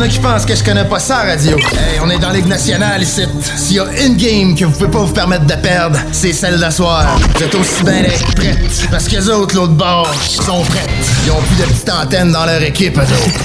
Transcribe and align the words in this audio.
Y'en 0.00 0.06
a 0.06 0.08
qui 0.08 0.18
pensent 0.18 0.46
que 0.46 0.54
je 0.54 0.64
connais 0.64 0.86
pas 0.86 0.98
ça, 0.98 1.16
radio. 1.16 1.58
Hey, 1.58 2.00
on 2.02 2.08
est 2.08 2.18
dans 2.18 2.30
Ligue 2.30 2.46
nationale 2.46 3.02
ici. 3.02 3.26
S'il 3.58 3.76
y 3.76 3.80
a 3.80 3.84
une 4.02 4.16
game 4.16 4.54
que 4.54 4.64
vous 4.64 4.72
pouvez 4.72 4.90
pas 4.90 5.00
vous 5.00 5.12
permettre 5.12 5.44
de 5.44 5.54
perdre, 5.56 5.98
c'est 6.10 6.32
celle 6.32 6.58
d'asseoir. 6.58 7.18
Vous 7.36 7.42
êtes 7.42 7.54
aussi 7.54 7.84
bien 7.84 8.00
d'être 8.04 8.34
prêtes. 8.34 8.88
Parce 8.90 9.06
que 9.06 9.16
les 9.16 9.28
autres, 9.28 9.54
l'autre 9.54 9.74
bord, 9.74 10.10
sont 10.24 10.62
prêtes. 10.62 10.88
Ils 11.26 11.32
ont 11.32 11.42
plus 11.42 11.56
de 11.56 11.64
petites 11.64 11.90
antennes 11.90 12.32
dans 12.32 12.46
leur 12.46 12.62
équipe, 12.62 12.96
eux 12.96 13.02
autres. 13.02 13.44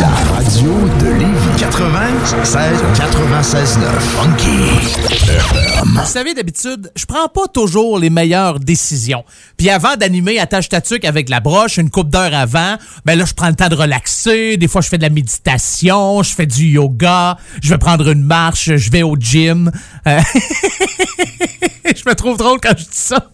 La 0.00 0.34
radio 0.36 0.70
de 1.00 1.06
Lévis 1.06 1.58
96 1.58 2.84
96 2.96 3.78
9 3.78 3.90
Funky 4.00 5.12
FM. 5.12 6.00
Vous 6.00 6.06
savez, 6.06 6.34
d'habitude, 6.34 6.92
je 6.94 7.04
prends 7.04 7.26
pas 7.26 7.48
toujours 7.52 7.98
les 7.98 8.10
meilleures 8.10 8.60
décisions. 8.60 9.24
Puis 9.56 9.70
avant 9.70 9.96
d'animer 9.96 10.38
Attache 10.38 10.68
Tatuc 10.68 11.04
avec 11.04 11.28
la 11.28 11.40
broche, 11.40 11.78
une 11.78 11.90
coupe 11.90 12.10
d'heure 12.10 12.32
avant, 12.32 12.76
ben 13.04 13.18
là, 13.18 13.24
je 13.24 13.34
prends 13.34 13.48
le 13.48 13.56
temps 13.56 13.68
de 13.68 13.74
relaxer. 13.74 14.56
Des 14.56 14.68
fois, 14.68 14.82
je 14.82 14.88
fais 14.88 14.98
de 14.98 15.02
la 15.02 15.10
méditation, 15.10 15.95
je 16.22 16.34
fais 16.34 16.46
du 16.46 16.66
yoga, 16.66 17.36
je 17.62 17.70
vais 17.70 17.78
prendre 17.78 18.08
une 18.08 18.22
marche, 18.22 18.76
je 18.76 18.90
vais 18.90 19.02
au 19.02 19.16
gym. 19.16 19.70
Euh, 20.06 20.20
je 21.84 22.08
me 22.08 22.14
trouve 22.14 22.36
drôle 22.38 22.60
quand 22.60 22.76
je 22.76 22.84
dis 22.84 22.88
ça. 22.90 23.30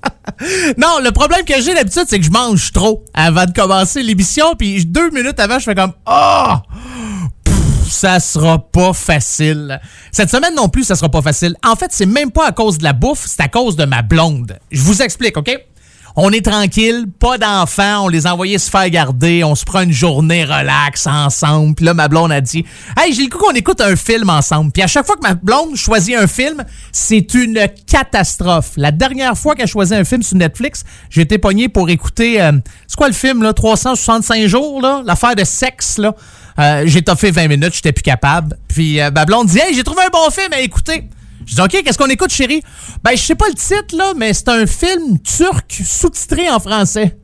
non, 0.78 0.98
le 1.02 1.10
problème 1.10 1.44
que 1.44 1.60
j'ai 1.60 1.74
d'habitude, 1.74 2.04
c'est 2.08 2.18
que 2.18 2.24
je 2.24 2.30
mange 2.30 2.72
trop 2.72 3.04
avant 3.14 3.46
de 3.46 3.52
commencer 3.52 4.02
l'émission. 4.02 4.54
Puis 4.56 4.84
deux 4.84 5.10
minutes 5.10 5.38
avant, 5.40 5.58
je 5.58 5.64
fais 5.64 5.74
comme 5.74 5.92
«Oh!» 6.06 6.54
ça 7.92 8.20
sera 8.20 8.58
pas 8.58 8.92
facile. 8.92 9.80
Cette 10.10 10.30
semaine 10.30 10.54
non 10.54 10.68
plus, 10.68 10.84
ça 10.84 10.96
sera 10.96 11.10
pas 11.10 11.22
facile. 11.22 11.54
En 11.64 11.76
fait, 11.76 11.92
c'est 11.92 12.06
même 12.06 12.32
pas 12.32 12.48
à 12.48 12.52
cause 12.52 12.78
de 12.78 12.84
la 12.84 12.94
bouffe, 12.94 13.24
c'est 13.26 13.42
à 13.42 13.48
cause 13.48 13.76
de 13.76 13.84
ma 13.84 14.02
blonde. 14.02 14.58
Je 14.70 14.82
vous 14.82 15.02
explique, 15.02 15.36
OK? 15.36 15.50
On 16.14 16.30
est 16.30 16.44
tranquille, 16.44 17.06
pas 17.18 17.38
d'enfants, 17.38 18.04
on 18.04 18.08
les 18.08 18.26
a 18.26 18.34
envoyés 18.34 18.58
se 18.58 18.70
faire 18.70 18.88
garder, 18.90 19.44
on 19.44 19.54
se 19.54 19.64
prend 19.64 19.80
une 19.80 19.92
journée 19.92 20.44
relax 20.44 21.06
ensemble. 21.06 21.74
Puis 21.74 21.86
là, 21.86 21.94
ma 21.94 22.08
blonde 22.08 22.32
a 22.32 22.40
dit 22.42 22.66
Hey, 22.98 23.14
j'ai 23.14 23.22
le 23.22 23.28
coup 23.30 23.38
qu'on 23.38 23.52
écoute 23.52 23.80
un 23.80 23.96
film 23.96 24.28
ensemble. 24.28 24.72
Puis 24.72 24.82
à 24.82 24.86
chaque 24.86 25.06
fois 25.06 25.16
que 25.16 25.22
ma 25.22 25.34
blonde 25.34 25.74
choisit 25.74 26.16
un 26.16 26.26
film, 26.26 26.64
c'est 26.92 27.32
une 27.32 27.66
catastrophe. 27.86 28.72
La 28.76 28.90
dernière 28.90 29.38
fois 29.38 29.54
qu'elle 29.54 29.68
choisit 29.68 29.96
un 29.96 30.04
film 30.04 30.22
sur 30.22 30.36
Netflix, 30.36 30.84
j'ai 31.08 31.22
été 31.22 31.38
pogné 31.38 31.70
pour 31.70 31.88
écouter. 31.88 32.42
euh, 32.42 32.52
c'est 32.86 32.96
quoi 32.96 33.08
le 33.08 33.14
film, 33.14 33.42
là 33.42 33.54
365 33.54 34.46
jours, 34.46 34.82
là? 34.82 35.02
L'affaire 35.06 35.34
de 35.34 35.44
sexe, 35.44 35.96
là. 35.96 36.14
Euh, 36.58 36.82
j'ai 36.84 37.00
toffé 37.00 37.30
20 37.30 37.48
minutes, 37.48 37.74
j'étais 37.74 37.92
plus 37.92 38.02
capable. 38.02 38.58
Puis 38.68 39.00
euh, 39.00 39.10
ma 39.10 39.24
blonde 39.24 39.46
dit 39.46 39.58
Hey, 39.58 39.74
j'ai 39.74 39.82
trouvé 39.82 40.02
un 40.02 40.10
bon 40.10 40.30
film 40.30 40.52
à 40.52 40.60
écouter. 40.60 41.04
Je 41.46 41.54
dis 41.54 41.60
OK, 41.60 41.82
qu'est-ce 41.82 41.98
qu'on 41.98 42.06
écoute, 42.06 42.30
chérie? 42.30 42.62
Ben, 43.02 43.12
je 43.12 43.22
sais 43.22 43.34
pas 43.34 43.48
le 43.48 43.54
titre, 43.54 43.96
là, 43.96 44.12
mais 44.16 44.32
c'est 44.32 44.48
un 44.48 44.66
film 44.66 45.18
turc 45.20 45.82
sous-titré 45.84 46.48
en 46.50 46.60
français. 46.60 47.16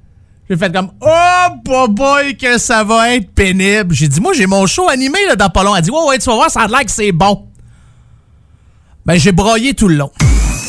J'ai 0.48 0.56
fait 0.56 0.72
comme 0.72 0.90
Oh 1.00 1.86
boy, 1.88 2.36
que 2.36 2.56
ça 2.58 2.82
va 2.82 3.14
être 3.14 3.30
pénible. 3.32 3.94
J'ai 3.94 4.08
dit 4.08 4.20
Moi, 4.20 4.32
j'ai 4.32 4.46
mon 4.46 4.66
show 4.66 4.88
animé 4.88 5.18
là, 5.26 5.36
dans 5.36 5.50
pas 5.50 5.62
long. 5.62 5.76
Elle 5.76 5.82
dit 5.82 5.90
Ouais, 5.90 6.04
ouais, 6.08 6.18
tu 6.18 6.26
vas 6.26 6.36
voir, 6.36 6.50
ça 6.50 6.62
a 6.62 6.68
l'air 6.68 6.84
que 6.84 6.90
c'est 6.90 7.12
bon. 7.12 7.48
Ben, 9.04 9.16
j'ai 9.18 9.32
broyé 9.32 9.74
tout 9.74 9.88
le 9.88 9.96
long. 9.96 10.10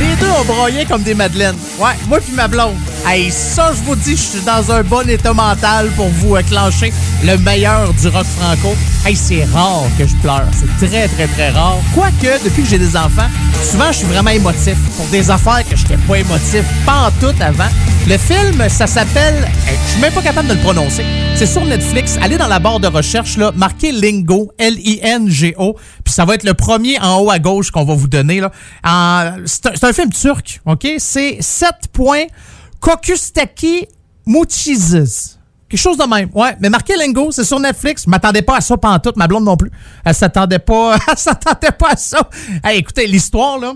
Les 0.00 0.16
deux 0.16 0.30
ont 0.30 0.44
broyé 0.46 0.86
comme 0.86 1.02
des 1.02 1.12
madeleines. 1.12 1.56
Ouais, 1.78 1.92
moi 2.08 2.20
puis 2.20 2.32
ma 2.32 2.48
blonde. 2.48 2.74
Hey, 3.06 3.30
ça, 3.30 3.72
je 3.74 3.82
vous 3.82 3.94
dis, 3.96 4.16
je 4.16 4.22
suis 4.22 4.40
dans 4.40 4.72
un 4.72 4.82
bon 4.82 5.06
état 5.08 5.34
mental 5.34 5.90
pour 5.90 6.08
vous 6.08 6.36
clencher 6.48 6.90
le 7.22 7.36
meilleur 7.36 7.92
du 7.92 8.08
rock 8.08 8.24
franco. 8.38 8.74
Hey, 9.04 9.14
c'est 9.14 9.44
rare 9.44 9.84
que 9.98 10.06
je 10.06 10.14
pleure. 10.16 10.46
C'est 10.54 10.88
très, 10.88 11.06
très, 11.06 11.26
très 11.26 11.50
rare. 11.50 11.78
Quoique, 11.94 12.42
depuis 12.44 12.62
que 12.62 12.68
j'ai 12.68 12.78
des 12.78 12.96
enfants, 12.96 13.28
souvent, 13.62 13.92
je 13.92 13.98
suis 13.98 14.06
vraiment 14.06 14.30
émotif. 14.30 14.76
Pour 14.96 15.06
des 15.06 15.30
affaires 15.30 15.68
que 15.68 15.76
je 15.76 15.82
n'étais 15.82 15.96
pas 15.98 16.18
émotif, 16.18 16.64
pas 16.86 17.08
en 17.08 17.10
tout 17.20 17.34
avant. 17.40 17.68
Le 18.08 18.16
film, 18.16 18.66
ça 18.70 18.86
s'appelle... 18.86 19.48
hey, 19.68 19.76
je 19.86 19.92
suis 19.92 20.00
même 20.00 20.12
pas 20.14 20.22
capable 20.22 20.48
de 20.48 20.54
le 20.54 20.60
prononcer. 20.60 21.04
C'est 21.34 21.46
sur 21.46 21.64
Netflix. 21.64 22.18
Allez 22.22 22.38
dans 22.38 22.48
la 22.48 22.58
barre 22.58 22.80
de 22.80 22.88
recherche, 22.88 23.36
là, 23.36 23.52
marquez 23.54 23.92
Lingo, 23.92 24.50
L-I-N-G-O, 24.58 25.76
ça 26.10 26.24
va 26.24 26.34
être 26.34 26.44
le 26.44 26.54
premier 26.54 26.98
en 27.00 27.20
haut 27.20 27.30
à 27.30 27.38
gauche 27.38 27.70
qu'on 27.70 27.84
va 27.84 27.94
vous 27.94 28.08
donner. 28.08 28.40
là. 28.40 28.50
C'est 29.46 29.84
un, 29.84 29.92
film 29.92 30.10
turc, 30.10 30.60
OK? 30.66 30.86
C'est 30.98 31.38
7 31.40 31.70
points 31.92 32.24
Kokustaki 32.80 33.86
Muchizes. 34.26 35.38
Quelque 35.68 35.80
chose 35.80 35.96
de 35.96 36.04
même. 36.04 36.30
Ouais, 36.34 36.56
mais 36.60 36.68
marquez 36.68 36.96
Lingo, 36.96 37.30
c'est 37.30 37.44
sur 37.44 37.60
Netflix. 37.60 38.02
Je 38.04 38.10
m'attendais 38.10 38.42
pas 38.42 38.56
à 38.56 38.60
ça 38.60 38.76
pantoute, 38.76 39.16
ma 39.16 39.28
blonde 39.28 39.44
non 39.44 39.56
plus. 39.56 39.70
Elle 40.04 40.14
s'attendait 40.14 40.58
pas, 40.58 40.96
elle 41.08 41.16
s'attendait 41.16 41.72
pas 41.72 41.90
à 41.90 41.96
ça. 41.96 42.28
Hey, 42.64 42.78
écoutez, 42.78 43.06
l'histoire, 43.06 43.58
là, 43.58 43.74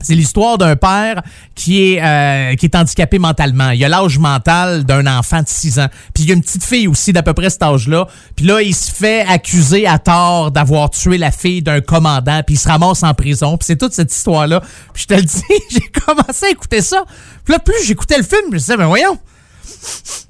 c'est 0.00 0.14
l'histoire 0.14 0.58
d'un 0.58 0.76
père 0.76 1.22
qui 1.54 1.92
est, 1.92 2.02
euh, 2.02 2.54
qui 2.54 2.66
est 2.66 2.76
handicapé 2.76 3.18
mentalement. 3.18 3.70
Il 3.70 3.84
a 3.84 3.88
l'âge 3.88 4.18
mental 4.18 4.84
d'un 4.84 5.06
enfant 5.06 5.42
de 5.42 5.48
6 5.48 5.80
ans. 5.80 5.88
Puis 6.14 6.24
il 6.24 6.28
y 6.28 6.32
a 6.32 6.34
une 6.34 6.42
petite 6.42 6.64
fille 6.64 6.88
aussi 6.88 7.12
d'à 7.12 7.22
peu 7.22 7.34
près 7.34 7.50
cet 7.50 7.62
âge-là. 7.62 8.06
Puis 8.36 8.46
là, 8.46 8.62
il 8.62 8.74
se 8.74 8.90
fait 8.92 9.26
accuser 9.26 9.86
à 9.86 9.98
tort 9.98 10.50
d'avoir 10.50 10.90
tué 10.90 11.18
la 11.18 11.30
fille 11.30 11.62
d'un 11.62 11.80
commandant. 11.80 12.42
Puis 12.46 12.54
il 12.54 12.58
se 12.58 12.68
ramasse 12.68 13.02
en 13.02 13.14
prison. 13.14 13.56
Puis 13.56 13.66
c'est 13.66 13.76
toute 13.76 13.92
cette 13.92 14.14
histoire-là. 14.14 14.60
Puis 14.92 15.04
je 15.08 15.14
te 15.14 15.14
le 15.14 15.22
dis, 15.24 15.42
j'ai 15.70 16.00
commencé 16.04 16.46
à 16.46 16.50
écouter 16.50 16.80
ça. 16.80 17.04
Puis 17.44 17.52
là, 17.52 17.58
plus 17.58 17.84
j'écoutais 17.84 18.18
le 18.18 18.24
film, 18.24 18.42
je 18.48 18.52
me 18.52 18.58
disais, 18.58 18.76
mais 18.76 18.84
voyons, 18.84 19.18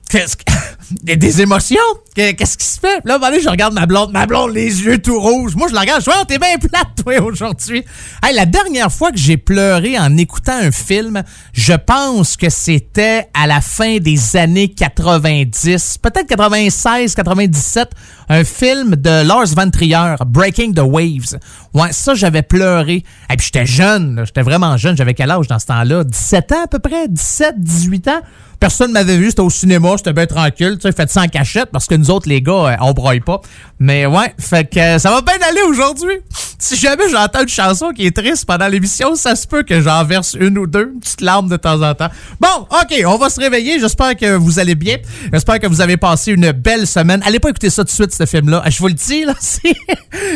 qu'est-ce 0.09 0.37
que... 0.37 0.45
Des, 0.91 1.43
émotions? 1.43 1.77
Que- 2.17 2.33
Qu'est-ce 2.33 2.57
qui 2.57 2.67
se 2.67 2.81
fait? 2.81 3.01
Là, 3.05 3.19
je 3.43 3.49
regarde 3.49 3.75
ma 3.75 3.85
blonde, 3.85 4.11
ma 4.13 4.25
blonde, 4.25 4.55
les 4.55 4.83
yeux 4.83 4.99
tout 4.99 5.21
rouges. 5.21 5.55
Moi, 5.55 5.69
je 5.69 5.75
la 5.75 5.81
regarde, 5.81 6.01
je 6.01 6.11
dis, 6.11 6.17
oh, 6.19 6.25
t'es 6.27 6.39
bien 6.39 6.57
plate, 6.57 6.89
toi, 7.05 7.21
aujourd'hui. 7.21 7.85
Hey, 8.23 8.35
la 8.35 8.47
dernière 8.47 8.91
fois 8.91 9.13
que 9.13 9.19
j'ai 9.19 9.37
pleuré 9.37 9.99
en 9.99 10.17
écoutant 10.17 10.57
un 10.59 10.71
film, 10.71 11.23
je 11.53 11.75
pense 11.75 12.37
que 12.39 12.49
c'était 12.49 13.29
à 13.35 13.47
la 13.47 13.61
fin 13.61 13.99
des 13.99 14.37
années 14.37 14.69
90, 14.69 15.99
peut-être 15.99 16.27
96, 16.27 17.15
97, 17.15 17.91
un 18.31 18.45
film 18.45 18.97
de 18.97 19.27
Lars 19.27 19.49
Van 19.55 19.69
Trier, 19.69 20.15
Breaking 20.27 20.73
the 20.73 20.81
Waves. 20.81 21.39
Ouais, 21.75 21.93
ça, 21.93 22.15
j'avais 22.15 22.43
pleuré. 22.43 23.05
Et 23.31 23.37
puis, 23.37 23.51
j'étais 23.53 23.67
jeune, 23.67 24.23
j'étais 24.25 24.43
vraiment 24.43 24.77
jeune. 24.79 24.97
J'avais 24.97 25.15
quel 25.15 25.31
âge 25.31 25.49
dans 25.49 25.59
ce 25.59 25.67
temps-là? 25.67 26.05
17 26.05 26.53
ans 26.53 26.65
à 26.65 26.67
peu 26.67 26.79
près? 26.79 27.09
17, 27.09 27.57
18 27.59 28.09
ans? 28.09 28.21
Personne 28.61 28.89
ne 28.89 28.95
m'avait 28.95 29.17
vu, 29.17 29.31
c'était 29.31 29.43
au 29.43 29.51
cinéma, 29.51 29.91
c'était 29.97 30.13
bien 30.13 30.27
tranquille, 30.27 30.77
tu 30.77 30.83
sais, 30.83 30.93
faites 30.93 31.11
ça 31.11 31.23
en 31.23 31.29
cachette 31.29 31.71
parce 31.71 31.87
que 31.87 31.95
nous 31.95 32.11
autres, 32.11 32.29
les 32.29 32.43
gars, 32.43 32.53
euh, 32.53 32.77
on 32.81 32.93
broye 32.93 33.21
pas. 33.21 33.41
Mais 33.79 34.07
ouais, 34.07 34.35
fait 34.39 34.69
que 34.69 34.79
euh, 34.81 34.99
ça 34.99 35.11
va 35.11 35.21
bien 35.21 35.37
aller 35.49 35.63
aujourd'hui. 35.69 36.19
Si 36.61 36.77
jamais 36.77 37.09
j'entends 37.09 37.43
une 37.43 37.49
chanson 37.49 37.91
qui 37.91 38.05
est 38.07 38.17
triste 38.17 38.45
pendant 38.45 38.67
l'émission, 38.67 39.15
ça 39.15 39.37
se 39.37 39.47
peut 39.47 39.63
que 39.63 39.81
j'en 39.81 40.03
verse 40.05 40.37
une 40.39 40.59
ou 40.59 40.67
deux, 40.67 40.91
une 40.93 40.99
petite 40.99 41.21
larme 41.21 41.49
de 41.49 41.57
temps 41.57 41.81
en 41.81 41.95
temps. 41.95 42.09
Bon, 42.41 42.67
ok, 42.73 43.01
on 43.07 43.17
va 43.17 43.31
se 43.31 43.39
réveiller. 43.39 43.79
J'espère 43.79 44.17
que 44.17 44.35
vous 44.35 44.59
allez 44.59 44.75
bien. 44.75 44.97
J'espère 45.33 45.61
que 45.61 45.69
vous 45.69 45.81
avez 45.81 45.97
passé 45.97 46.33
une 46.33 46.51
belle 46.51 46.89
semaine. 46.89 47.23
Allez 47.25 47.39
pas 47.39 47.51
écouter 47.51 47.71
ça 47.71 47.83
tout 47.85 47.91
de 47.91 47.93
suite, 47.93 48.13
ce 48.13 48.27
film-là. 48.27 48.65
Je 48.69 48.79
vous 48.79 48.89
le 48.89 48.95
dis, 48.95 49.25
là, 49.25 49.35
si, 49.41 49.73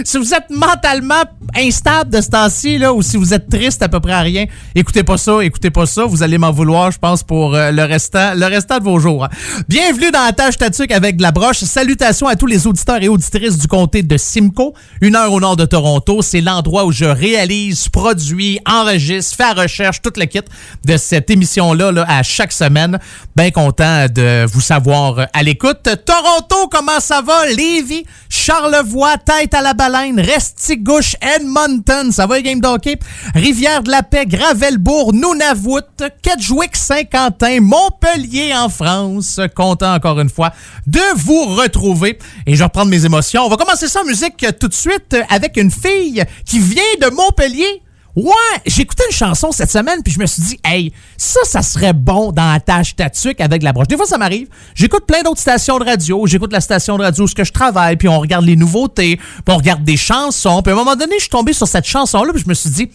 si 0.04 0.16
vous 0.16 0.33
êtes 0.33 0.49
mentalement 0.50 1.25
instable 1.56 2.10
de 2.10 2.21
ce 2.21 2.28
temps-ci, 2.28 2.78
là, 2.78 2.93
ou 2.93 3.03
si 3.03 3.16
vous 3.16 3.34
êtes 3.34 3.49
triste 3.49 3.83
à 3.83 3.89
peu 3.89 3.99
près 3.99 4.12
à 4.12 4.21
rien, 4.21 4.47
écoutez 4.77 5.03
pas 5.03 5.19
ça, 5.19 5.43
écoutez 5.43 5.71
pas 5.71 5.87
ça. 5.87 6.04
Vous 6.04 6.22
allez 6.22 6.39
m'en 6.39 6.53
vouloir, 6.53 6.93
je 6.93 6.99
pense, 7.00 7.25
pour 7.25 7.56
euh, 7.56 7.72
le 7.72 7.83
le 8.15 8.47
restant 8.47 8.78
de 8.78 8.84
vos 8.84 8.99
jours. 8.99 9.28
Bienvenue 9.69 10.11
dans 10.11 10.25
la 10.25 10.33
tâche 10.33 10.59
tatuque 10.59 10.93
avec 10.93 11.17
de 11.17 11.23
la 11.23 11.33
broche. 11.33 11.59
Salutations 11.59 12.27
à 12.27 12.37
tous 12.37 12.47
les 12.47 12.67
auditeurs 12.67 13.03
et 13.03 13.09
auditrices 13.09 13.59
du 13.59 13.67
comté 13.67 14.03
de 14.03 14.17
Simcoe, 14.17 14.75
une 15.01 15.16
heure 15.16 15.33
au 15.33 15.41
nord 15.41 15.57
de 15.57 15.65
Toronto. 15.65 16.22
C'est 16.22 16.41
l'endroit 16.41 16.84
où 16.84 16.92
je 16.92 17.04
réalise, 17.04 17.89
produis, 17.89 18.60
enregistre, 18.66 19.36
fais 19.36 19.54
la 19.54 19.63
recherche, 19.63 20.03
toute 20.03 20.16
le 20.16 20.27
kit 20.27 20.41
de 20.84 20.97
cette 20.97 21.31
émission-là 21.31 21.92
là, 21.92 22.04
à 22.09 22.22
chaque 22.22 22.53
semaine. 22.53 22.98
Bien 23.36 23.51
content 23.51 24.07
de 24.07 24.47
vous 24.47 24.60
savoir 24.60 25.27
à 25.33 25.42
l'écoute. 25.42 25.89
Toronto, 26.04 26.69
comment 26.71 27.01
ça 27.01 27.22
va? 27.22 27.47
Lévis, 27.47 28.04
Charlevoix, 28.28 29.16
tête 29.19 29.54
à 29.54 29.63
la 29.63 29.75
baleine, 29.75 30.21
Restigouche, 30.21 31.16
Edmonton, 31.21 32.13
ça 32.13 32.27
va 32.27 32.36
les 32.36 32.42
games 32.42 32.60
d'hockey? 32.60 32.98
Rivière 33.34 33.83
de 33.83 33.91
la 33.91 34.03
Paix, 34.03 34.27
Gravelbourg, 34.27 35.13
Nunavut, 35.13 35.81
Kedgewick, 36.22 36.77
Saint-Quentin, 36.77 37.60
Montpellier 38.03 38.54
en 38.54 38.69
France. 38.69 39.41
Content 39.54 39.95
encore 39.95 40.19
une 40.21 40.28
fois 40.28 40.53
de 40.87 41.01
vous 41.16 41.45
retrouver. 41.54 42.19
Et 42.47 42.54
je 42.54 42.59
vais 42.59 42.65
reprendre 42.65 42.91
mes 42.91 43.04
émotions. 43.04 43.43
On 43.43 43.49
va 43.49 43.57
commencer 43.57 43.89
ça 43.89 44.01
en 44.01 44.04
musique 44.04 44.45
tout 44.59 44.69
de 44.69 44.75
suite 44.75 45.16
avec 45.28 45.57
une 45.57 45.71
fille 45.71 46.22
qui 46.45 46.59
vient 46.59 46.83
de 47.01 47.15
Montpellier. 47.15 47.83
Ouais, 48.15 48.33
j'écoutais 48.66 49.04
une 49.10 49.16
chanson 49.16 49.53
cette 49.53 49.71
semaine, 49.71 50.03
puis 50.03 50.13
je 50.13 50.19
me 50.19 50.27
suis 50.27 50.43
dit, 50.43 50.60
hey, 50.65 50.93
ça, 51.16 51.41
ça 51.45 51.63
serait 51.63 51.95
bon 51.95 52.31
dans 52.31 52.53
la 52.53 52.60
tâche 52.60 52.95
tatuc 52.95 53.41
avec 53.41 53.63
la 53.63 53.72
broche. 53.72 53.89
Des 53.89 53.97
fois, 53.97 54.05
ça 54.05 54.19
m'arrive. 54.19 54.48
J'écoute 54.75 55.07
plein 55.07 55.22
d'autres 55.22 55.41
stations 55.41 55.78
de 55.78 55.84
radio. 55.84 56.27
J'écoute 56.27 56.53
la 56.53 56.60
station 56.60 56.98
de 56.98 57.05
radio 57.05 57.25
où 57.25 57.27
je 57.27 57.53
travaille, 57.53 57.97
puis 57.97 58.09
on 58.09 58.21
regarde 58.21 58.45
les 58.45 58.57
nouveautés, 58.57 59.16
puis 59.16 59.55
on 59.55 59.57
regarde 59.57 59.83
des 59.84 59.97
chansons. 59.97 60.60
Puis 60.60 60.72
à 60.72 60.75
un 60.75 60.78
moment 60.78 60.95
donné, 60.95 61.15
je 61.16 61.22
suis 61.22 61.31
tombé 61.31 61.55
sur 61.55 61.66
cette 61.66 61.87
chanson-là, 61.87 62.34
puis 62.34 62.43
je 62.43 62.48
me 62.51 62.55
suis 62.55 62.69
dit, 62.69 62.91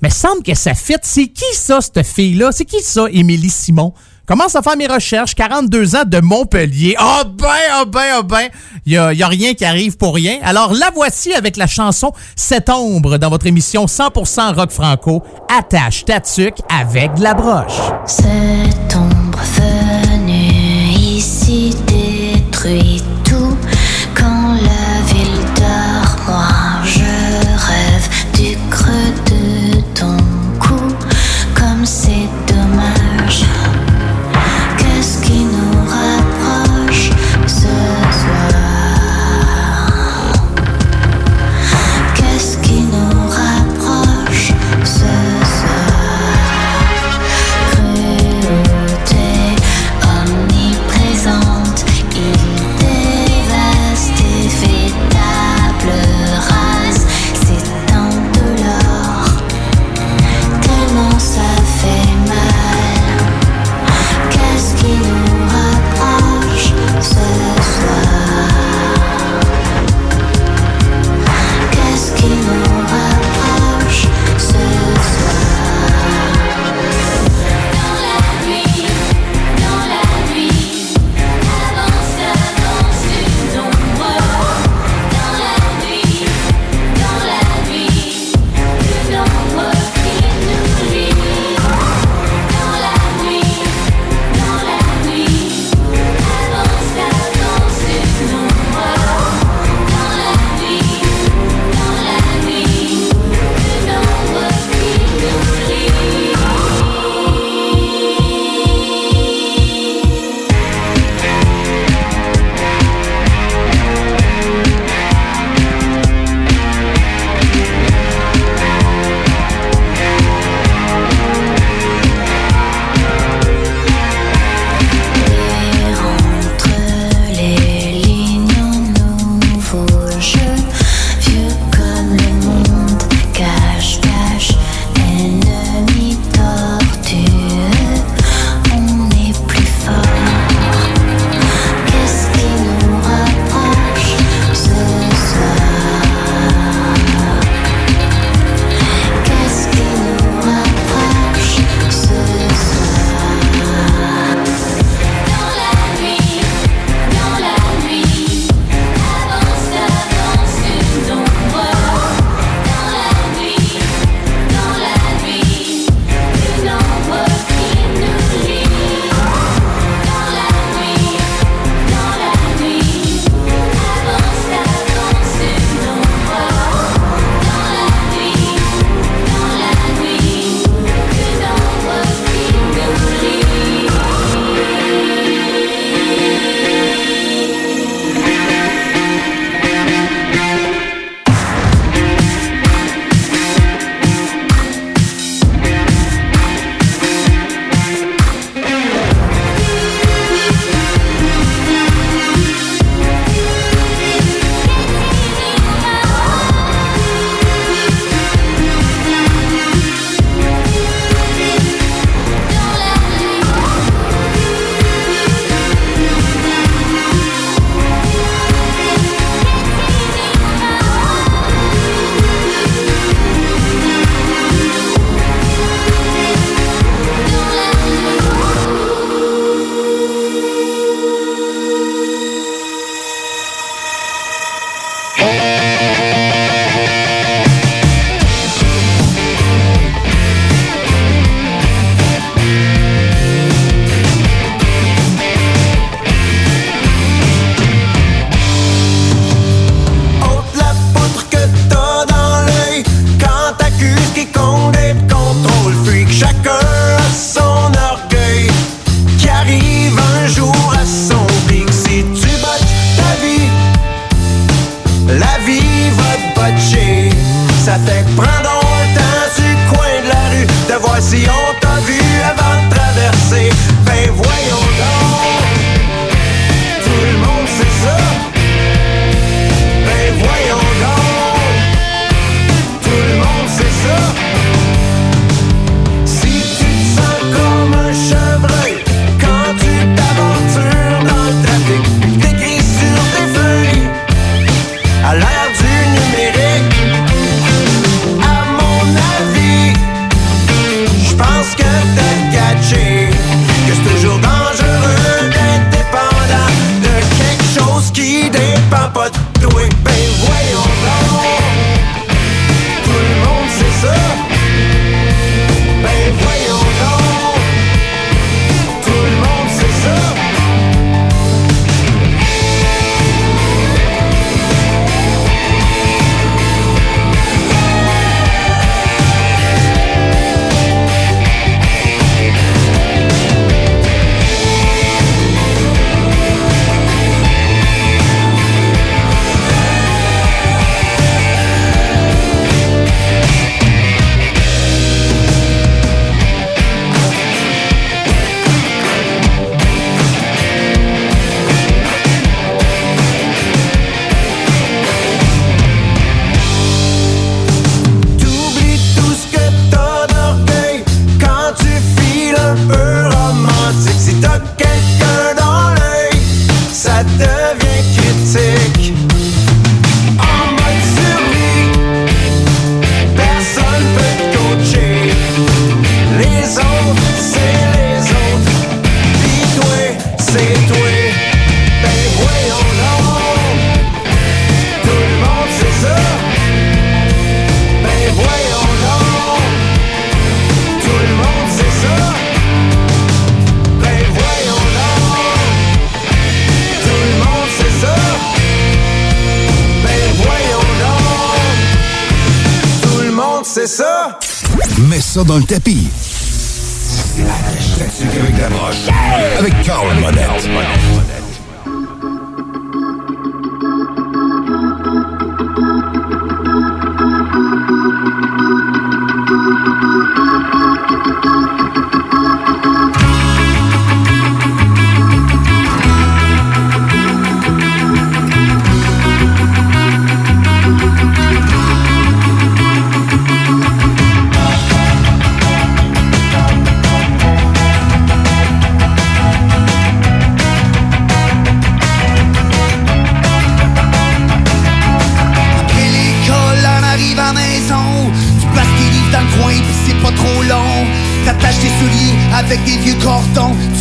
mais 0.00 0.08
semble 0.08 0.42
que 0.42 0.54
ça 0.54 0.72
fit. 0.72 0.96
C'est 1.02 1.28
qui 1.28 1.54
ça, 1.54 1.80
cette 1.82 2.06
fille-là? 2.06 2.50
C'est 2.52 2.64
qui 2.64 2.80
ça, 2.82 3.04
Émilie 3.12 3.50
Simon? 3.50 3.92
Commence 4.26 4.54
à 4.54 4.62
faire 4.62 4.76
mes 4.76 4.86
recherches. 4.86 5.34
42 5.34 5.96
ans 5.96 6.04
de 6.06 6.20
Montpellier. 6.20 6.96
Oh 7.00 7.22
ben, 7.26 7.48
oh 7.80 7.86
ben, 7.86 8.18
oh 8.18 8.22
ben. 8.22 8.48
Il 8.86 8.92
n'y 8.92 8.96
a, 8.98 9.26
a 9.26 9.28
rien 9.28 9.54
qui 9.54 9.64
arrive 9.64 9.96
pour 9.96 10.14
rien. 10.14 10.38
Alors 10.42 10.72
la 10.72 10.90
voici 10.94 11.32
avec 11.34 11.56
la 11.56 11.66
chanson 11.66 12.12
Cette 12.36 12.70
ombre 12.70 13.18
dans 13.18 13.30
votre 13.30 13.46
émission 13.46 13.86
100% 13.86 14.54
rock 14.54 14.70
franco. 14.70 15.22
Attache 15.56 16.04
ta 16.04 16.20
tuque 16.20 16.58
avec 16.68 17.14
de 17.14 17.22
la 17.22 17.34
broche. 17.34 17.80
Cette 18.06 18.96
ombre 18.96 19.40
venue 19.56 20.92
ici 20.94 21.74
détruit 21.86 23.02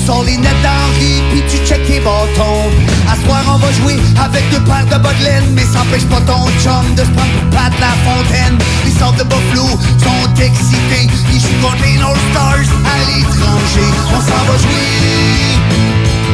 sont 0.06 0.22
les 0.24 0.38
nettes 0.38 0.62
d'Henri, 0.64 1.22
puis 1.32 1.44
tu 1.50 1.58
check 1.66 1.82
les 1.88 2.00
bâtons. 2.00 2.70
À 3.08 3.16
soir, 3.24 3.44
on 3.48 3.58
va 3.58 3.72
jouer 3.74 3.98
avec 4.24 4.44
deux 4.52 4.62
paires 4.62 4.86
de 4.86 5.02
bottes 5.02 5.16
mais 5.54 5.64
ça 5.64 5.82
empêche 5.82 6.06
pas 6.06 6.22
ton 6.22 6.46
chum 6.64 6.96
de 6.96 7.04
se 7.04 7.12
prendre 7.12 7.32
pour 7.40 7.50
Pat 7.50 7.74
la 7.80 7.94
fontaine. 8.06 8.58
Les 8.86 8.92
sortes 8.92 9.18
de 9.18 9.24
Buffalo 9.24 9.68
sont 10.00 10.42
excités, 10.42 11.08
ils 11.34 11.40
jouent 11.40 11.62
contre 11.62 11.84
les 11.84 11.98
North 12.00 12.20
Stars 12.32 12.70
à 12.86 12.98
l'étranger. 13.08 13.90
On 14.16 14.22
s'en 14.22 14.44
va 14.48 14.58
jouer 14.58 14.92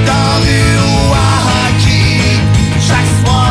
dans 0.06 0.32
rue 0.44 0.78
ou 0.88 1.14
à 1.14 1.28
hockey 1.68 2.40
chaque 2.80 3.26
soir. 3.26 3.47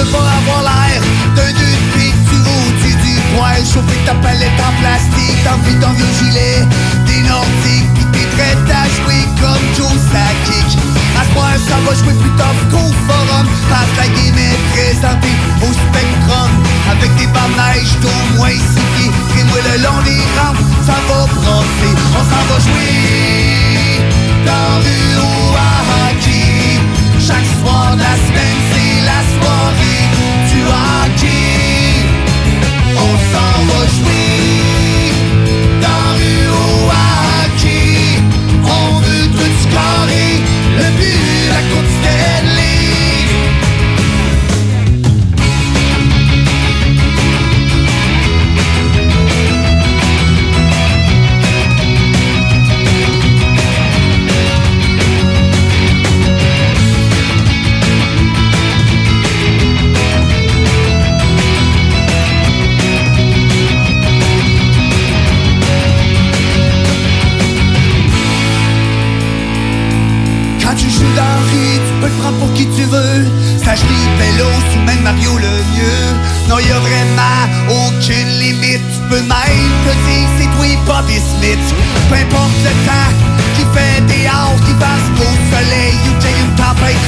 veux 0.00 0.10
pas 0.12 0.18
avoir 0.18 0.62
l'air 0.62 1.00
d'un 1.36 1.52
nœud 1.52 1.52
de 1.52 1.98
pique, 1.98 2.20
tu 2.28 2.36
routes 2.36 3.02
du 3.04 3.14
poil, 3.34 3.60
chauffer 3.60 4.00
ta 4.06 4.14
palette 4.14 4.60
en 4.60 4.72
plastique, 4.80 5.36
t'enfuis 5.44 5.76
ton 5.80 5.92
vieux 5.92 6.12
gilet, 6.18 6.64
des 7.06 7.20
nordiques, 7.28 7.90
pis 7.94 8.06
t'es 8.12 8.26
prête 8.36 8.68
à 8.70 8.84
jouer 8.96 9.22
comme 9.40 9.64
Joe 9.76 9.92
Sakic. 10.08 10.78
À 11.20 11.24
soir, 11.32 11.52
ça 11.68 11.76
va 11.84 11.92
jouer 11.94 12.14
plus 12.16 12.34
tard 12.40 12.54
qu'au 12.70 12.88
forum, 13.06 13.46
hashtag 13.68 14.10
est 14.24 14.58
présenté 14.72 15.32
au 15.60 15.70
spectrum, 15.72 16.50
avec 16.90 17.10
des 17.16 17.26
barres 17.26 17.52
neige 17.60 17.92
d'au 18.00 18.36
moins 18.36 18.48
six 18.48 18.86
pieds, 18.96 19.44
moi 19.50 19.58
le 19.68 19.82
long 19.82 20.00
des 20.04 20.22
rampes, 20.38 20.64
ça 20.86 20.96
va 21.08 21.26
brasser, 21.26 21.92
on 22.16 22.24
s'en 22.24 22.44
va 22.48 22.56
jouer 22.64 24.00
dans 24.46 24.80
rue 24.80 25.16
au 25.20 25.52
hockey, 26.08 26.80
chaque 27.20 27.48
soir 27.60 27.96
de 27.96 28.00
la 28.00 28.16
semaine 28.16 28.79
Peu 81.40 82.16
importe 82.16 82.52
le 82.64 82.70
temps 82.84 83.10
qui 83.56 83.64
fait 83.72 84.04
des 84.04 84.26
heures, 84.26 84.60
qui 84.66 84.74
passe 84.74 85.08
beau 85.16 85.24
soleil 85.48 85.96
ou 86.04 86.12
qu'il 86.20 86.36
une 86.36 86.52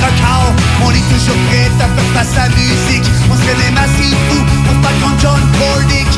record. 0.01 0.53
On 0.81 0.91
est 0.91 1.05
toujours 1.12 1.37
prêt 1.49 1.69
à 1.77 1.85
faire 1.85 2.11
face 2.15 2.39
à 2.39 2.49
la 2.49 2.55
musique. 2.57 3.05
On 3.31 3.37
serait 3.37 3.61
même 3.61 3.77
assez 3.77 4.09
fou 4.09 4.39
pour 4.65 4.81
pas 4.81 4.95
contre 5.05 5.21
John 5.21 5.41
Cordick. 5.59 6.09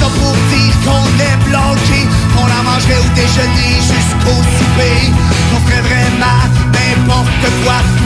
Ça 0.00 0.06
pour 0.18 0.34
dire 0.50 0.74
qu'on 0.84 1.06
est 1.22 1.38
bloqué, 1.46 2.08
qu'on 2.34 2.46
la 2.46 2.60
mangerait 2.66 2.98
au 2.98 3.08
déjeuner 3.14 3.78
jusqu'au 3.78 4.34
souper. 4.58 5.14
On 5.54 5.60
ferait 5.68 5.82
vraiment 5.82 6.42
n'importe 6.74 7.46
quoi 7.62 7.99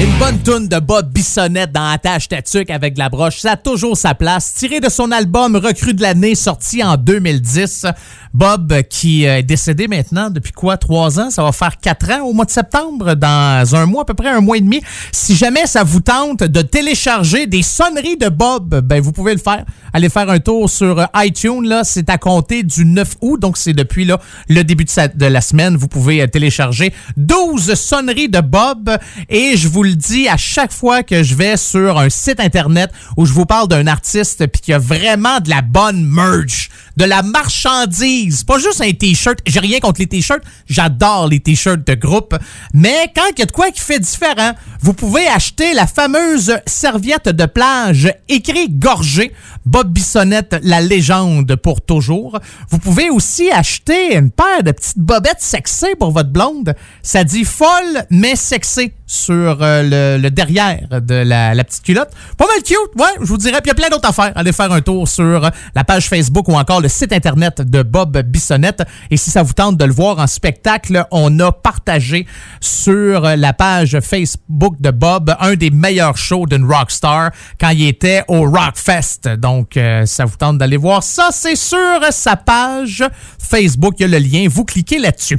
Une 0.00 0.18
bonne 0.18 0.38
toune 0.42 0.68
de 0.68 0.78
Bob 0.80 1.10
Bissonnette 1.12 1.72
dans 1.72 1.86
Attache 1.88 2.28
Tatuc 2.28 2.68
avec 2.68 2.94
de 2.94 2.98
la 2.98 3.08
broche, 3.08 3.38
ça 3.38 3.52
a 3.52 3.56
toujours 3.56 3.96
sa 3.96 4.14
place. 4.14 4.52
Tiré 4.54 4.80
de 4.80 4.88
son 4.88 5.10
album 5.12 5.56
Recrue 5.56 5.94
de 5.94 6.02
l'année 6.02 6.34
sorti 6.34 6.82
en 6.82 6.96
2010. 6.96 7.86
Bob 8.34 8.72
euh, 8.72 8.82
qui 8.82 9.24
est 9.24 9.42
décédé 9.44 9.86
maintenant 9.88 10.28
depuis 10.28 10.52
quoi? 10.52 10.76
Trois 10.76 11.20
ans? 11.20 11.30
Ça 11.30 11.42
va 11.42 11.52
faire 11.52 11.78
quatre 11.78 12.10
ans 12.10 12.24
au 12.24 12.32
mois 12.32 12.44
de 12.44 12.50
septembre, 12.50 13.14
dans 13.14 13.74
un 13.74 13.86
mois, 13.86 14.02
à 14.02 14.04
peu 14.04 14.14
près 14.14 14.30
un 14.30 14.40
mois 14.40 14.56
et 14.56 14.60
demi. 14.60 14.82
Si 15.12 15.36
jamais 15.36 15.66
ça 15.66 15.84
vous 15.84 16.00
tente 16.00 16.42
de 16.42 16.62
télécharger 16.62 17.46
des 17.46 17.62
sonneries 17.62 18.16
de 18.16 18.28
Bob, 18.28 18.80
ben 18.80 19.00
vous 19.00 19.12
pouvez 19.12 19.32
le 19.32 19.40
faire. 19.40 19.64
Allez 19.92 20.08
faire 20.08 20.28
un 20.28 20.40
tour 20.40 20.68
sur 20.68 20.98
euh, 20.98 21.04
iTunes, 21.14 21.64
là, 21.66 21.84
c'est 21.84 22.10
à 22.10 22.18
compter 22.18 22.64
du 22.64 22.84
9 22.84 23.14
août, 23.20 23.40
donc 23.40 23.56
c'est 23.56 23.72
depuis 23.72 24.04
là, 24.04 24.20
le 24.48 24.62
début 24.64 24.84
de, 24.84 25.26
la 25.26 25.40
semaine. 25.40 25.76
Vous 25.76 25.86
pouvez 25.86 26.20
euh, 26.20 26.26
télécharger 26.26 26.92
12 27.16 27.74
sonneries 27.74 28.28
de 28.28 28.40
Bob 28.40 28.90
et 29.28 29.56
je 29.56 29.68
vous 29.68 29.84
le 29.84 29.94
dis 29.94 30.28
à 30.28 30.36
chaque 30.36 30.72
fois 30.72 31.04
que 31.04 31.22
je 31.22 31.36
vais 31.36 31.56
sur 31.56 31.98
un 31.98 32.10
site 32.10 32.40
internet 32.40 32.90
où 33.16 33.24
je 33.24 33.32
vous 33.32 33.46
parle 33.46 33.68
d'un 33.68 33.86
artiste 33.86 34.44
puis 34.48 34.60
qu'il 34.60 34.72
y 34.72 34.74
a 34.74 34.80
vraiment 34.80 35.38
de 35.38 35.50
la 35.50 35.62
bonne 35.62 36.04
merch, 36.04 36.70
de 36.96 37.04
la 37.04 37.22
marchandise, 37.22 38.44
pas 38.44 38.58
juste 38.58 38.80
un 38.80 38.92
t-shirt. 38.92 39.38
J'ai 39.46 39.60
rien 39.60 39.80
contre 39.80 40.00
les 40.00 40.06
t-shirts, 40.06 40.42
j'adore 40.68 41.28
les 41.28 41.40
t-shirts 41.40 41.86
de 41.86 41.94
groupe, 41.94 42.36
mais 42.72 43.10
quand 43.14 43.26
il 43.36 43.40
y 43.40 43.42
a 43.42 43.46
de 43.46 43.52
quoi 43.52 43.70
qui 43.70 43.80
fait 43.80 43.98
différent, 43.98 44.52
vous 44.80 44.92
pouvez 44.92 45.26
acheter 45.28 45.74
la 45.74 45.86
fameuse 45.86 46.56
serviette 46.66 47.28
de 47.28 47.46
plage 47.46 48.12
écrit 48.28 48.68
gorgé 48.68 49.32
Bob 49.64 49.92
Bissonnette, 49.92 50.56
la 50.62 50.80
légende 50.80 51.56
pour 51.56 51.80
toujours. 51.80 52.38
Vous 52.70 52.78
pouvez 52.78 53.08
aussi 53.10 53.50
acheter 53.50 54.16
une 54.16 54.30
paire 54.30 54.62
de 54.62 54.72
petites 54.72 54.98
bobettes 54.98 55.40
sexées 55.40 55.94
pour 55.98 56.10
votre 56.10 56.30
blonde. 56.30 56.74
Ça 57.02 57.24
dit 57.24 57.44
folle 57.44 58.04
mais 58.10 58.36
sexée 58.36 58.94
sur 59.06 59.62
euh, 59.62 60.16
le, 60.16 60.22
le 60.22 60.30
derrière 60.30 61.00
de 61.00 61.14
la, 61.14 61.54
la 61.54 61.64
petite 61.64 61.82
culotte. 61.82 62.10
Pas 62.36 62.46
mal 62.46 62.62
cute, 62.62 62.76
ouais, 62.96 63.06
je 63.20 63.26
vous 63.26 63.38
dirais. 63.38 63.60
Puis 63.62 63.66
il 63.66 63.68
y 63.68 63.70
a 63.70 63.74
plein 63.74 63.88
d'autres 63.88 64.08
affaires. 64.08 64.32
Allez 64.34 64.52
faire 64.52 64.72
un 64.72 64.80
tour 64.80 65.08
sur 65.08 65.50
la 65.74 65.84
page 65.84 66.08
Facebook 66.08 66.48
ou 66.48 66.54
encore 66.54 66.80
le 66.80 66.88
site 66.88 67.12
internet 67.12 67.60
de 67.62 67.82
Bob 67.82 68.18
Bissonnette. 68.22 68.82
Et 69.10 69.16
si 69.16 69.30
ça 69.30 69.42
vous 69.42 69.52
tente 69.52 69.76
de 69.76 69.84
le 69.84 69.92
voir 69.92 70.18
en 70.18 70.26
spectacle, 70.26 71.06
on 71.10 71.38
a 71.40 71.52
partagé 71.52 72.26
sur 72.60 73.22
la 73.22 73.52
page 73.52 73.98
Facebook 74.00 74.76
de 74.80 74.90
Bob 74.90 75.34
un 75.40 75.54
des 75.54 75.70
meilleurs 75.70 76.16
shows 76.16 76.46
d'une 76.46 76.64
rockstar 76.64 77.30
quand 77.60 77.70
il 77.70 77.86
était 77.86 78.24
au 78.28 78.42
Rockfest. 78.50 79.36
Donc, 79.38 79.53
euh, 79.76 80.06
ça 80.06 80.24
vous 80.24 80.36
tente 80.36 80.58
d'aller 80.58 80.76
voir 80.76 81.02
ça, 81.02 81.28
c'est 81.32 81.56
sur 81.56 81.78
sa 82.10 82.36
page 82.36 83.04
Facebook. 83.38 83.94
Il 83.98 84.02
y 84.02 84.04
a 84.04 84.08
le 84.08 84.18
lien. 84.18 84.46
Vous 84.48 84.64
cliquez 84.64 84.98
là-dessus. 84.98 85.38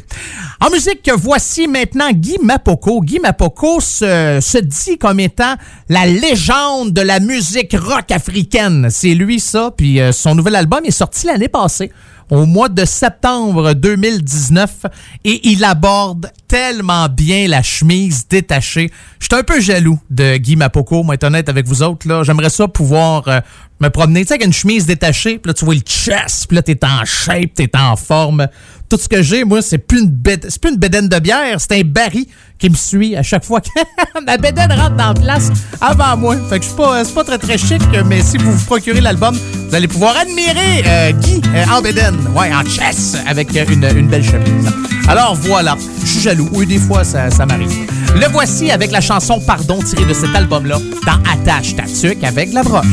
En 0.60 0.70
musique, 0.70 1.10
voici 1.16 1.68
maintenant 1.68 2.12
Guy 2.12 2.38
Mapoko. 2.42 3.02
Guy 3.02 3.20
Mapoko 3.20 3.80
se, 3.80 4.40
se 4.42 4.58
dit 4.58 4.98
comme 4.98 5.20
étant 5.20 5.56
la 5.90 6.06
légende 6.06 6.92
de 6.92 7.02
la 7.02 7.20
musique 7.20 7.76
rock 7.78 8.12
africaine. 8.12 8.88
C'est 8.90 9.14
lui 9.16 9.40
ça. 9.40 9.72
Puis 9.76 10.00
euh, 10.00 10.12
son 10.12 10.36
nouvel 10.36 10.56
album 10.56 10.82
est 10.86 10.92
sorti 10.92 11.28
l'année 11.28 11.50
passée 11.50 11.92
au 12.30 12.46
mois 12.46 12.70
de 12.70 12.86
septembre 12.86 13.74
2019 13.74 14.86
et 15.26 15.48
il 15.50 15.64
aborde 15.64 16.32
tellement 16.48 17.08
bien 17.08 17.48
la 17.48 17.62
chemise 17.62 18.28
détachée. 18.28 18.92
Je 19.20 19.26
suis 19.26 19.36
un 19.36 19.44
peu 19.44 19.60
jaloux 19.60 20.00
de 20.10 20.38
Guy 20.38 20.56
Mapoko, 20.56 21.04
moi 21.04 21.16
être 21.16 21.24
honnête 21.24 21.50
avec 21.50 21.68
vous 21.68 21.84
autres. 21.84 22.08
là. 22.08 22.24
J'aimerais 22.24 22.50
ça 22.50 22.68
pouvoir 22.68 23.28
euh, 23.28 23.40
me 23.80 23.90
promener 23.90 24.22
tu 24.22 24.28
sais, 24.28 24.34
avec 24.36 24.46
une 24.46 24.54
chemise 24.54 24.86
détachée, 24.86 25.38
puis 25.38 25.50
là 25.50 25.54
tu 25.54 25.66
vois 25.66 25.76
le 25.76 25.82
chest, 25.82 26.48
puis 26.48 26.56
là 26.56 26.62
t'es 26.62 26.80
en 26.84 27.04
shape, 27.06 27.54
t'es 27.56 27.70
en 27.76 27.96
forme. 27.96 28.48
Tout 28.88 28.98
ce 28.98 29.10
que 29.10 29.24
j'ai, 29.24 29.44
moi, 29.44 29.64
c'est 29.64 29.80
plus 29.80 30.02
une 30.02 30.16
c'est 30.48 30.62
plus 30.62 30.72
une 30.72 30.78
bédaine 30.78 31.10
de 31.10 31.20
bière, 31.20 31.60
c'est 31.60 31.74
un 31.74 31.82
baril 31.84 32.26
qui 32.60 32.70
me 32.70 32.76
suit 32.76 33.16
à 33.16 33.24
chaque 33.24 33.44
fois 33.44 33.60
que 33.60 33.70
ma 34.26 34.38
bédaine 34.38 34.72
rentre 34.72 34.96
dans 34.96 35.08
la 35.08 35.14
place 35.14 35.50
avant 35.82 36.16
moi. 36.16 36.38
Fait 36.50 36.60
que 36.60 36.66
je 36.66 36.70
suis 36.70 36.78
pas, 36.78 37.04
c'est 37.04 37.14
pas 37.14 37.24
très 37.24 37.40
très 37.40 37.58
chic, 37.58 37.82
mais 38.06 38.22
si 38.22 38.38
vous 38.38 38.52
vous 38.52 38.66
procurez 38.66 39.02
l'album, 39.02 39.36
vous 39.70 39.76
allez 39.76 39.88
pouvoir 39.88 40.16
admirer 40.18 40.84
euh, 40.86 41.12
Guy 41.14 41.42
euh, 41.56 41.66
en 41.72 41.82
bédaine, 41.82 42.16
ouais, 42.36 42.54
en 42.54 42.64
chess, 42.64 43.18
avec 43.28 43.50
une, 43.56 43.84
une 43.84 44.08
belle 44.08 44.24
chemise. 44.24 44.72
Alors 45.08 45.36
voilà, 45.36 45.76
je 46.02 46.06
suis 46.08 46.22
jaloux. 46.22 46.50
Oui, 46.54 46.66
des 46.66 46.80
fois, 46.80 47.04
ça, 47.04 47.30
ça 47.30 47.46
m'arrive. 47.46 48.05
Le 48.16 48.28
voici 48.32 48.72
avec 48.72 48.92
la 48.92 49.02
chanson 49.02 49.40
Pardon 49.40 49.80
tirée 49.82 50.06
de 50.06 50.14
cet 50.14 50.34
album-là 50.34 50.78
dans 51.06 51.20
Attache 51.32 51.76
Tatuc 51.76 52.24
avec 52.24 52.54
la 52.54 52.64
broche. 52.64 52.86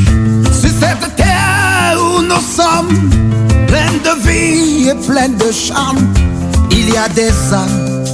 Sur 0.61 0.71
cette 0.71 1.17
terre 1.17 1.97
où 1.97 2.23
nous 2.23 2.41
sommes, 2.41 3.11
pleine 3.67 4.01
de 4.03 4.29
vie 4.29 4.89
et 4.89 5.07
pleine 5.07 5.37
de 5.37 5.53
charme, 5.53 5.99
il 6.71 6.91
y 6.91 6.97
a 6.97 7.09
des 7.09 7.31
âmes 7.53 8.05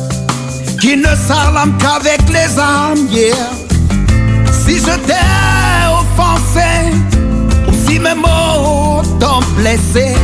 qui 0.80 0.96
ne 0.96 1.14
s'arment 1.26 1.76
qu'avec 1.78 2.20
les 2.28 2.58
armes, 2.58 3.08
yeah. 3.10 3.34
Si 4.52 4.78
je 4.78 4.96
t'ai 5.06 5.14
offensé, 5.90 6.92
ou 7.66 7.72
si 7.88 7.98
mes 7.98 8.14
mots 8.14 9.02
t'ont 9.18 9.40
blessé, 9.56 10.14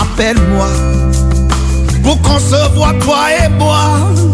appelle-moi 0.00 0.68
pour 2.04 2.20
qu'on 2.22 2.38
se 2.38 2.74
voit 2.74 2.94
toi 3.00 3.26
et 3.44 3.48
moi. 3.58 4.33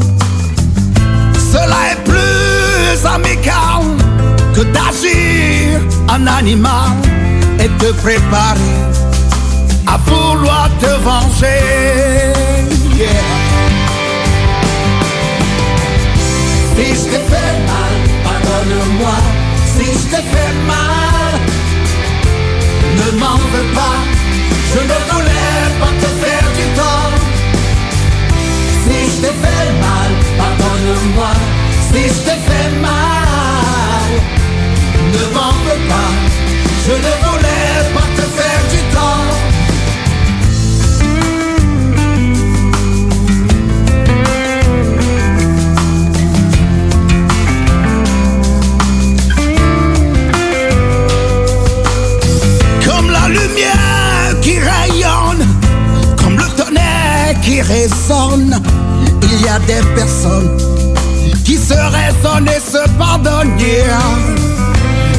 Cela 1.52 1.80
est 1.92 2.04
plus 2.04 3.06
amical 3.06 3.82
que 4.54 4.62
d'agir 4.74 5.80
en 6.08 6.24
animal 6.26 6.92
et 7.58 7.68
te 7.82 7.90
préparer 8.04 8.78
à 9.86 9.96
vouloir 10.06 10.68
te 10.78 10.92
venger. 11.08 12.32
Si 16.76 16.86
je 16.94 17.04
t'ai 17.10 17.22
fait 17.32 17.54
mal, 17.70 17.94
pardonne-moi. 18.24 19.16
Si 19.74 19.86
je 19.86 20.06
t'ai 20.10 20.22
fait 20.32 20.54
mal, 20.68 21.34
ne 22.96 23.18
m'en 23.18 23.36
veux 23.52 23.74
pas. 23.74 24.09
Pardonne-moi. 31.00 31.32
Si 31.92 32.02
je 32.02 32.20
t'ai 32.24 32.38
fait 32.46 32.70
mal, 32.80 34.10
ne 35.12 35.34
m'en 35.34 35.52
veux 35.64 35.82
pas. 35.88 36.12
Je 36.86 36.92
ne 36.92 37.12
voulais 37.24 37.76
pas 37.94 38.08
te 38.16 38.22
faire 38.36 38.62
du 38.70 38.80
tort. 38.94 39.36
Comme 52.84 53.10
la 53.10 53.28
lumière 53.28 54.40
qui 54.42 54.58
rayonne, 54.58 55.46
comme 56.22 56.36
le 56.36 56.48
tonnerre 56.56 57.40
qui 57.42 57.60
résonne, 57.62 58.60
il 59.22 59.42
y 59.42 59.48
a 59.48 59.58
des 59.60 59.86
personnes 59.94 60.79
qui 61.50 61.56
se 61.56 61.74
raisonnent 61.74 62.46
et 62.46 62.60
se 62.60 62.88
pardonnent. 62.90 63.58
yeah. 63.58 63.98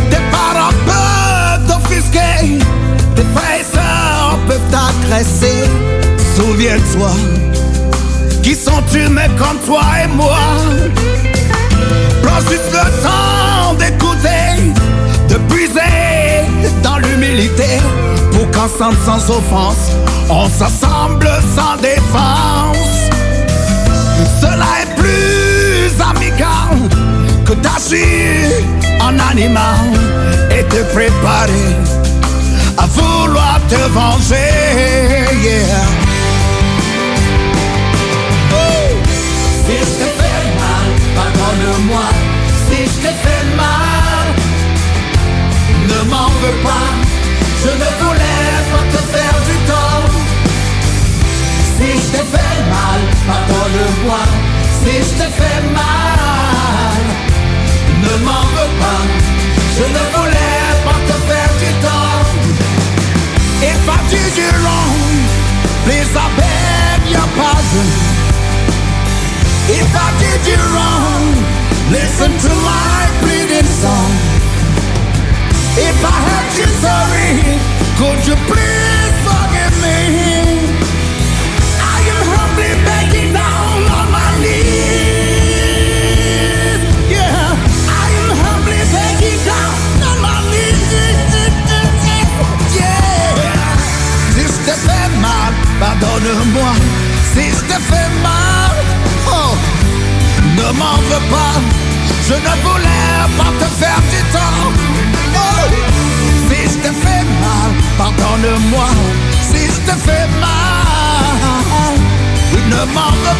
Des 0.09 0.23
parents 0.31 0.71
peuvent 0.85 1.67
t'offusquer, 1.67 2.57
des 3.17 3.25
frères 3.35 3.59
et 3.59 3.75
sœurs 3.75 4.39
peuvent 4.47 4.69
t'agresser. 4.71 5.65
Souviens-toi, 6.37 7.11
qui 8.41 8.55
sont 8.55 8.81
humains 8.95 9.27
comme 9.37 9.59
toi 9.65 9.81
et 10.01 10.07
moi. 10.07 10.39
Prends 12.23 12.39
juste 12.49 12.71
le 12.71 12.85
temps 13.03 13.73
d'écouter, 13.73 14.71
de 15.27 15.35
puiser 15.53 16.45
dans 16.81 16.97
l'humilité 16.99 17.81
pour 18.31 18.49
qu'ensemble 18.51 18.97
sans 19.05 19.29
offense, 19.31 19.91
on 20.29 20.47
s'assemble 20.47 21.27
sans 21.57 21.75
défense. 21.81 22.70
Aussi 27.83 28.05
en 28.99 29.17
animal 29.17 29.89
et 30.51 30.63
te 30.65 30.83
préparer 30.93 31.75
à 32.77 32.85
vouloir 32.85 33.59
te 33.67 33.81
venger. 33.89 34.35
Yeah. 35.41 35.87
Si 39.65 39.77
je 39.79 39.93
te 39.99 40.07
fais 40.19 40.43
mal, 40.61 40.89
pardonne-moi. 41.15 42.07
Si 42.69 42.77
je 42.83 42.97
te 43.03 43.11
fais 43.23 43.45
mal, 43.57 44.27
ne 45.89 46.09
m'en 46.11 46.29
veux 46.41 46.57
pas. 46.63 46.91
Je 47.63 47.71
ne 47.81 47.89
voulais 48.01 48.53
pas 48.71 48.85
te 48.93 49.01
faire 49.13 49.37
du 49.49 49.57
tort. 49.71 50.11
Si 51.77 51.89
je 52.03 52.09
te 52.15 52.23
fais 52.31 52.57
mal, 52.75 53.01
pardonne-moi. 53.27 54.23
Si 54.83 54.93
je 54.97 55.13
te 55.23 55.27
fais 55.39 55.60
Je 59.81 59.87
ne 59.87 60.03
voulais 60.15 60.67
pas 60.85 60.99
te 61.07 61.17
faire 61.27 61.53
du 61.57 61.71
tort. 61.81 62.27
If 63.63 63.89
I 63.89 63.97
did 64.11 64.37
you 64.37 64.51
wrong, 64.61 64.95
please 65.85 66.13
I 66.15 66.27
beg 66.37 67.09
your 67.09 67.27
pardon. 67.35 67.87
If 69.69 69.89
I 69.95 70.07
did 70.21 70.41
you 70.51 70.61
wrong, 70.73 71.23
listen 71.89 72.31
to 72.45 72.51
my 72.69 73.09
pleading 73.21 73.69
song. 73.81 74.11
If 75.77 75.97
I 76.05 76.15
hurt 76.29 76.51
you 76.59 76.69
sorry, 76.85 77.31
could 77.97 78.27
you 78.27 78.35
please 78.45 78.90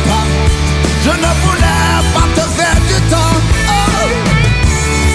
pas. 0.08 0.26
Je 1.06 1.10
ne 1.10 1.32
voulais 1.44 2.00
pas 2.16 2.28
te 2.36 2.46
faire 2.58 2.80
du 2.90 2.98
tort. 3.10 3.42
Oh, 3.68 4.08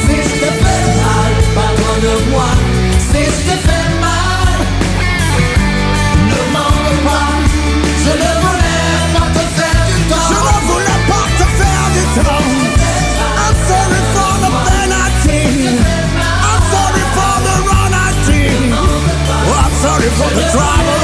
si 0.07 0.17
je 0.17 0.35
te 0.43 0.51
fais 0.63 0.83
mal, 1.03 1.33
pardonne-moi. 1.55 2.51
Si 3.11 3.21
je 3.25 3.41
te 3.49 3.57
fais 3.67 3.89
mal, 4.05 4.59
ne 6.31 6.41
veux 6.43 7.01
pas. 7.07 7.29
Je 8.05 8.13
ne 8.23 8.31
voulais 8.45 8.97
pas 9.15 9.29
te 9.37 9.45
faire 9.59 9.81
du 9.89 9.97
tort. 10.11 10.29
Je 10.31 10.39
ne 10.47 10.57
voulais 10.69 11.01
pas 11.11 11.27
te 11.39 11.47
faire 11.59 11.87
du 11.97 12.05
tort. 12.21 12.47
I'm 13.43 13.55
sorry 13.69 14.01
for 14.15 14.33
the 14.43 14.51
did. 15.27 15.81
I'm 16.51 16.63
sorry 16.73 17.05
for 17.17 17.35
the 17.47 17.55
wrong 17.67 17.93
I 17.93 18.13
I'm 19.63 19.73
sorry 19.83 20.11
for 20.19 20.31
the 20.35 20.45
trouble 20.53 20.96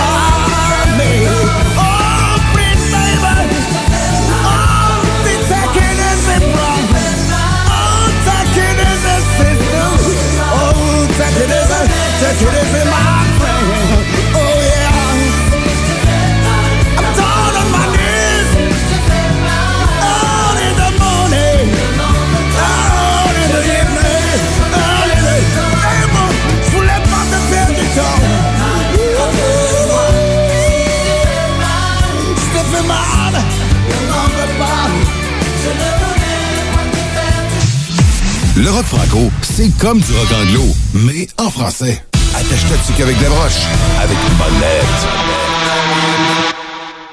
Le 38.55 38.70
rock 38.70 38.85
franco, 38.85 39.31
c'est 39.42 39.76
comme 39.78 39.98
du 39.98 40.12
rock 40.12 40.28
anglo, 40.33 40.64
mais 40.94 41.26
en 41.38 41.50
français. 41.50 42.02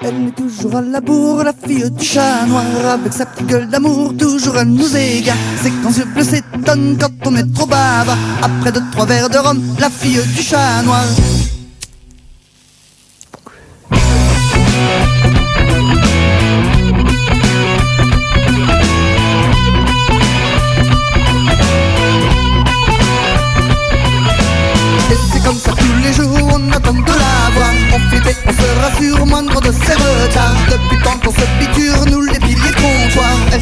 Elle 0.02 0.28
est 0.28 0.32
toujours 0.32 0.76
à 0.78 0.82
la 0.82 1.02
bourre, 1.02 1.44
la 1.44 1.54
fille 1.54 1.92
du 1.92 2.06
chat 2.06 2.46
noir 2.48 2.64
Avec 2.94 3.14
sa 3.14 3.26
petite 3.26 3.48
gueule 3.48 3.68
d'amour, 3.68 4.14
toujours 4.18 4.58
à 4.58 4.64
nous 4.64 4.96
égarer 4.96 5.38
C'est 5.62 5.72
quand 5.84 5.92
yeux 5.92 6.06
bleus 6.06 6.24
s'étonne 6.24 6.98
quand 7.00 7.12
on 7.26 7.36
est 7.36 7.54
trop 7.54 7.66
bavard. 7.66 8.18
Après 8.42 8.72
deux, 8.72 8.82
trois 8.92 9.06
verres 9.06 9.30
de 9.30 9.38
rhum, 9.38 9.62
la 9.80 9.90
fille 9.90 10.22
du 10.36 10.42
chat 10.42 10.82
noir 10.84 11.04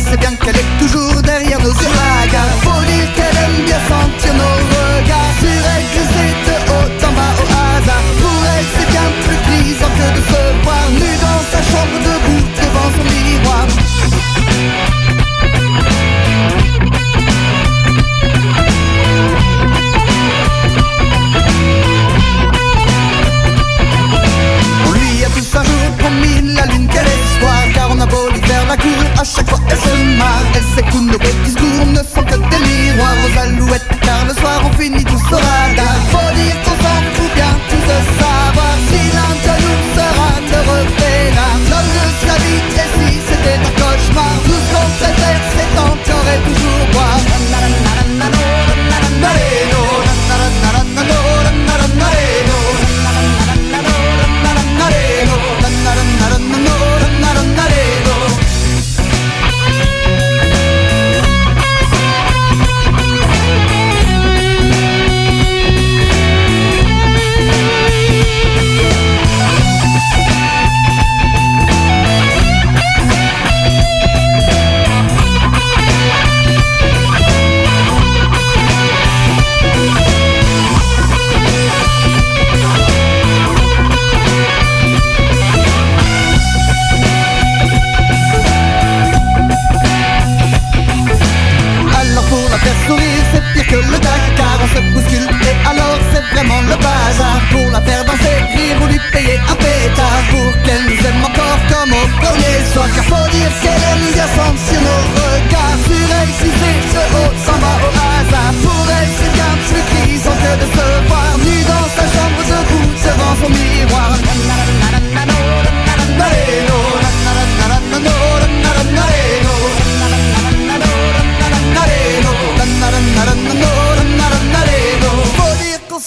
sait 0.09 0.17
bien 0.17 0.33
qu'elle 0.35 0.55
est 0.55 0.79
toujours 0.79 1.06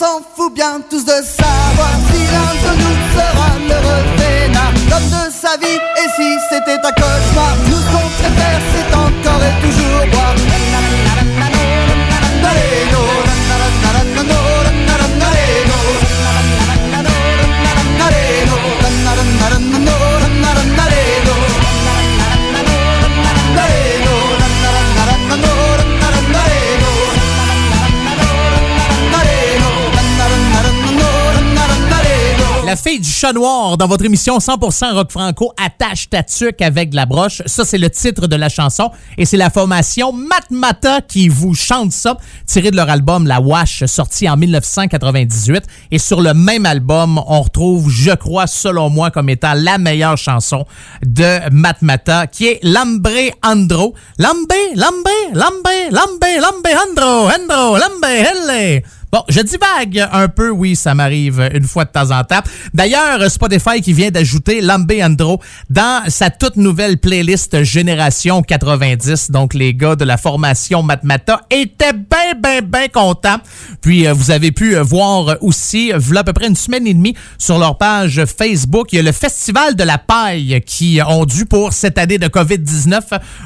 nous 0.02 0.48
bien 0.48 0.80
tous 0.88 1.04
de 1.04 1.10
savoir 1.10 1.94
si 2.10 2.20
l'un 2.32 2.54
de 2.64 2.76
nous 2.80 2.96
sera 3.14 3.48
l'heureux 3.68 4.04
peinard 4.16 4.72
L'homme 4.88 5.10
de 5.10 5.30
sa 5.30 5.58
vie 5.58 5.76
et 5.76 6.08
si 6.16 6.38
c'était 6.48 6.72
un 6.72 6.92
cauchemar 6.92 7.54
Nous 7.68 7.76
ce 7.76 7.92
qu'on 7.92 8.08
préfère 8.18 8.60
c'est 8.72 8.96
encore 8.96 9.42
et 9.44 9.60
toujours 9.60 10.06
boire 10.10 10.49
La 32.70 32.76
fille 32.76 33.00
du 33.00 33.10
chat 33.10 33.32
noir 33.32 33.76
dans 33.76 33.88
votre 33.88 34.04
émission 34.04 34.38
100% 34.38 34.94
rock 34.94 35.10
franco 35.10 35.52
attache 35.60 36.08
ta 36.08 36.22
tuque 36.22 36.62
avec 36.62 36.90
de 36.90 36.94
la 36.94 37.04
broche. 37.04 37.42
Ça, 37.46 37.64
c'est 37.64 37.78
le 37.78 37.90
titre 37.90 38.28
de 38.28 38.36
la 38.36 38.48
chanson 38.48 38.92
et 39.18 39.24
c'est 39.24 39.36
la 39.36 39.50
formation 39.50 40.12
Matmata 40.12 41.00
qui 41.00 41.28
vous 41.28 41.52
chante 41.52 41.90
ça, 41.90 42.16
tiré 42.46 42.70
de 42.70 42.76
leur 42.76 42.88
album 42.88 43.26
La 43.26 43.40
Wash, 43.40 43.84
sorti 43.86 44.28
en 44.28 44.36
1998. 44.36 45.64
Et 45.90 45.98
sur 45.98 46.20
le 46.20 46.32
même 46.32 46.64
album, 46.64 47.20
on 47.26 47.42
retrouve, 47.42 47.90
je 47.90 48.12
crois, 48.12 48.46
selon 48.46 48.88
moi, 48.88 49.10
comme 49.10 49.30
étant 49.30 49.54
la 49.54 49.76
meilleure 49.76 50.16
chanson 50.16 50.64
de 51.04 51.50
Matmata, 51.50 52.28
qui 52.28 52.46
est 52.46 52.60
Lambre 52.62 53.32
Andro. 53.42 53.96
Lambe, 54.16 54.46
Lambe, 54.76 55.08
Lambe, 55.34 55.90
Lambe, 55.90 56.40
Lambe, 56.40 56.68
Andro, 56.88 57.30
Andro, 57.30 57.78
Lambe, 57.78 58.04
Helle. 58.04 58.84
Bon, 59.12 59.24
je 59.28 59.40
divague 59.40 60.06
un 60.12 60.28
peu, 60.28 60.50
oui, 60.50 60.76
ça 60.76 60.94
m'arrive 60.94 61.50
une 61.52 61.64
fois 61.64 61.84
de 61.84 61.90
temps 61.90 62.12
en 62.12 62.22
temps. 62.22 62.42
D'ailleurs, 62.72 63.28
Spotify 63.28 63.80
qui 63.80 63.92
vient 63.92 64.12
d'ajouter 64.12 64.60
Lambe 64.60 64.92
Andro 65.02 65.40
dans 65.68 66.04
sa 66.06 66.30
toute 66.30 66.54
nouvelle 66.54 66.96
playlist 66.96 67.64
Génération 67.64 68.40
90. 68.40 69.32
Donc, 69.32 69.54
les 69.54 69.74
gars 69.74 69.96
de 69.96 70.04
la 70.04 70.16
formation 70.16 70.84
Matmata 70.84 71.40
étaient 71.50 71.92
bien, 71.92 72.38
bien, 72.40 72.62
bien 72.62 72.86
contents. 72.86 73.38
Puis, 73.80 74.06
euh, 74.06 74.12
vous 74.12 74.30
avez 74.30 74.52
pu 74.52 74.76
euh, 74.76 74.82
voir 74.84 75.38
aussi, 75.40 75.90
voilà 75.96 76.20
à 76.20 76.24
peu 76.24 76.32
près 76.32 76.46
une 76.46 76.54
semaine 76.54 76.86
et 76.86 76.94
demie, 76.94 77.16
sur 77.36 77.58
leur 77.58 77.78
page 77.78 78.24
Facebook, 78.26 78.92
il 78.92 78.96
y 78.96 78.98
a 79.00 79.02
le 79.02 79.10
Festival 79.10 79.74
de 79.74 79.82
la 79.82 79.98
paille 79.98 80.62
qui 80.64 81.00
ont 81.04 81.24
dû, 81.24 81.46
pour 81.46 81.72
cette 81.72 81.98
année 81.98 82.18
de 82.18 82.28
COVID-19, 82.28 83.00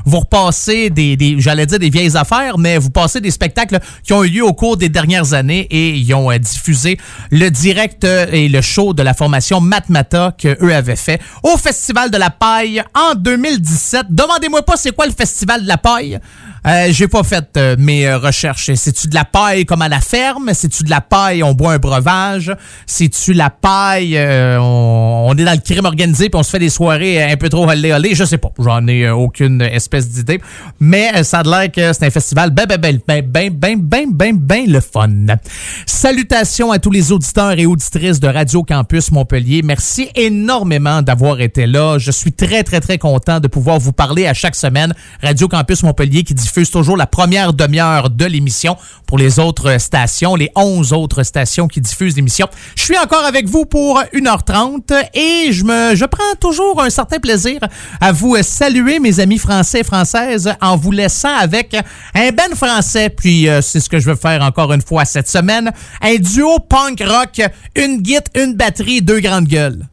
vous 0.04 0.20
repasser 0.20 0.90
des, 0.90 1.16
des 1.16 1.36
j'allais 1.38 1.64
dire 1.64 1.78
des 1.78 1.88
vieilles 1.88 2.18
affaires, 2.18 2.58
mais 2.58 2.76
vous 2.76 2.90
passez 2.90 3.22
des 3.22 3.30
spectacles 3.30 3.80
qui 4.02 4.12
ont 4.12 4.22
eu 4.24 4.28
lieu 4.28 4.44
au 4.44 4.52
cours 4.52 4.76
des 4.76 4.90
dernières 4.90 5.32
années 5.32 5.53
et 5.60 5.90
ils 5.90 6.14
ont 6.14 6.30
euh, 6.30 6.38
diffusé 6.38 6.98
le 7.30 7.50
direct 7.50 8.04
euh, 8.04 8.26
et 8.32 8.48
le 8.48 8.60
show 8.60 8.94
de 8.94 9.02
la 9.02 9.14
formation 9.14 9.60
Matmata 9.60 10.34
que 10.36 10.56
eux 10.64 10.74
avaient 10.74 10.96
fait 10.96 11.20
au 11.42 11.56
Festival 11.56 12.10
de 12.10 12.16
la 12.16 12.30
Paille 12.30 12.82
en 12.94 13.14
2017. 13.14 14.06
Demandez-moi 14.10 14.62
pas 14.62 14.76
c'est 14.76 14.92
quoi 14.92 15.06
le 15.06 15.12
Festival 15.12 15.62
de 15.62 15.68
la 15.68 15.78
Paille. 15.78 16.18
Euh, 16.66 16.88
j'ai 16.90 17.08
pas 17.08 17.22
fait 17.22 17.44
euh, 17.58 17.76
mes 17.78 18.06
euh, 18.06 18.16
recherches. 18.16 18.72
C'est-tu 18.74 19.08
de 19.08 19.14
la 19.14 19.26
paille 19.26 19.66
comme 19.66 19.82
à 19.82 19.88
la 19.88 20.00
ferme? 20.00 20.50
C'est-tu 20.54 20.82
de 20.82 20.88
la 20.88 21.02
paille, 21.02 21.42
on 21.42 21.52
boit 21.52 21.74
un 21.74 21.78
breuvage? 21.78 22.54
C'est-tu 22.86 23.34
la 23.34 23.50
paille, 23.50 24.16
euh, 24.16 24.58
on, 24.58 25.26
on 25.28 25.34
est 25.36 25.44
dans 25.44 25.52
le 25.52 25.58
crime 25.58 25.84
organisé 25.84 26.30
puis 26.30 26.38
on 26.38 26.42
se 26.42 26.48
fait 26.48 26.58
des 26.58 26.70
soirées 26.70 27.22
un 27.22 27.36
peu 27.36 27.50
trop 27.50 27.68
olé 27.68 27.92
olé? 27.92 28.14
Je 28.14 28.24
sais 28.24 28.38
pas. 28.38 28.48
J'en 28.58 28.86
ai 28.86 29.04
euh, 29.04 29.14
aucune 29.14 29.60
espèce 29.60 30.08
d'idée. 30.08 30.40
Mais 30.80 31.10
euh, 31.14 31.22
ça 31.22 31.40
a 31.40 31.42
l'air 31.42 31.70
que 31.70 31.92
c'est 31.92 32.06
un 32.06 32.10
festival 32.10 32.50
ben, 32.50 32.64
ben, 32.64 32.78
ben, 32.78 32.98
ben, 33.06 33.22
ben, 33.22 33.50
ben, 33.50 33.78
ben, 33.82 34.10
ben, 34.10 34.36
ben 34.38 34.64
le 34.66 34.80
fun. 34.80 35.10
Salutations 35.84 36.72
à 36.72 36.78
tous 36.78 36.90
les 36.90 37.12
auditeurs 37.12 37.58
et 37.58 37.66
auditrices 37.66 38.20
de 38.20 38.28
Radio 38.28 38.62
Campus 38.62 39.10
Montpellier. 39.10 39.60
Merci 39.62 40.08
énormément 40.14 41.02
d'avoir 41.02 41.42
été 41.42 41.66
là. 41.66 41.98
Je 41.98 42.10
suis 42.10 42.32
très, 42.32 42.62
très, 42.62 42.80
très 42.80 42.96
content 42.96 43.38
de 43.38 43.48
pouvoir 43.48 43.78
vous 43.78 43.92
parler 43.92 44.26
à 44.26 44.32
chaque 44.32 44.56
semaine. 44.56 44.94
Radio 45.22 45.46
Campus 45.46 45.82
Montpellier 45.82 46.22
qui 46.22 46.32
diffuse 46.32 46.53
toujours 46.62 46.96
la 46.96 47.06
première 47.06 47.52
demi-heure 47.52 48.10
de 48.10 48.24
l'émission 48.24 48.76
pour 49.06 49.18
les 49.18 49.38
autres 49.38 49.78
stations, 49.80 50.34
les 50.34 50.50
11 50.54 50.92
autres 50.92 51.22
stations 51.22 51.68
qui 51.68 51.80
diffusent 51.80 52.16
l'émission. 52.16 52.48
Je 52.76 52.82
suis 52.84 52.98
encore 52.98 53.24
avec 53.24 53.48
vous 53.48 53.64
pour 53.64 54.00
1h30 54.14 54.92
et 55.14 55.52
je 55.52 55.64
me, 55.64 55.94
je 55.94 56.04
prends 56.04 56.22
toujours 56.40 56.82
un 56.82 56.90
certain 56.90 57.18
plaisir 57.18 57.60
à 58.00 58.12
vous 58.12 58.36
saluer, 58.42 58.98
mes 58.98 59.20
amis 59.20 59.38
français 59.38 59.80
et 59.80 59.84
françaises, 59.84 60.52
en 60.60 60.76
vous 60.76 60.92
laissant 60.92 61.34
avec 61.36 61.76
un 62.14 62.30
ben 62.30 62.54
français. 62.54 63.10
Puis 63.10 63.48
euh, 63.48 63.60
c'est 63.60 63.80
ce 63.80 63.88
que 63.88 63.98
je 63.98 64.08
veux 64.08 64.16
faire 64.16 64.42
encore 64.42 64.72
une 64.72 64.82
fois 64.82 65.04
cette 65.04 65.28
semaine. 65.28 65.72
Un 66.00 66.16
duo 66.16 66.58
punk 66.58 67.02
rock, 67.06 67.40
une 67.74 67.98
guitare, 67.98 68.42
une 68.42 68.54
batterie, 68.54 69.02
deux 69.02 69.20
grandes 69.20 69.48
gueules. 69.48 69.84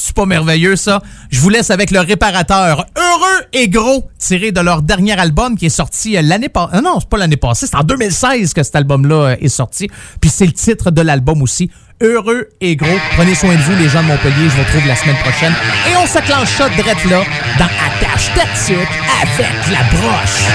C'est 0.00 0.14
pas 0.14 0.26
merveilleux, 0.26 0.76
ça? 0.76 1.02
Je 1.30 1.40
vous 1.40 1.48
laisse 1.48 1.70
avec 1.70 1.90
le 1.90 1.98
réparateur 1.98 2.86
Heureux 2.96 3.46
et 3.52 3.68
Gros, 3.68 4.08
tiré 4.18 4.52
de 4.52 4.60
leur 4.60 4.82
dernier 4.82 5.18
album 5.18 5.56
qui 5.56 5.66
est 5.66 5.70
sorti 5.70 6.16
euh, 6.16 6.22
l'année 6.22 6.48
passée. 6.48 6.80
non, 6.80 7.00
c'est 7.00 7.08
pas 7.08 7.16
l'année 7.16 7.36
passée, 7.36 7.66
c'est 7.66 7.76
en 7.76 7.82
2016 7.82 8.54
que 8.54 8.62
cet 8.62 8.76
album-là 8.76 9.14
euh, 9.16 9.36
est 9.40 9.48
sorti. 9.48 9.88
Puis 10.20 10.30
c'est 10.30 10.46
le 10.46 10.52
titre 10.52 10.92
de 10.92 11.02
l'album 11.02 11.42
aussi. 11.42 11.68
Heureux 12.00 12.48
et 12.60 12.76
Gros. 12.76 12.96
Prenez 13.16 13.34
soin 13.34 13.56
de 13.56 13.60
vous, 13.60 13.74
les 13.74 13.88
gens 13.88 14.02
de 14.02 14.06
Montpellier. 14.08 14.34
Je 14.48 14.56
vous 14.56 14.62
retrouve 14.62 14.86
la 14.86 14.94
semaine 14.94 15.16
prochaine. 15.16 15.52
Et 15.90 15.96
on 15.96 16.06
se 16.06 16.18
clenche 16.20 16.50
ça 16.50 16.68
direct 16.68 17.04
là, 17.10 17.24
dans 17.58 17.64
Attache 17.64 18.32
ta 18.34 18.42
tuque 18.66 18.78
avec 19.20 19.50
la 19.72 19.82
broche. 19.98 20.46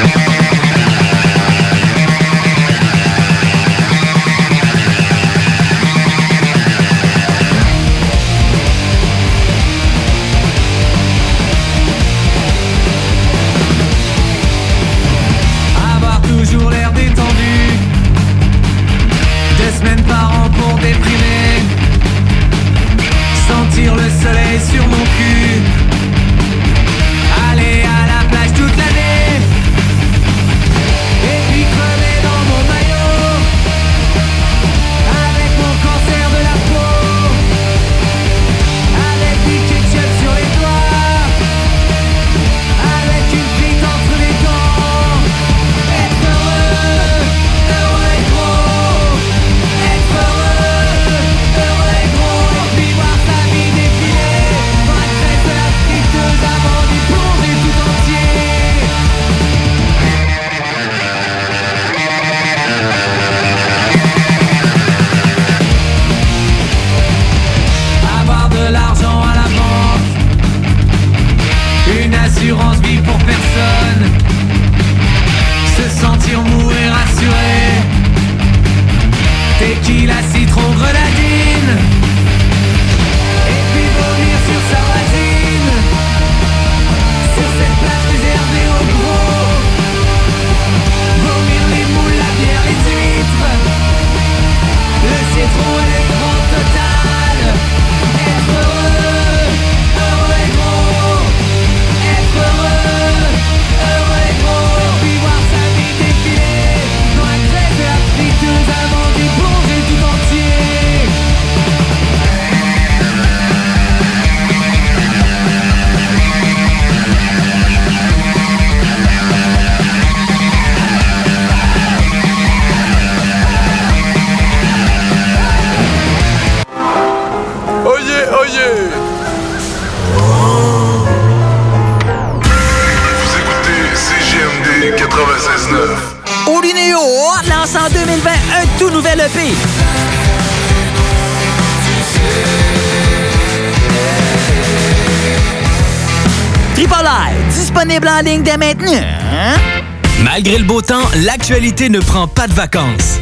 Malgré 150.46 150.60
le 150.60 150.68
beau 150.68 150.82
temps, 150.82 151.10
l'actualité 151.24 151.88
ne 151.88 152.02
prend 152.02 152.28
pas 152.28 152.48
de 152.48 152.54
vacances. 152.54 153.22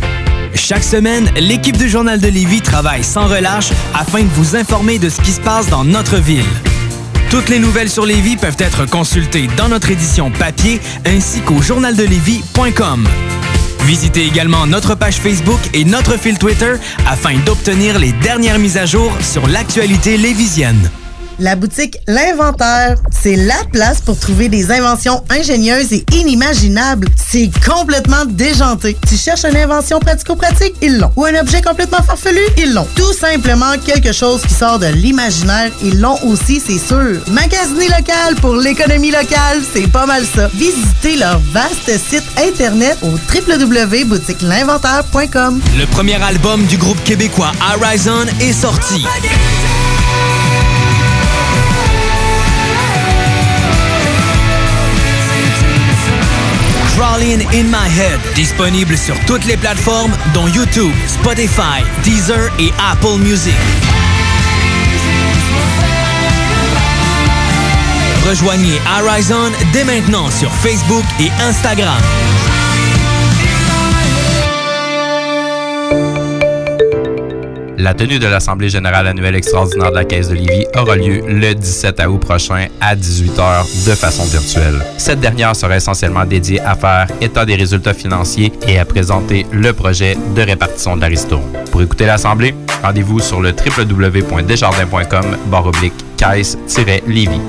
Chaque 0.56 0.84
semaine, 0.84 1.30
l'équipe 1.40 1.78
du 1.78 1.88
Journal 1.88 2.20
de 2.20 2.28
Lévis 2.28 2.62
travaille 2.62 3.04
sans 3.04 3.28
relâche 3.28 3.70
afin 3.94 4.24
de 4.24 4.30
vous 4.30 4.56
informer 4.56 4.98
de 4.98 5.08
ce 5.08 5.22
qui 5.22 5.30
se 5.30 5.40
passe 5.40 5.70
dans 5.70 5.84
notre 5.84 6.18
ville. 6.18 6.48
Toutes 7.30 7.48
les 7.50 7.60
nouvelles 7.60 7.92
sur 7.92 8.08
Lévis 8.08 8.38
peuvent 8.38 8.58
être 8.58 8.90
consultées 8.90 9.48
dans 9.56 9.68
notre 9.68 9.92
édition 9.92 10.32
papier 10.32 10.82
ainsi 11.06 11.42
qu'au 11.42 11.62
journaldelevis.com. 11.62 13.08
Visitez 13.82 14.26
également 14.26 14.66
notre 14.66 14.96
page 14.96 15.18
Facebook 15.18 15.60
et 15.76 15.86
notre 15.86 16.18
fil 16.18 16.40
Twitter 16.40 16.74
afin 17.08 17.38
d'obtenir 17.46 18.00
les 18.00 18.14
dernières 18.14 18.58
mises 18.58 18.78
à 18.78 18.88
jour 18.88 19.12
sur 19.22 19.46
l'actualité 19.46 20.18
lévisienne. 20.18 20.90
La 21.38 21.56
boutique 21.56 21.98
L'Inventaire, 22.08 22.98
c'est 23.22 23.36
la 23.36 23.64
place 23.72 24.02
pour 24.02 24.18
trouver 24.18 24.50
des 24.50 24.72
inventions 24.72 25.24
ingénieuses 25.30 25.94
et 25.94 26.04
inimaginables. 26.14 27.08
C'est 27.16 27.52
complètement 27.66 28.26
déjanté. 28.26 28.98
Tu 29.08 29.16
cherches 29.16 29.46
une 29.46 29.56
invention 29.58 30.00
pratico-pratique? 30.00 30.74
Ils 30.82 30.98
l'ont. 30.98 31.12
Ou 31.16 31.26
un 31.26 31.36
objet 31.40 31.62
complètement 31.62 32.02
farfelu? 32.02 32.42
Ils 32.58 32.74
l'ont. 32.74 32.88
Tout 32.96 33.14
simplement 33.14 33.74
quelque 33.86 34.12
chose 34.12 34.42
qui 34.42 34.54
sort 34.54 34.80
de 34.80 34.88
l'imaginaire? 34.88 35.72
Ils 35.84 36.00
l'ont 36.00 36.18
aussi, 36.26 36.62
c'est 36.66 36.80
sûr. 36.80 37.20
Magasiner 37.28 37.90
local 37.90 38.36
pour 38.42 38.56
l'économie 38.56 39.12
locale, 39.12 39.62
c'est 39.74 39.88
pas 39.88 40.06
mal 40.06 40.26
ça. 40.26 40.48
Visitez 40.54 41.18
leur 41.18 41.40
vaste 41.52 41.92
site 42.10 42.24
internet 42.38 42.98
au 43.04 43.10
www.boutiquelinventaire.com. 43.10 45.62
Le 45.78 45.86
premier 45.86 46.22
album 46.22 46.66
du 46.66 46.78
groupe 46.78 47.02
québécois 47.04 47.52
Horizon 47.76 48.26
est 48.40 48.54
sorti. 48.54 49.06
In 57.40 57.70
My 57.70 57.88
Head, 57.88 58.20
disponible 58.36 58.98
sur 58.98 59.18
toutes 59.26 59.46
les 59.46 59.56
plateformes 59.56 60.12
dont 60.34 60.48
YouTube, 60.48 60.92
Spotify, 61.08 61.82
Deezer 62.04 62.52
et 62.60 62.74
Apple 62.78 63.20
Music. 63.20 63.56
Rejoignez 68.28 68.82
Horizon 69.00 69.52
dès 69.72 69.86
maintenant 69.86 70.30
sur 70.30 70.52
Facebook 70.56 71.06
et 71.22 71.32
Instagram. 71.42 72.02
La 77.82 77.96
tenue 77.96 78.20
de 78.20 78.28
l'Assemblée 78.28 78.70
générale 78.70 79.08
annuelle 79.08 79.34
extraordinaire 79.34 79.90
de 79.90 79.96
la 79.96 80.06
Caisse 80.06 80.30
de 80.30 80.36
Lévis 80.36 80.68
aura 80.78 80.96
lieu 80.96 81.24
le 81.28 81.56
17 81.56 82.00
août 82.08 82.20
prochain 82.20 82.68
à 82.80 82.96
18h 82.96 83.88
de 83.88 83.96
façon 83.96 84.24
virtuelle. 84.26 84.86
Cette 85.00 85.20
dernière 85.20 85.56
sera 85.56 85.78
essentiellement 85.78 86.24
dédiée 86.24 86.60
à 86.60 86.76
faire 86.76 87.08
état 87.22 87.44
des 87.44 87.56
résultats 87.56 87.96
financiers 87.96 88.54
et 88.68 88.78
à 88.78 88.86
présenter 88.86 89.48
le 89.52 89.74
projet 89.74 90.16
de 90.36 90.42
répartition 90.44 90.96
de 90.96 91.02
la 91.02 91.08
ristourne. 91.08 91.52
Pour 91.72 91.82
écouter 91.82 92.06
l'Assemblée, 92.06 92.54
rendez-vous 92.84 93.20
sur 93.20 93.42
le 93.42 93.50
www.desjardins.com 93.50 95.38
barre 95.48 95.72
caisse-lévis. 96.18 97.42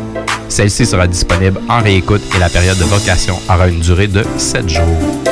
Celle-ci 0.48 0.86
sera 0.86 1.06
disponible 1.06 1.60
en 1.68 1.82
réécoute 1.82 2.22
et 2.34 2.38
la 2.38 2.48
période 2.48 2.78
de 2.78 2.84
vocation 2.84 3.38
aura 3.50 3.68
une 3.68 3.80
durée 3.80 4.08
de 4.08 4.24
7 4.38 4.66
jours. 4.66 5.31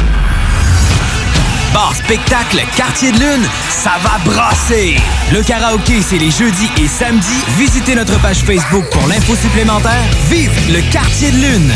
Bar 1.73 1.95
spectacle 1.95 2.59
Quartier 2.75 3.11
de 3.13 3.17
Lune, 3.17 3.47
ça 3.69 3.91
va 4.03 4.19
brasser! 4.29 4.95
Le 5.31 5.41
karaoké, 5.41 6.01
c'est 6.01 6.17
les 6.17 6.29
jeudis 6.29 6.69
et 6.77 6.87
samedis. 6.87 7.45
Visitez 7.57 7.95
notre 7.95 8.19
page 8.21 8.39
Facebook 8.39 8.83
pour 8.91 9.07
l'info 9.07 9.35
supplémentaire. 9.35 10.03
Vive 10.29 10.51
le 10.69 10.81
Quartier 10.91 11.31
de 11.31 11.37
Lune! 11.37 11.71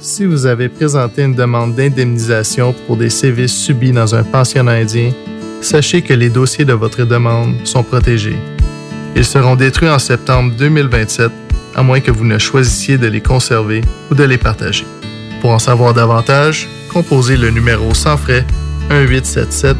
Si 0.00 0.26
vous 0.26 0.44
avez 0.44 0.68
présenté 0.68 1.22
une 1.22 1.34
demande 1.34 1.74
d'indemnisation 1.74 2.74
pour 2.86 2.98
des 2.98 3.08
sévices 3.08 3.56
subis 3.56 3.92
dans 3.92 4.14
un 4.14 4.22
pensionnat 4.22 4.72
indien, 4.72 5.12
sachez 5.62 6.02
que 6.02 6.12
les 6.12 6.28
dossiers 6.28 6.66
de 6.66 6.74
votre 6.74 7.04
demande 7.04 7.54
sont 7.64 7.82
protégés. 7.82 8.36
Ils 9.16 9.24
seront 9.24 9.56
détruits 9.56 9.88
en 9.88 9.98
septembre 9.98 10.52
2027, 10.58 11.30
à 11.74 11.82
moins 11.82 12.00
que 12.00 12.10
vous 12.10 12.24
ne 12.24 12.38
choisissiez 12.38 12.98
de 12.98 13.06
les 13.06 13.22
conserver 13.22 13.80
ou 14.10 14.14
de 14.14 14.24
les 14.24 14.38
partager. 14.38 14.84
Pour 15.40 15.52
en 15.52 15.58
savoir 15.58 15.94
davantage, 15.94 16.68
composez 16.96 17.36
le 17.36 17.50
numéro 17.50 17.92
sans 17.92 18.16
frais 18.16 18.42
1877 18.88 19.76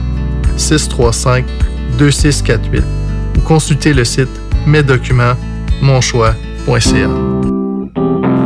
635 0.58 1.46
2648 1.96 2.84
ou 3.38 3.40
consultez 3.40 3.94
le 3.94 4.04
site 4.04 4.28
mesdocuments.monchoix.ca. 4.66 7.35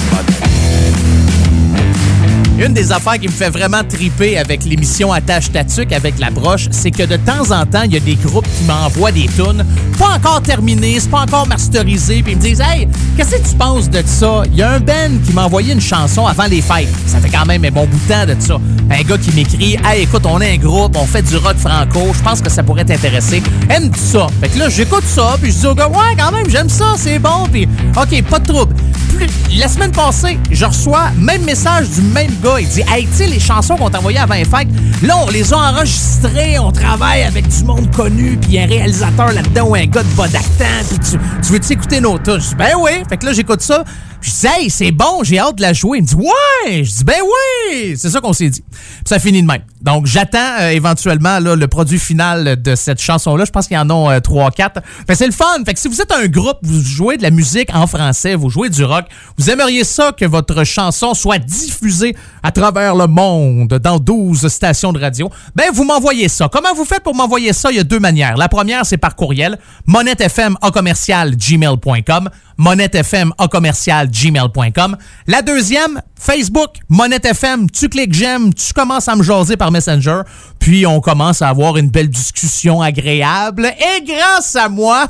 Une 2.59 2.74
des 2.74 2.92
affaires 2.92 3.18
qui 3.18 3.26
me 3.26 3.32
fait 3.32 3.48
vraiment 3.50 3.82
triper 3.82 4.38
avec 4.38 4.64
l'émission 4.64 5.12
Attache 5.12 5.50
Tatuc 5.50 5.92
avec 5.92 6.18
la 6.18 6.30
broche, 6.30 6.68
c'est 6.70 6.90
que 6.90 7.03
de 7.05 7.16
temps 7.16 7.50
en 7.50 7.64
temps, 7.66 7.82
il 7.84 7.92
y 7.94 7.96
a 7.96 8.00
des 8.00 8.14
groupes 8.14 8.46
qui 8.59 8.64
m'envoient 8.64 9.11
des 9.11 9.26
tunes 9.26 9.64
pas 9.98 10.11
encore 10.16 10.42
terminées, 10.42 10.98
c'est 11.00 11.11
pas 11.11 11.20
encore 11.22 11.46
masterisé, 11.46 12.22
puis 12.22 12.32
ils 12.32 12.36
me 12.38 12.42
disent 12.42 12.61
Hey, 12.61 12.88
qu'est-ce 13.16 13.36
que 13.36 13.48
tu 13.48 13.55
penses 13.57 13.88
de 13.90 14.03
ça? 14.05 14.42
Il 14.46 14.57
y 14.59 14.62
a 14.62 14.72
un 14.72 14.80
Ben 14.80 15.18
qui 15.24 15.32
m'a 15.32 15.44
envoyé 15.46 15.72
une 15.72 15.80
chanson 15.80 16.26
avant 16.26 16.44
les 16.46 16.61
fêtes. 16.61 16.88
Ça 17.07 17.18
fait 17.20 17.28
quand 17.30 17.46
même 17.46 17.64
un 17.64 17.70
bon 17.70 17.86
bout 17.86 17.98
de 18.09 18.12
temps 18.12 18.26
de 18.26 18.36
ça. 18.38 18.59
Un 18.90 19.03
gars 19.03 19.18
qui 19.18 19.32
m'écrit 19.32 19.76
Hey, 19.84 20.03
écoute, 20.03 20.26
on 20.26 20.40
est 20.40 20.53
un 20.55 20.57
groupe, 20.59 20.96
on 20.96 21.07
fait 21.07 21.22
du 21.22 21.36
rock 21.36 21.57
franco, 21.57 22.12
je 22.14 22.22
pense 22.22 22.40
que 22.40 22.50
ça 22.50 22.62
pourrait 22.62 22.84
t'intéresser. 22.84 23.42
Aimes-tu 23.70 23.98
ça? 24.00 24.26
Fait 24.40 24.48
que 24.48 24.59
là, 24.59 24.68
j'écoute 24.68 25.05
ça, 25.07 25.36
puis 25.40 25.50
je 25.53 25.59
dis 25.59 25.66
au 25.66 25.74
gars 25.74 25.88
Ouais, 25.88 26.16
quand 26.18 26.32
même, 26.32 26.48
j'aime 26.50 26.68
ça, 26.68 26.94
c'est 26.96 27.18
bon, 27.18 27.46
puis 27.50 27.66
OK, 27.96 28.22
pas 28.24 28.38
de 28.38 28.46
trouble. 28.53 28.74
Plus- 29.16 29.28
la 29.59 29.68
semaine 29.68 29.92
passée, 29.92 30.38
je 30.50 30.64
reçois 30.64 31.11
même 31.18 31.42
message 31.44 31.88
du 31.90 32.00
même 32.03 32.32
Il 32.45 32.68
dit 32.68 32.82
Hey, 32.88 33.07
tu 33.07 33.14
sais, 33.14 33.26
les 33.26 33.38
chansons 33.38 33.76
qu'on 33.76 33.88
t'a 33.88 33.99
envoyées 33.99 34.18
avant 34.18 34.34
les 34.34 34.45
fêtes, 34.45 34.68
là, 35.03 35.16
on 35.24 35.30
les 35.30 35.53
a 35.53 35.59
enregistrées, 35.59 36.59
on 36.59 36.72
travaille 36.72 37.22
avec 37.22 37.47
du 37.47 37.64
monde 37.64 37.88
connu, 37.95 38.36
puis 38.36 38.59
un 38.59 38.66
réalisateur 38.66 39.32
là-dedans 39.32 39.68
ou 39.68 39.74
un 39.76 39.86
gars 39.86 40.03
de 40.03 40.16
bas 40.16 40.26
puis 40.28 40.99
tu, 40.99 41.18
tu 41.43 41.53
veux-tu 41.53 41.72
écouter 41.72 42.01
nos 42.01 42.18
tunes? 42.18 42.40
Je 42.40 42.49
dis 42.49 42.55
Ben 42.57 42.72
oui. 42.78 42.90
Fait 43.09 43.16
que 43.16 43.26
là, 43.26 43.32
j'écoute 43.32 43.61
ça. 43.62 43.84
Je 44.20 44.30
dis 44.30 44.47
Hey, 44.47 44.70
c'est 44.70 44.90
bon, 44.90 45.22
j'ai 45.22 45.38
hâte 45.38 45.57
de 45.57 45.62
la 45.62 45.72
jouer. 45.72 45.99
Il 45.99 46.03
me 46.03 46.07
dit 46.07 46.14
Ouais. 46.16 46.84
Je 46.84 46.93
dis 46.93 47.05
Ben 47.05 47.20
oui. 47.22 47.97
C'est 47.97 48.11
ça 48.11 48.20
qu'on 48.20 48.32
s'est 48.32 48.51
dit. 48.51 48.62
Puis 48.70 49.03
ça 49.05 49.18
finit 49.18 49.43
de 49.43 49.47
même. 49.47 49.62
Donc, 49.80 50.07
j'attends 50.07 50.61
euh, 50.61 50.70
éventuellement 50.70 51.38
le 51.40 51.66
produit 51.66 51.99
final 51.99 52.61
de 52.61 52.74
cette 52.74 53.01
chanson-là. 53.01 53.45
Je 53.45 53.51
pense 53.51 53.66
qu'il 53.66 53.76
y 53.76 53.80
en 53.80 53.90
a 53.90 54.18
3-4. 54.20 54.53
Fait 54.57 54.80
que 55.09 55.14
c'est 55.14 55.26
le 55.26 55.32
fun. 55.32 55.47
Fait 55.64 55.74
que 55.74 55.80
si 55.80 55.88
vous 55.88 56.01
êtes 56.01 56.12
un 56.12 56.26
groupe, 56.26 56.59
vous 56.62 56.80
jouez 56.80 57.16
de 57.16 57.22
la 57.22 57.30
musique 57.30 57.74
en 57.74 57.86
français, 57.86 58.34
vous 58.34 58.51
jouez 58.51 58.68
du 58.68 58.84
rock, 58.84 59.07
vous 59.38 59.51
aimeriez 59.51 59.84
ça 59.84 60.12
que 60.12 60.24
votre 60.24 60.64
chanson 60.64 61.14
soit 61.14 61.38
diffusée 61.38 62.14
à 62.43 62.53
travers 62.53 62.95
le 62.95 63.07
monde 63.07 63.68
dans 63.68 63.99
12 63.99 64.49
stations 64.49 64.93
de 64.93 65.01
radio, 65.01 65.30
ben 65.55 65.70
vous 65.72 65.84
m'envoyez 65.84 66.28
ça. 66.28 66.49
Comment 66.51 66.74
vous 66.74 66.84
faites 66.84 67.03
pour 67.03 67.14
m'envoyer 67.14 67.53
ça? 67.53 67.70
Il 67.70 67.76
y 67.76 67.80
a 67.80 67.84
deux 67.84 68.01
manières. 68.01 68.36
La 68.36 68.49
première, 68.49 68.84
c'est 68.84 68.97
par 68.97 69.16
courriel, 69.16 69.59
monettefm 69.86 70.57
commercial 70.72 71.36
gmail.com, 71.36 72.28
monettefm 72.57 73.32
gmail.com. 73.38 74.97
La 75.26 75.43
deuxième, 75.43 76.01
Facebook, 76.18 76.76
Monette 76.88 77.26
FM, 77.26 77.70
tu 77.70 77.88
cliques 77.88 78.14
j'aime, 78.14 78.55
tu 78.55 78.72
commences 78.72 79.09
à 79.09 79.16
me 79.16 79.22
jaser 79.22 79.57
par 79.57 79.70
Messenger, 79.70 80.22
puis 80.59 80.86
on 80.86 81.01
commence 81.01 81.43
à 81.43 81.49
avoir 81.49 81.76
une 81.76 81.90
belle 81.90 82.09
discussion 82.09 82.80
agréable. 82.80 83.66
Et 83.66 84.05
grâce 84.05 84.55
à 84.57 84.68
moi, 84.68 85.07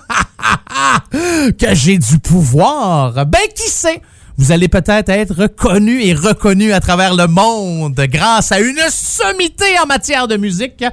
que 1.11 1.75
j'ai 1.75 1.99
du 1.99 2.19
pouvoir, 2.19 3.27
ben 3.27 3.41
qui 3.55 3.71
sait? 3.71 4.01
Vous 4.43 4.51
allez 4.51 4.67
peut-être 4.67 5.09
être 5.09 5.37
reconnu 5.37 6.03
et 6.03 6.15
reconnu 6.15 6.73
à 6.73 6.81
travers 6.81 7.15
le 7.15 7.29
monde 7.29 7.95
grâce 7.95 8.51
à 8.51 8.59
une 8.59 8.81
sommité 8.91 9.79
en 9.81 9.87
matière 9.87 10.27
de 10.27 10.37
musique. 10.37 10.85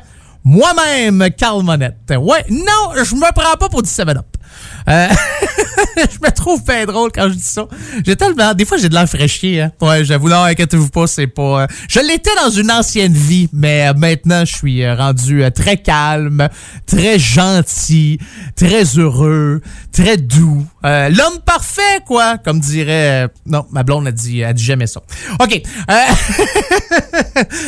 Moi-même, 0.43 1.30
Carl 1.36 1.64
Monette. 1.64 1.95
Ouais, 2.12 2.45
non, 2.52 2.93
je 3.04 3.16
me 3.16 3.34
prends 3.34 3.58
pas 3.58 3.68
pour 3.68 3.82
du 3.82 3.89
7-Up. 3.89 4.28
Euh, 4.88 5.08
je 5.98 6.18
me 6.26 6.32
trouve 6.32 6.64
pas 6.64 6.86
drôle 6.86 7.12
quand 7.14 7.30
je 7.30 7.34
dis 7.36 7.44
ça. 7.44 7.68
J'ai 8.06 8.16
tellement. 8.16 8.54
Des 8.54 8.66
fois, 8.66 8.78
j'ai 8.78 8.90
de 8.90 8.94
l'air 8.94 9.08
fraîchier. 9.08 9.62
Hein? 9.62 9.72
Ouais, 9.82 10.04
j'avoue, 10.06 10.30
non, 10.30 10.44
inquiétez-vous 10.44 10.90
pas, 10.90 11.08
c'est 11.08 11.28
pas. 11.28 11.64
euh, 11.64 11.68
Je 11.88 12.00
l'étais 12.00 12.30
dans 12.44 12.50
une 12.50 12.72
ancienne 12.72 13.14
vie, 13.14 13.50
mais 13.54 13.88
euh, 13.88 13.94
maintenant, 13.96 14.44
je 14.46 14.56
suis 14.56 14.84
euh, 14.84 14.96
rendu 14.96 15.44
très 15.56 15.78
calme, 15.78 16.48
très 16.86 17.20
gentil, 17.20 18.20
très 18.56 18.84
heureux, 18.98 19.62
très 19.92 20.18
doux. 20.18 20.66
L'homme 20.84 21.40
parfait, 21.46 22.00
quoi, 22.06 22.38
comme 22.38 22.60
dirait. 22.60 23.28
non, 23.46 23.66
ma 23.72 23.84
blonde 23.84 24.08
a 24.08 24.12
dit, 24.12 24.44
a 24.44 24.54
dit 24.54 24.64
jamais 24.64 24.88
ça. 24.88 25.02
OK. 25.42 25.62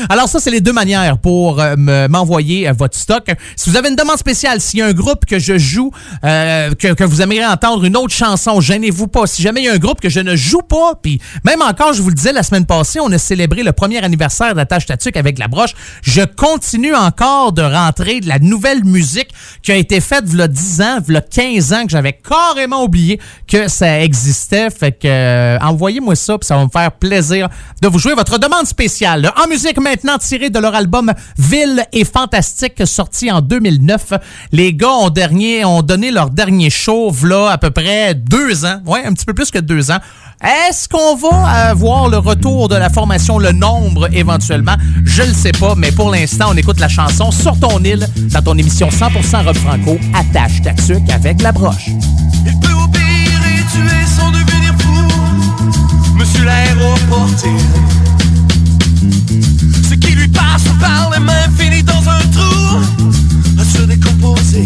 alors 0.09 0.27
ça, 0.29 0.39
c'est 0.39 0.51
les 0.51 0.61
deux 0.61 0.73
manières 0.73 1.17
pour 1.17 1.57
me- 1.77 2.07
m'envoyer 2.07 2.71
votre 2.71 2.97
stock. 2.97 3.25
Si 3.55 3.69
vous 3.69 3.75
avez 3.77 3.89
une 3.89 3.95
demande 3.95 4.17
spéciale, 4.17 4.61
s'il 4.61 4.79
y 4.79 4.81
a 4.81 4.87
un 4.87 4.93
groupe 4.93 5.25
que 5.25 5.39
je 5.39 5.57
joue, 5.57 5.91
que, 6.23 6.93
que 6.93 7.03
vous 7.03 7.21
aimeriez 7.21 7.45
entendre 7.45 7.83
une 7.83 7.97
autre 7.97 8.00
chanson, 8.09 8.59
gênez-vous 8.59 9.07
pas. 9.07 9.27
Si 9.27 9.41
jamais 9.41 9.61
il 9.61 9.65
y 9.65 9.69
a 9.69 9.73
un 9.73 9.77
groupe 9.77 10.01
que 10.01 10.09
je 10.09 10.19
ne 10.19 10.35
joue 10.35 10.61
pas, 10.61 10.95
puis 11.01 11.21
même 11.43 11.61
encore, 11.61 11.93
je 11.93 12.01
vous 12.01 12.09
le 12.09 12.15
disais 12.15 12.33
la 12.33 12.43
semaine 12.43 12.65
passée, 12.65 12.99
on 12.99 13.11
a 13.11 13.17
célébré 13.17 13.63
le 13.63 13.71
premier 13.71 14.03
anniversaire 14.03 14.55
d'Attache 14.55 14.85
Tatuc 14.85 15.15
avec 15.17 15.37
la 15.37 15.47
broche. 15.47 15.73
Je 16.01 16.21
continue 16.21 16.95
encore 16.95 17.53
de 17.53 17.61
rentrer 17.61 18.19
de 18.19 18.27
la 18.27 18.39
nouvelle 18.39 18.83
musique 18.83 19.29
qui 19.61 19.71
a 19.71 19.75
été 19.75 20.01
faite 20.01 20.25
a 20.39 20.47
10 20.47 20.81
ans, 20.81 20.97
a 21.15 21.21
15 21.21 21.73
ans, 21.73 21.83
que 21.83 21.91
j'avais 21.91 22.13
carrément 22.13 22.83
oublié 22.83 23.19
que 23.47 23.67
ça 23.67 24.01
existait. 24.01 24.69
Fait 24.69 24.91
que 24.91 25.07
euh, 25.07 25.59
envoyez-moi 25.59 26.15
ça, 26.15 26.37
puis 26.37 26.47
ça 26.47 26.55
va 26.55 26.63
me 26.65 26.69
faire 26.69 26.91
plaisir 26.93 27.49
de 27.81 27.87
vous 27.87 27.99
jouer 27.99 28.13
votre 28.13 28.39
demande 28.39 28.65
spéciale. 28.65 29.31
En 29.43 29.47
musique 29.47 29.79
maintenant 29.79 30.17
tirée 30.17 30.49
de 30.49 30.59
leur 30.59 30.73
album 30.75 31.13
Ville 31.37 31.85
et 31.93 32.05
Fantastique 32.05 32.81
sorti 32.85 33.31
en 33.31 33.41
2009. 33.41 34.13
Les 34.51 34.73
gars 34.73 34.91
ont, 34.91 35.09
dernier, 35.09 35.65
ont 35.65 35.81
donné 35.81 36.11
leur 36.11 36.29
dernier 36.29 36.69
show 36.69 37.11
là 37.23 37.49
à 37.51 37.57
peu 37.57 37.71
près 37.71 37.90
deux 38.15 38.65
ans. 38.65 38.79
Ouais, 38.85 39.05
un 39.05 39.13
petit 39.13 39.25
peu 39.25 39.33
plus 39.33 39.51
que 39.51 39.59
deux 39.59 39.91
ans. 39.91 39.99
Est-ce 40.43 40.89
qu'on 40.89 41.15
va 41.15 41.69
euh, 41.69 41.73
voir 41.73 42.09
le 42.09 42.17
retour 42.17 42.67
de 42.67 42.75
la 42.75 42.89
formation 42.89 43.37
Le 43.37 43.51
Nombre 43.51 44.09
éventuellement? 44.11 44.75
Je 45.05 45.21
le 45.21 45.33
sais 45.33 45.51
pas, 45.51 45.75
mais 45.75 45.91
pour 45.91 46.09
l'instant, 46.09 46.47
on 46.49 46.57
écoute 46.57 46.79
la 46.79 46.87
chanson 46.87 47.29
Sur 47.31 47.59
ton 47.59 47.83
île 47.83 48.07
dans 48.33 48.41
ton 48.41 48.57
émission 48.57 48.89
100% 48.89 49.45
Rob 49.45 49.55
Franco, 49.55 49.99
Attache 50.15 50.61
ta 50.63 50.73
tuque 50.73 51.09
avec 51.11 51.41
la 51.43 51.51
broche. 51.51 51.89
Il 52.45 52.59
peut 52.59 52.73
obéir 52.73 53.39
et 53.45 53.63
tuer 53.71 54.05
sans 54.07 54.31
devenir 54.31 54.73
fou. 54.79 56.15
Monsieur 56.15 56.43
l'aéroportier. 56.43 57.51
Ce 59.89 59.93
qui 59.93 60.13
lui 60.13 60.27
passe 60.27 60.63
par 60.79 61.11
les 61.13 61.19
mains 61.19 61.49
finit 61.57 61.83
dans 61.83 62.09
un 62.09 62.19
trou 62.31 62.79
à 63.59 63.63
se 63.63 63.83
décomposer. 63.83 64.65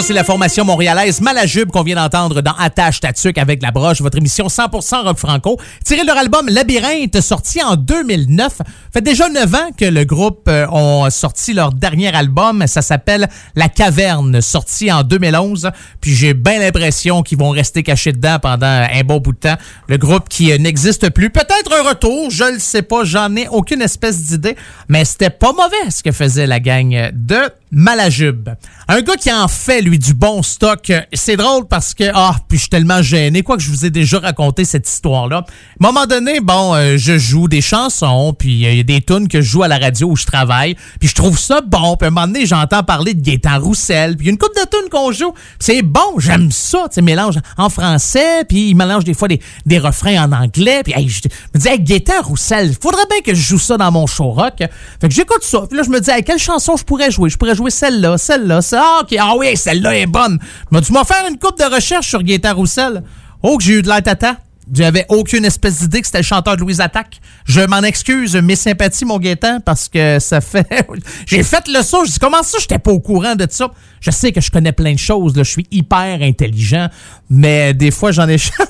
C'est 0.00 0.12
la 0.12 0.22
formation 0.22 0.64
montréalaise 0.64 1.20
Malajube 1.20 1.70
qu'on 1.70 1.82
vient 1.82 1.96
d'entendre 1.96 2.40
dans 2.40 2.52
Attache 2.52 3.00
Tatuc 3.00 3.36
avec 3.36 3.60
la 3.62 3.72
broche, 3.72 4.00
votre 4.00 4.16
émission 4.16 4.46
100% 4.46 5.02
rock 5.02 5.18
franco. 5.18 5.58
Tiré 5.84 6.02
de 6.02 6.06
leur 6.06 6.16
album 6.16 6.46
Labyrinthe, 6.48 7.20
sorti 7.20 7.60
en 7.62 7.74
2009. 7.74 8.58
Fait 8.92 9.00
déjà 9.00 9.28
9 9.28 9.54
ans 9.54 9.70
que 9.76 9.84
le 9.84 10.04
groupe 10.04 10.46
euh, 10.48 10.68
ont 10.70 11.10
sorti 11.10 11.52
leur 11.52 11.72
dernier 11.72 12.14
album. 12.14 12.64
Ça 12.68 12.80
s'appelle 12.80 13.28
La 13.56 13.68
Caverne, 13.68 14.40
sorti 14.40 14.90
en 14.92 15.02
2011. 15.02 15.70
Puis 16.00 16.14
j'ai 16.14 16.32
bien 16.32 16.60
l'impression 16.60 17.22
qu'ils 17.22 17.38
vont 17.38 17.50
rester 17.50 17.82
cachés 17.82 18.12
dedans 18.12 18.38
pendant 18.40 18.66
un 18.66 19.02
bon 19.04 19.18
bout 19.18 19.32
de 19.32 19.38
temps. 19.38 19.56
Le 19.88 19.98
groupe 19.98 20.28
qui 20.28 20.52
euh, 20.52 20.58
n'existe 20.58 21.10
plus. 21.10 21.30
Peut-être 21.30 21.74
un 21.74 21.88
retour, 21.88 22.30
je 22.30 22.44
le 22.44 22.60
sais 22.60 22.82
pas, 22.82 23.02
j'en 23.02 23.34
ai 23.34 23.48
aucune 23.48 23.82
espèce 23.82 24.22
d'idée. 24.22 24.56
Mais 24.88 25.04
c'était 25.04 25.30
pas 25.30 25.52
mauvais 25.52 25.90
ce 25.90 26.04
que 26.04 26.12
faisait 26.12 26.46
la 26.46 26.60
gang 26.60 27.10
de 27.12 27.40
Malajube. 27.70 28.50
Un 28.88 29.02
gars 29.02 29.16
qui 29.16 29.32
en 29.32 29.48
fait, 29.48 29.82
lui, 29.82 29.98
du 29.98 30.14
bon 30.14 30.42
stock. 30.42 30.92
C'est 31.12 31.36
drôle 31.36 31.66
parce 31.68 31.92
que, 31.92 32.04
ah, 32.14 32.36
puis 32.48 32.56
je 32.56 32.62
suis 32.62 32.70
tellement 32.70 33.02
gêné, 33.02 33.42
quoi 33.42 33.56
que 33.56 33.62
je 33.62 33.70
vous 33.70 33.84
ai 33.84 33.90
déjà 33.90 34.18
raconté 34.18 34.64
cette 34.64 34.88
histoire-là. 34.88 35.38
À 35.38 35.40
un 35.40 35.92
moment 35.92 36.06
donné, 36.06 36.40
bon, 36.40 36.74
euh, 36.74 36.96
je 36.96 37.18
joue 37.18 37.48
des 37.48 37.60
chansons, 37.60 38.34
puis 38.38 38.66
euh, 38.66 38.70
il 38.70 38.76
y 38.78 38.80
a 38.80 38.84
des 38.84 39.02
tunes 39.02 39.28
que 39.28 39.40
je 39.40 39.50
joue 39.50 39.62
à 39.62 39.68
la 39.68 39.78
radio 39.78 40.08
où 40.08 40.16
je 40.16 40.24
travaille, 40.24 40.76
puis 41.00 41.08
je 41.08 41.14
trouve 41.14 41.38
ça 41.38 41.60
bon. 41.60 41.96
Puis 41.96 42.06
à 42.06 42.08
un 42.08 42.10
moment 42.10 42.26
donné, 42.26 42.46
j'entends 42.46 42.82
parler 42.82 43.14
de 43.14 43.20
Gaétan 43.20 43.60
Roussel, 43.60 44.16
puis 44.16 44.26
il 44.26 44.28
y 44.28 44.30
a 44.30 44.32
une 44.32 44.38
coupe 44.38 44.54
de 44.54 44.68
tunes 44.70 44.88
qu'on 44.90 45.12
joue. 45.12 45.34
C'est 45.58 45.82
bon, 45.82 46.18
j'aime 46.18 46.50
ça, 46.50 46.84
tu 46.88 46.94
sais, 46.94 47.02
mélange 47.02 47.38
en 47.58 47.68
français, 47.68 48.44
puis 48.48 48.70
il 48.70 48.74
mélange 48.74 49.04
des 49.04 49.14
fois 49.14 49.28
des, 49.28 49.78
refrains 49.78 50.24
en 50.24 50.32
anglais, 50.32 50.82
puis 50.82 50.94
je 50.96 51.28
me 51.54 51.58
dis, 51.58 51.68
hey, 51.68 51.78
Gaétan 51.78 52.22
Roussel, 52.22 52.74
faudrait 52.80 53.06
bien 53.10 53.20
que 53.20 53.34
je 53.34 53.42
joue 53.42 53.58
ça 53.58 53.76
dans 53.76 53.92
mon 53.92 54.06
show 54.06 54.30
rock. 54.30 54.56
Fait 55.00 55.08
que 55.08 55.14
j'écoute 55.14 55.42
ça, 55.42 55.62
puis 55.68 55.76
là, 55.76 55.84
je 55.84 55.90
me 55.90 56.00
dis, 56.00 56.10
hey, 56.10 56.24
quelle 56.24 56.38
chanson 56.38 56.76
je 56.76 56.84
pourrais 56.84 57.10
jouer? 57.10 57.28
Jouer 57.58 57.70
celle-là, 57.70 58.16
celle-là, 58.16 58.62
celle 58.62 58.80
Ah, 58.80 59.02
ah 59.18 59.34
oui, 59.36 59.56
celle-là 59.56 59.96
est 59.96 60.06
bonne. 60.06 60.38
Mais 60.70 60.80
tu 60.80 60.92
m'as 60.92 61.04
faire 61.04 61.24
une 61.28 61.38
coupe 61.38 61.58
de 61.58 61.64
recherche 61.64 62.08
sur 62.08 62.22
Gaétan 62.22 62.54
Roussel? 62.54 63.02
Oh, 63.42 63.58
que 63.58 63.64
j'ai 63.64 63.74
eu 63.74 63.82
de 63.82 63.88
l'air 63.88 64.02
tata. 64.02 64.36
J'avais 64.72 65.06
aucune 65.08 65.44
espèce 65.44 65.80
d'idée 65.80 66.00
que 66.00 66.06
c'était 66.06 66.18
le 66.18 66.24
chanteur 66.24 66.56
de 66.56 66.60
Louise 66.60 66.80
Attaque. 66.80 67.20
Je 67.44 67.60
m'en 67.60 67.82
excuse, 67.82 68.36
mes 68.36 68.56
sympathies, 68.56 69.04
mon 69.04 69.18
Gaétan, 69.18 69.60
parce 69.60 69.88
que 69.88 70.18
ça 70.18 70.40
fait. 70.40 70.66
J'ai 71.26 71.42
fait 71.42 71.66
le 71.68 71.82
saut. 71.82 72.04
Je 72.04 72.12
dis, 72.12 72.18
comment 72.18 72.42
ça, 72.42 72.58
j'étais 72.60 72.78
pas 72.78 72.90
au 72.90 73.00
courant 73.00 73.34
de 73.34 73.46
ça? 73.48 73.70
Je 74.00 74.10
sais 74.10 74.32
que 74.32 74.40
je 74.40 74.50
connais 74.50 74.72
plein 74.72 74.92
de 74.92 74.98
choses, 74.98 75.36
là. 75.36 75.42
Je 75.42 75.50
suis 75.50 75.66
hyper 75.70 76.18
intelligent, 76.22 76.88
mais 77.30 77.74
des 77.74 77.90
fois, 77.90 78.12
j'en 78.12 78.28
échappe. 78.28 78.68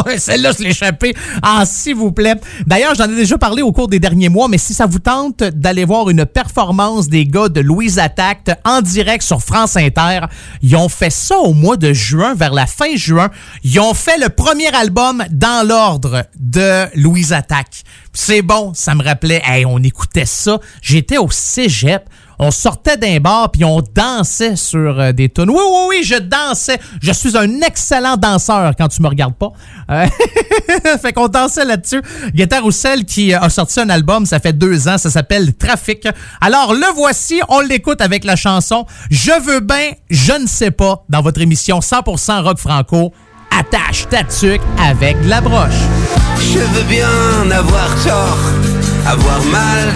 Celle-là, 0.18 0.52
je 0.56 0.64
l'ai 0.64 0.70
échappé. 0.70 1.14
Ah, 1.42 1.64
s'il 1.66 1.94
vous 1.94 2.12
plaît. 2.12 2.34
D'ailleurs, 2.66 2.94
j'en 2.94 3.10
ai 3.10 3.16
déjà 3.16 3.38
parlé 3.38 3.62
au 3.62 3.72
cours 3.72 3.88
des 3.88 3.98
derniers 3.98 4.28
mois, 4.28 4.48
mais 4.48 4.58
si 4.58 4.74
ça 4.74 4.86
vous 4.86 4.98
tente 4.98 5.42
d'aller 5.42 5.84
voir 5.84 6.10
une 6.10 6.26
performance 6.26 7.08
des 7.08 7.26
gars 7.26 7.48
de 7.48 7.60
Louise 7.60 7.98
Attaque 7.98 8.50
en 8.64 8.82
direct 8.82 9.22
sur 9.22 9.42
France 9.42 9.76
Inter, 9.76 10.20
ils 10.62 10.76
ont 10.76 10.88
fait 10.88 11.10
ça 11.10 11.38
au 11.38 11.54
mois 11.54 11.76
de 11.76 11.92
juin, 11.92 12.34
vers 12.34 12.52
la 12.52 12.66
fin 12.66 12.94
juin. 12.96 13.30
Ils 13.64 13.80
ont 13.80 13.94
fait 13.94 14.18
le 14.18 14.28
premier 14.28 14.74
album 14.80 15.22
dans 15.30 15.66
l'ordre 15.68 16.24
de 16.38 16.86
Louise 16.98 17.34
Attaque. 17.34 17.82
C'est 18.14 18.40
bon, 18.40 18.72
ça 18.74 18.94
me 18.94 19.04
rappelait, 19.04 19.42
hey, 19.44 19.66
on 19.66 19.78
écoutait 19.78 20.24
ça. 20.24 20.58
J'étais 20.80 21.18
au 21.18 21.30
cégep. 21.30 22.08
On 22.38 22.50
sortait 22.50 22.96
d'un 22.96 23.20
bar 23.20 23.50
puis 23.50 23.66
on 23.66 23.82
dansait 23.94 24.56
sur 24.56 24.98
euh, 24.98 25.12
des 25.12 25.28
tunes. 25.28 25.50
Oui, 25.50 25.60
oui, 25.60 25.80
oui, 25.90 26.02
je 26.02 26.14
dansais. 26.14 26.80
Je 27.02 27.12
suis 27.12 27.36
un 27.36 27.60
excellent 27.60 28.16
danseur 28.16 28.72
quand 28.78 28.88
tu 28.88 29.02
me 29.02 29.08
regardes 29.08 29.34
pas. 29.34 29.52
Euh, 29.90 30.06
fait 31.02 31.12
qu'on 31.12 31.28
dansait 31.28 31.66
là-dessus. 31.66 32.00
Guetta 32.34 32.60
Roussel 32.60 33.04
qui 33.04 33.34
a 33.34 33.50
sorti 33.50 33.80
un 33.80 33.90
album, 33.90 34.24
ça 34.24 34.40
fait 34.40 34.54
deux 34.54 34.88
ans, 34.88 34.96
ça 34.96 35.10
s'appelle 35.10 35.54
Trafic. 35.54 36.08
Alors 36.40 36.72
le 36.72 36.90
voici, 36.96 37.42
on 37.50 37.60
l'écoute 37.60 38.00
avec 38.00 38.24
la 38.24 38.36
chanson 38.36 38.86
Je 39.10 39.38
veux 39.44 39.60
bien, 39.60 39.90
je 40.08 40.32
ne 40.32 40.46
sais 40.46 40.70
pas, 40.70 41.04
dans 41.10 41.20
votre 41.20 41.42
émission 41.42 41.80
100% 41.80 42.42
rock 42.42 42.56
franco. 42.56 43.12
Attache 43.50 44.08
ta 44.08 44.24
tuque 44.24 44.62
avec 44.78 45.20
de 45.22 45.28
la 45.28 45.40
broche. 45.40 45.82
Je 46.38 46.58
veux 46.58 46.84
bien 46.88 47.50
avoir 47.50 47.88
tort, 48.04 48.38
avoir 49.06 49.42
mal. 49.44 49.94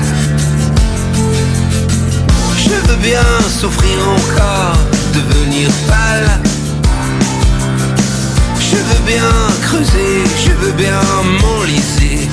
Je 2.57 2.74
veux 2.88 2.96
bien 2.96 3.24
souffrir 3.48 3.98
encore, 4.09 4.76
devenir 5.14 5.68
pâle. 5.88 6.40
Je 8.59 8.76
veux 8.76 9.05
bien 9.07 9.30
creuser, 9.62 10.24
je 10.44 10.52
veux 10.52 10.72
bien 10.72 11.00
m'enliser. 11.40 12.28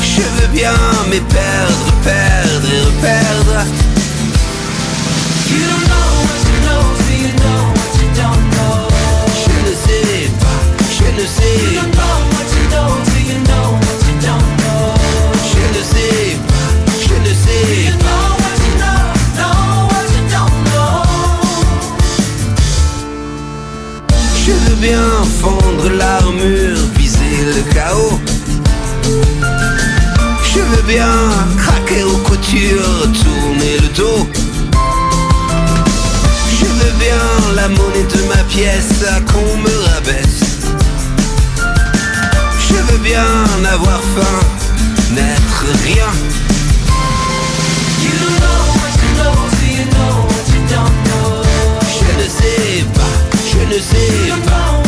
Je 0.00 0.22
veux 0.22 0.48
bien 0.52 0.72
me 1.06 1.20
perdre, 1.20 1.92
perdre 2.02 2.68
et 2.74 2.80
reperdre. 2.84 3.66
Je 11.20 11.24
ne 11.24 11.28
sais 11.28 11.56
you 11.64 11.80
don't 11.80 11.92
know 11.96 12.16
what 12.32 12.48
you 12.56 12.64
know, 12.70 12.88
till 13.04 13.24
you 13.30 13.38
know 13.48 13.66
what 13.82 14.00
you 14.06 14.14
don't 14.24 14.48
know. 14.60 14.94
Je 15.52 15.62
ne 15.76 15.82
sais 15.92 16.38
je 17.04 17.14
ne 17.26 17.32
sais 17.44 17.64
you 17.84 17.94
know 18.04 18.24
what 18.40 18.56
you 18.64 18.72
know, 18.80 19.02
know 19.36 19.56
what 19.90 20.06
you 20.14 20.22
don't 20.34 20.56
know. 20.68 20.94
Je 24.34 24.52
veux 24.52 24.76
bien 24.80 25.08
fondre 25.40 25.90
l'armure, 25.90 26.78
viser 26.96 27.36
le 27.54 27.62
chaos. 27.74 28.18
Je 30.54 30.60
veux 30.60 30.82
bien 30.88 31.12
craquer 31.58 32.02
aux 32.04 32.18
coutures, 32.28 33.02
tourner 33.22 33.78
le 33.82 33.88
dos. 33.94 34.26
Je 36.58 36.64
veux 36.64 36.94
bien 36.98 37.22
la 37.56 37.68
monnaie 37.68 38.08
de 38.14 38.22
ma 38.28 38.42
pièce 38.44 39.04
qu'on 39.30 39.56
me 39.58 39.74
rabaisse. 39.92 40.49
Bien 43.02 43.64
avoir 43.72 44.00
faim, 44.14 44.40
n'être 45.14 45.64
rien. 45.84 46.10
You 48.02 48.12
don't 48.20 48.38
know 48.40 48.60
what 48.80 48.94
you 49.02 49.10
know, 49.18 49.34
till 49.58 49.72
you 49.78 49.86
know 49.86 50.14
what 50.28 50.46
you 50.52 50.60
don't 50.68 50.96
know. 51.08 51.42
Je 51.98 52.12
ne 52.22 52.28
sais 52.28 52.84
pas, 52.94 53.14
je 53.50 53.60
ne 53.74 53.80
sais 53.80 54.42
pas. 54.46 54.79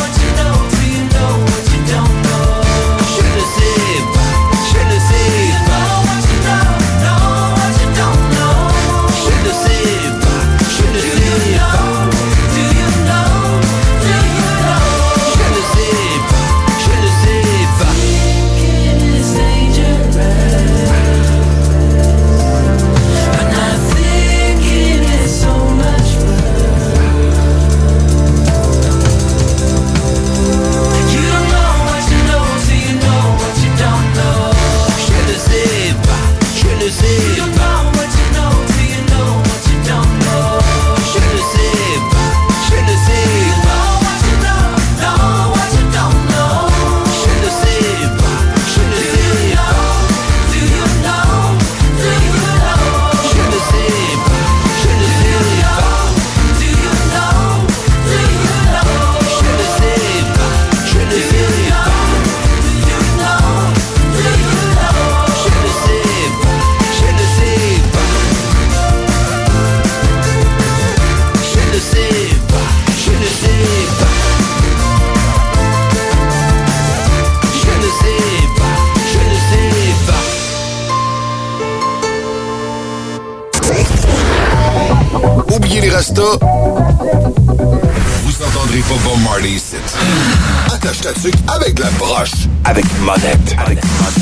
Avec 92.64 92.84
monette. 93.00 93.56
Avec 93.58 93.80
Pigeon 93.80 94.22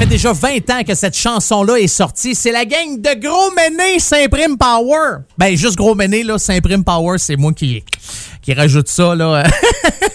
fait 0.00 0.06
déjà 0.06 0.32
20 0.32 0.70
ans 0.70 0.82
que 0.82 0.94
cette 0.94 1.14
chanson-là 1.14 1.76
est 1.76 1.86
sortie. 1.86 2.34
C'est 2.34 2.52
la 2.52 2.64
gang 2.64 2.98
de 2.98 3.20
Gros 3.20 3.50
Méné 3.50 3.98
Saint-Prime 3.98 4.56
Power. 4.56 5.18
Ben, 5.36 5.54
juste 5.54 5.76
Gros 5.76 5.94
Méné, 5.94 6.22
là, 6.22 6.38
Saint-Prime 6.38 6.82
Power, 6.82 7.18
c'est 7.18 7.36
moi 7.36 7.52
qui, 7.52 7.84
qui 8.40 8.54
rajoute 8.54 8.88
ça, 8.88 9.14
là. 9.14 9.44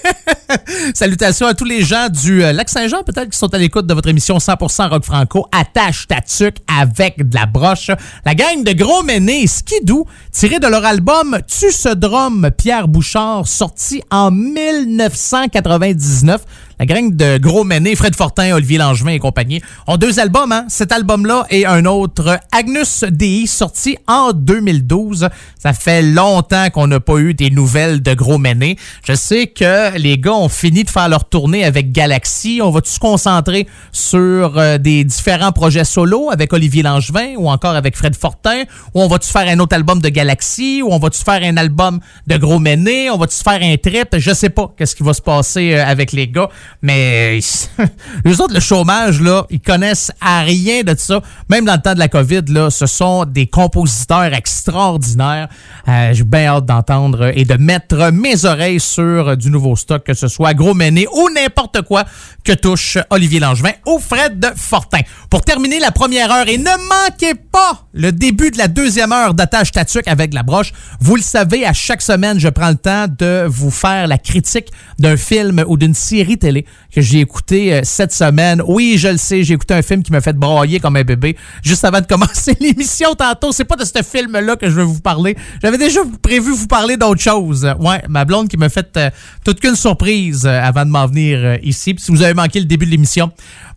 Salutations 0.96 1.46
à 1.46 1.54
tous 1.54 1.66
les 1.66 1.84
gens 1.84 2.10
du 2.10 2.44
euh, 2.44 2.52
Lac-Saint-Jean, 2.52 3.04
peut-être, 3.04 3.30
qui 3.30 3.38
sont 3.38 3.54
à 3.54 3.60
l'écoute 3.60 3.86
de 3.86 3.94
votre 3.94 4.10
émission 4.10 4.40
100% 4.40 4.90
Rock 4.90 5.04
Franco. 5.04 5.46
Attache 5.52 6.08
ta 6.08 6.22
tuque 6.22 6.58
avec 6.68 7.30
de 7.30 7.36
la 7.36 7.46
broche. 7.46 7.92
La 8.26 8.34
gang 8.34 8.64
de 8.64 8.72
Gros 8.72 9.04
Méné 9.04 9.46
Skidou, 9.46 10.08
tiré 10.32 10.58
de 10.58 10.66
leur 10.66 10.84
album 10.84 11.38
Tu 11.48 11.72
ce 11.72 11.90
drum, 11.90 12.50
Pierre 12.58 12.88
Bouchard, 12.88 13.48
sorti 13.48 14.02
en 14.10 14.32
1999. 14.32 16.42
La 16.78 16.86
gang 16.86 17.16
de 17.16 17.38
Gros 17.38 17.64
Méné, 17.64 17.96
Fred 17.96 18.16
Fortin, 18.16 18.54
Olivier 18.54 18.78
Langevin 18.78 19.12
et 19.12 19.20
compagnie 19.20 19.62
ont 19.88 19.96
deux 19.96 20.20
albums. 20.20 20.52
Hein? 20.52 20.66
Cet 20.68 20.92
album-là 20.92 21.46
et 21.50 21.66
un 21.66 21.86
autre, 21.86 22.38
Agnus 22.52 23.06
Dei, 23.10 23.48
sorti 23.48 23.98
en 24.08 24.34
2012. 24.34 25.30
Ça 25.58 25.72
fait 25.72 26.02
longtemps 26.02 26.70
qu'on 26.72 26.88
n'a 26.88 27.00
pas 27.00 27.18
eu 27.20 27.34
des 27.34 27.50
nouvelles 27.50 28.04
de 28.04 28.14
Gros 28.14 28.38
Méné. 28.38 28.78
Je 29.08 29.14
sais 29.14 29.48
que 29.48 29.98
les 29.98 30.18
gars 30.18 30.34
ont 30.34 30.50
fini 30.50 30.84
de 30.84 30.90
faire 30.90 31.08
leur 31.08 31.24
tournée 31.24 31.64
avec 31.64 31.94
Galaxy. 31.94 32.60
On 32.62 32.72
va-tu 32.72 32.92
se 32.92 33.00
concentrer 33.00 33.68
sur 33.94 34.58
euh, 34.58 34.78
des 34.78 35.06
différents 35.06 35.54
projets 35.54 35.86
solo 35.86 36.30
avec 36.30 36.52
Olivier 36.52 36.84
Langevin 36.84 37.36
ou 37.38 37.50
encore 37.50 37.76
avec 37.76 37.96
Fred 37.96 38.18
Fortin? 38.18 38.64
Ou 38.94 39.02
on 39.02 39.08
va-tu 39.08 39.32
faire 39.32 39.48
un 39.48 39.60
autre 39.60 39.76
album 39.78 40.02
de 40.02 40.10
Galaxy? 40.10 40.82
Ou 40.84 40.92
on 40.92 41.00
va-tu 41.00 41.24
faire 41.24 41.42
un 41.42 41.56
album 41.56 42.02
de 42.28 42.36
Gros 42.36 42.60
Méné? 42.60 43.10
On 43.10 43.18
va-tu 43.18 43.38
faire 43.38 43.62
un 43.62 43.78
trip? 43.78 44.10
Je 44.18 44.34
sais 44.34 44.50
pas 44.50 44.74
qu'est-ce 44.78 44.94
qui 44.94 45.04
va 45.04 45.14
se 45.14 45.22
passer 45.22 45.74
euh, 45.74 45.86
avec 45.86 46.12
les 46.12 46.28
gars. 46.28 46.50
Mais 46.82 47.40
les 48.26 48.42
autres, 48.42 48.54
le 48.54 48.60
chômage, 48.60 49.22
là, 49.22 49.46
ils 49.50 49.60
connaissent 49.60 50.12
à 50.22 50.42
rien 50.42 50.84
de 50.84 50.96
ça. 50.98 51.22
Même 51.50 51.66
dans 51.66 51.74
le 51.74 51.82
temps 51.82 51.94
de 51.94 52.00
la 52.00 52.08
COVID, 52.08 52.44
là, 52.50 52.70
ce 52.70 52.86
sont 52.86 53.26
des 53.26 53.48
compositeurs 53.48 54.34
extraordinaires. 54.34 55.50
Euh, 55.88 56.14
J'ai 56.14 56.24
bien 56.24 56.48
hâte 56.48 56.66
d'entendre 56.66 57.32
et 57.36 57.46
de 57.46 57.56
mettre 57.56 58.12
mes 58.12 58.46
oreilles 58.46 58.80
sur 58.80 59.36
du 59.38 59.50
nouveau 59.50 59.76
stock, 59.76 60.04
que 60.04 60.14
ce 60.14 60.28
soit 60.28 60.54
Gros 60.54 60.74
Méné 60.74 61.08
ou 61.14 61.30
n'importe 61.30 61.82
quoi 61.82 62.06
que 62.44 62.54
touche 62.54 62.98
Olivier 63.10 63.40
Langevin 63.40 63.72
ou 63.86 64.00
Fred 64.00 64.40
de 64.40 64.48
Fortin. 64.56 65.02
Pour 65.30 65.42
terminer 65.42 65.80
la 65.80 65.92
première 65.92 66.32
heure, 66.32 66.48
et 66.48 66.58
ne 66.58 66.64
manquez 66.66 67.34
pas 67.36 67.88
le 67.94 68.12
début 68.12 68.52
de 68.52 68.58
la 68.58 68.68
deuxième 68.68 69.12
heure 69.12 69.34
d'attache 69.34 69.72
tatuc 69.72 70.08
avec 70.08 70.34
la 70.34 70.44
broche. 70.44 70.72
Vous 71.00 71.16
le 71.16 71.22
savez, 71.22 71.66
à 71.66 71.74
chaque 71.74 72.02
semaine, 72.02 72.40
je 72.40 72.50
prends 72.50 72.70
le 72.70 72.76
temps 72.76 73.08
de 73.08 73.46
vous 73.48 73.72
faire 73.72 74.08
la 74.08 74.18
critique 74.18 74.72
d'un 75.00 75.18
film 75.18 75.64
ou 75.68 75.78
d'une 75.78 75.94
série 75.94 76.38
télé 76.38 76.55
que 76.64 77.02
j'ai 77.02 77.20
écouté 77.20 77.74
euh, 77.74 77.82
cette 77.84 78.14
semaine. 78.14 78.62
Oui, 78.66 78.96
je 78.98 79.08
le 79.10 79.18
sais, 79.18 79.44
j'ai 79.44 79.54
écouté 79.54 79.74
un 79.74 79.82
film 79.82 80.04
qui 80.04 80.12
m'a 80.12 80.22
fait 80.22 80.34
brailler 80.34 80.80
comme 80.80 80.96
un 80.96 81.04
bébé 81.04 81.36
juste 81.64 81.84
avant 81.84 82.02
de 82.02 82.06
commencer 82.06 82.56
l'émission 82.60 83.14
tantôt. 83.16 83.52
C'est 83.52 83.66
pas 83.66 83.76
de 83.76 83.84
ce 83.84 84.04
film-là 84.04 84.56
que 84.56 84.70
je 84.70 84.76
vais 84.76 84.84
vous 84.84 85.02
parler. 85.02 85.36
J'avais 85.62 85.78
déjà 85.78 86.02
prévu 86.22 86.52
vous 86.52 86.68
parler 86.68 86.98
d'autre 86.98 87.22
chose. 87.22 87.68
Ouais, 87.80 88.02
ma 88.10 88.26
blonde 88.26 88.48
qui 88.48 88.58
m'a 88.58 88.70
fait 88.70 88.96
euh, 88.98 89.10
toute 89.44 89.60
qu'une 89.60 89.76
surprise 89.76 90.46
euh, 90.46 90.62
avant 90.62 90.86
de 90.86 90.92
m'en 90.92 91.08
venir 91.08 91.60
ici. 91.64 91.96
Si 91.98 92.12
vous 92.12 92.22
avez 92.22 92.34
manqué 92.34 92.60
le 92.60 92.66
début 92.66 92.86
de 92.86 92.92
l'émission, 92.92 93.32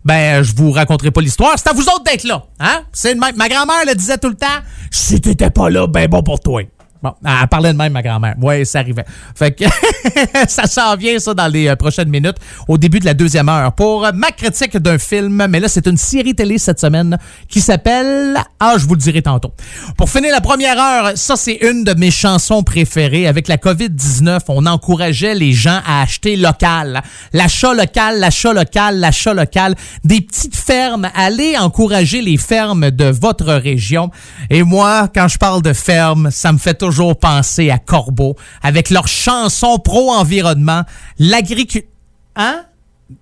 ben 0.05 0.43
je 0.43 0.55
vous 0.55 0.71
raconterai 0.71 1.11
pas 1.11 1.21
l'histoire. 1.21 1.55
C'est 1.57 1.69
à 1.69 1.73
vous 1.73 1.87
autres 1.89 2.05
d'être 2.05 2.25
là. 2.25 2.45
Hein? 2.61 2.83
C'est 2.93 3.15
même. 3.15 3.37
Ma 3.37 3.49
grand-mère 3.49 3.85
le 3.87 3.95
disait 3.95 4.19
tout 4.19 4.29
le 4.29 4.37
temps. 4.37 4.47
Si 4.91 5.21
t'étais 5.21 5.51
pas 5.51 5.71
là, 5.71 5.87
ben 5.87 6.09
bon 6.09 6.23
pour 6.23 6.41
toi. 6.41 6.63
Bon, 7.01 7.13
elle 7.25 7.47
parlait 7.47 7.73
de 7.73 7.79
même, 7.79 7.93
ma 7.93 8.03
grand-mère. 8.03 8.35
Oui, 8.41 8.67
ça 8.67 8.81
arrivait. 8.81 9.05
Fait 9.37 9.53
que 9.53 9.65
ça 10.49 10.67
s'en 10.67 10.97
vient, 10.97 11.17
ça, 11.21 11.33
dans 11.33 11.47
les 11.47 11.69
euh, 11.69 11.77
prochaines 11.77 12.09
minutes, 12.09 12.37
au 12.67 12.77
début 12.77 12.99
de 12.99 13.05
la 13.05 13.15
deuxième 13.15 13.49
heure. 13.49 13.73
Pour 13.73 14.05
euh, 14.05 14.11
ma 14.13 14.33
critique 14.33 14.77
d'un 14.77 14.99
film, 14.99 15.47
mais 15.49 15.61
là, 15.61 15.69
c'est 15.69 15.87
une 15.87 15.97
série 15.97 16.35
télé 16.35 16.59
cette 16.59 16.81
semaine 16.81 17.17
qui 17.49 17.61
s'appelle... 17.61 18.37
Ah, 18.59 18.75
je 18.79 18.87
vous 18.87 18.95
le 18.95 19.01
dirai 19.01 19.23
tantôt. 19.23 19.53
Pour 19.97 20.11
finir 20.11 20.33
la 20.33 20.41
première 20.41 20.77
heure, 20.77 21.13
ça, 21.15 21.37
c'est 21.37 21.59
une 21.63 21.85
de 21.85 21.95
mes 21.95 22.11
chansons 22.11 22.65
préférées. 22.65 23.29
Avec 23.29 23.47
la 23.47 23.59
COVID-19, 23.59 24.41
on 24.49 24.67
encourageait 24.67 25.35
les 25.35 25.53
gens 25.53 25.81
à 25.87 26.03
acheter 26.03 26.35
local. 26.35 27.03
L'achat 27.33 27.75
local, 27.75 28.19
l'achat 28.19 28.53
local, 28.53 28.99
l'achat 28.99 29.35
local. 29.35 29.77
Des 30.03 30.21
petites 30.21 30.57
fermes. 30.57 31.09
Allez 31.15 31.57
encourager 31.57 32.23
les 32.23 32.39
fermes 32.39 32.91
de 32.91 33.05
votre 33.05 33.53
région. 33.53 34.11
Et 34.51 34.65
moi, 34.65 35.09
quand 35.15 35.29
je 35.29 35.39
parle 35.39 35.63
de 35.63 35.73
ferme, 35.73 36.31
ça 36.33 36.53
me 36.53 36.59
fait 36.59 36.75
toujours 36.75 36.88
penser 37.15 37.71
à 37.71 37.79
Corbeau, 37.79 38.37
avec 38.63 38.91
leur 38.91 39.09
chanson 39.09 39.79
pro-environnement, 39.79 40.83
l'agriculture... 41.19 41.89
Hein? 42.37 42.63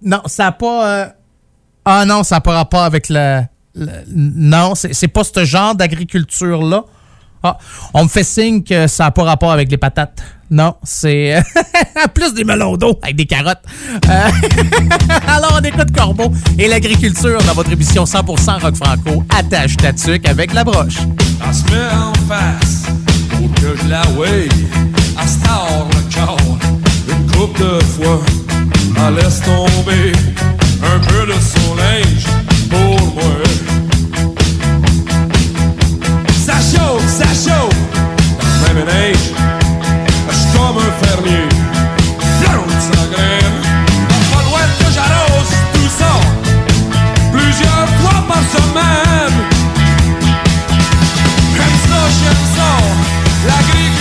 Non, 0.02 0.22
ça 0.26 0.44
n'a 0.44 0.52
pas... 0.52 0.88
euh, 0.88 1.06
Ah 1.84 2.04
non, 2.04 2.22
ça 2.22 2.36
n'a 2.36 2.40
pas 2.40 2.54
rapport 2.54 2.82
avec 2.82 3.08
le... 3.08 3.42
Non, 4.08 4.74
c'est 4.74 5.08
pas 5.08 5.22
ce 5.24 5.44
genre 5.44 5.74
d'agriculture-là. 5.74 6.84
Ah, 7.42 7.58
on 7.94 8.04
me 8.04 8.08
fait 8.08 8.24
signe 8.24 8.62
que 8.62 8.86
ça 8.86 9.04
n'a 9.04 9.10
pas 9.10 9.22
rapport 9.24 9.52
avec 9.52 9.70
les 9.70 9.76
patates. 9.76 10.20
Non, 10.50 10.76
c'est 10.82 11.40
plus 12.14 12.32
des 12.34 12.44
melons 12.44 12.76
d'eau 12.76 12.98
avec 13.02 13.16
des 13.16 13.26
carottes. 13.26 13.62
Euh, 14.08 14.28
Alors, 15.28 15.58
on 15.60 15.64
écoute 15.64 15.92
Corbeau 15.94 16.32
et 16.58 16.68
l'agriculture 16.68 17.38
dans 17.42 17.52
votre 17.52 17.70
émission 17.72 18.04
100% 18.04 18.62
Rock 18.62 18.76
Franco. 18.76 19.24
Attache 19.36 19.76
ta 19.76 19.92
tuque 19.92 20.26
avec 20.28 20.54
la 20.54 20.64
broche. 20.64 20.96
Que 23.54 23.76
je 23.76 23.88
la 23.88 24.02
weigh. 24.18 24.48
À 25.18 25.26
Star 25.26 25.66
le 25.90 26.14
corps, 26.14 26.58
une 27.08 27.26
coupe 27.32 27.58
de 27.58 27.82
fois. 27.84 28.20
Elle 29.08 29.14
laisse 29.14 29.40
tomber 29.40 30.12
un 30.82 30.98
peu 30.98 31.26
de 31.26 31.38
son 31.40 31.74
linge 31.76 32.26
pour 32.70 33.00
moi. 33.14 33.36
Ça 36.46 36.54
chauffe, 36.54 37.06
ça 37.06 37.26
chauffe. 37.26 37.82
Même 38.62 38.88
âge, 38.88 39.26
je 40.30 40.34
suis 40.34 40.50
comme 40.52 40.78
un 40.78 41.06
fermier. 41.06 41.48
Plein 42.40 42.60
de 42.66 42.80
sa 42.80 43.02
graine. 43.12 43.58
Pas 44.32 44.42
loin 44.48 44.66
que 44.78 44.86
j'arrose 44.94 45.52
tout 45.74 45.90
ça. 45.98 46.12
Plusieurs 47.32 47.88
fois 48.00 48.18
par 48.28 48.42
semaine. 48.56 49.36
J'aime 51.54 51.78
ça, 51.88 52.00
j'aime 52.20 52.44
ça, 52.56 52.70
l'agriculture. 53.46 53.95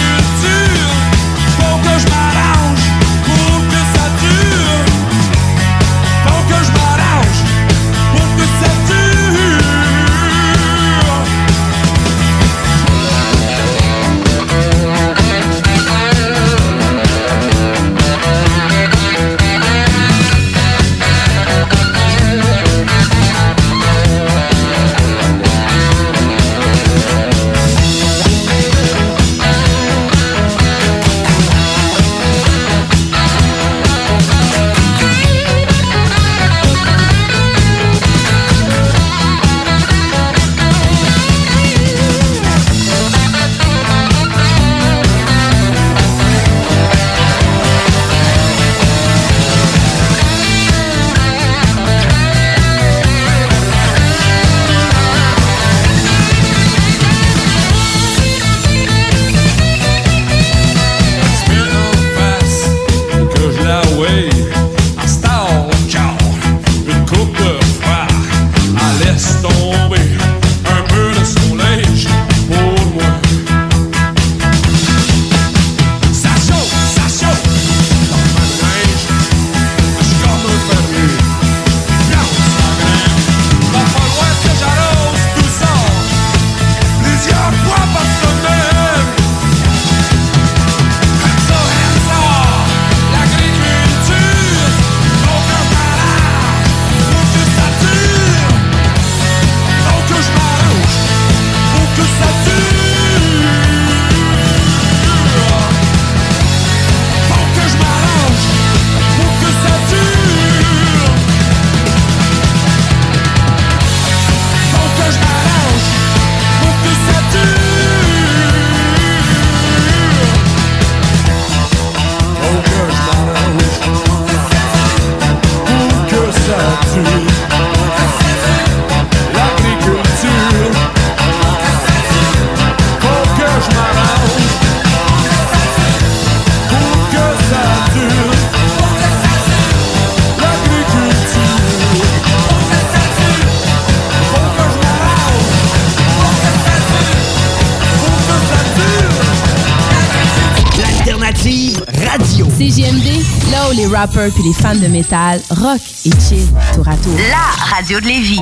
Rappers 154.06 154.32
puis 154.32 154.44
les 154.44 154.54
fans 154.54 154.76
de 154.76 154.88
métal 154.88 155.42
rock 155.50 155.82
et 156.06 156.12
chill 156.22 156.48
tour 156.76 156.88
à 156.88 156.96
tour. 156.96 157.14
La 157.30 157.76
radio 157.76 158.00
de 158.00 158.06
Lévis. 158.06 158.40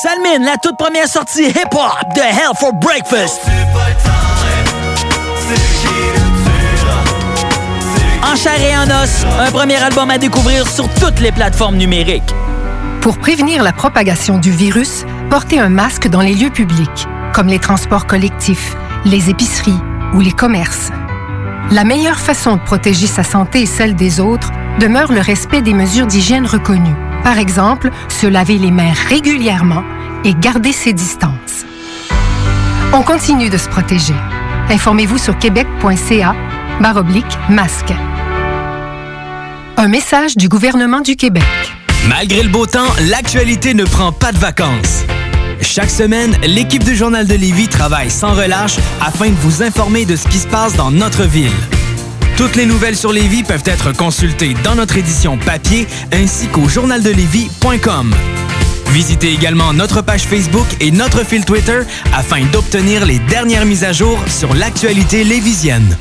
Salmine, 0.00 0.44
la 0.44 0.56
toute 0.56 0.76
première 0.76 1.08
sortie 1.08 1.46
hip-hop 1.46 2.14
de 2.14 2.20
Hell 2.20 2.54
for 2.56 2.72
Breakfast. 2.74 3.40
En 8.22 8.36
chair 8.36 8.60
et 8.60 8.76
en 8.76 9.02
os, 9.02 9.24
un 9.40 9.50
premier 9.50 9.82
album 9.82 10.10
à 10.10 10.18
découvrir 10.18 10.68
sur 10.68 10.88
toutes 10.94 11.18
les 11.18 11.32
plateformes 11.32 11.76
numériques. 11.76 12.34
Pour 13.00 13.18
prévenir 13.18 13.64
la 13.64 13.72
propagation 13.72 14.38
du 14.38 14.52
virus, 14.52 15.04
portez 15.28 15.58
un 15.58 15.70
masque 15.70 16.08
dans 16.08 16.20
les 16.20 16.34
lieux 16.34 16.50
publics, 16.50 17.08
comme 17.32 17.48
les 17.48 17.58
transports 17.58 18.06
collectifs, 18.06 18.76
les 19.04 19.28
épiceries 19.28 19.80
ou 20.14 20.20
les 20.20 20.32
commerces. 20.32 20.90
La 21.72 21.82
meilleure 21.82 22.20
façon 22.20 22.56
de 22.56 22.60
protéger 22.60 23.08
sa 23.08 23.24
santé 23.24 23.62
et 23.62 23.66
celle 23.66 23.96
des 23.96 24.20
autres 24.20 24.52
demeure 24.80 25.12
le 25.12 25.20
respect 25.20 25.62
des 25.62 25.74
mesures 25.74 26.06
d'hygiène 26.06 26.46
reconnues. 26.46 26.96
Par 27.22 27.38
exemple, 27.38 27.90
se 28.08 28.26
laver 28.26 28.58
les 28.58 28.70
mains 28.70 28.92
régulièrement 29.08 29.84
et 30.24 30.34
garder 30.34 30.72
ses 30.72 30.92
distances. 30.92 31.64
On 32.92 33.02
continue 33.02 33.50
de 33.50 33.56
se 33.56 33.68
protéger. 33.68 34.14
Informez-vous 34.70 35.18
sur 35.18 35.38
québec.ca 35.38 36.34
baroblique 36.80 37.38
masque. 37.48 37.92
Un 39.76 39.88
message 39.88 40.36
du 40.36 40.48
gouvernement 40.48 41.00
du 41.00 41.16
Québec. 41.16 41.44
Malgré 42.08 42.42
le 42.42 42.48
beau 42.48 42.66
temps, 42.66 42.92
l'actualité 43.08 43.74
ne 43.74 43.84
prend 43.84 44.12
pas 44.12 44.32
de 44.32 44.38
vacances. 44.38 45.04
Chaque 45.60 45.90
semaine, 45.90 46.36
l'équipe 46.46 46.84
du 46.84 46.94
Journal 46.94 47.26
de 47.26 47.34
Lévis 47.34 47.68
travaille 47.68 48.10
sans 48.10 48.34
relâche 48.34 48.76
afin 49.00 49.30
de 49.30 49.36
vous 49.36 49.62
informer 49.62 50.04
de 50.04 50.16
ce 50.16 50.28
qui 50.28 50.38
se 50.38 50.46
passe 50.46 50.76
dans 50.76 50.90
notre 50.90 51.24
ville. 51.24 51.52
Toutes 52.36 52.56
les 52.56 52.66
nouvelles 52.66 52.96
sur 52.96 53.12
Lévis 53.12 53.44
peuvent 53.44 53.62
être 53.64 53.92
consultées 53.92 54.54
dans 54.64 54.74
notre 54.74 54.96
édition 54.96 55.38
papier 55.38 55.86
ainsi 56.12 56.48
qu'au 56.48 56.68
journaldelevis.com. 56.68 58.12
Visitez 58.90 59.32
également 59.32 59.72
notre 59.72 60.02
page 60.02 60.24
Facebook 60.24 60.66
et 60.80 60.90
notre 60.90 61.24
fil 61.24 61.44
Twitter 61.44 61.80
afin 62.12 62.44
d'obtenir 62.46 63.06
les 63.06 63.20
dernières 63.20 63.66
mises 63.66 63.84
à 63.84 63.92
jour 63.92 64.18
sur 64.26 64.52
l'actualité 64.54 65.22
lévisienne. 65.22 65.96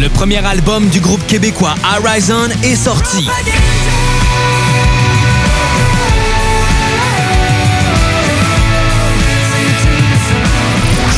Le 0.00 0.08
premier 0.08 0.44
album 0.44 0.86
du 0.88 1.00
groupe 1.00 1.26
québécois 1.26 1.74
Horizon 1.98 2.48
est 2.62 2.76
sorti. 2.76 3.26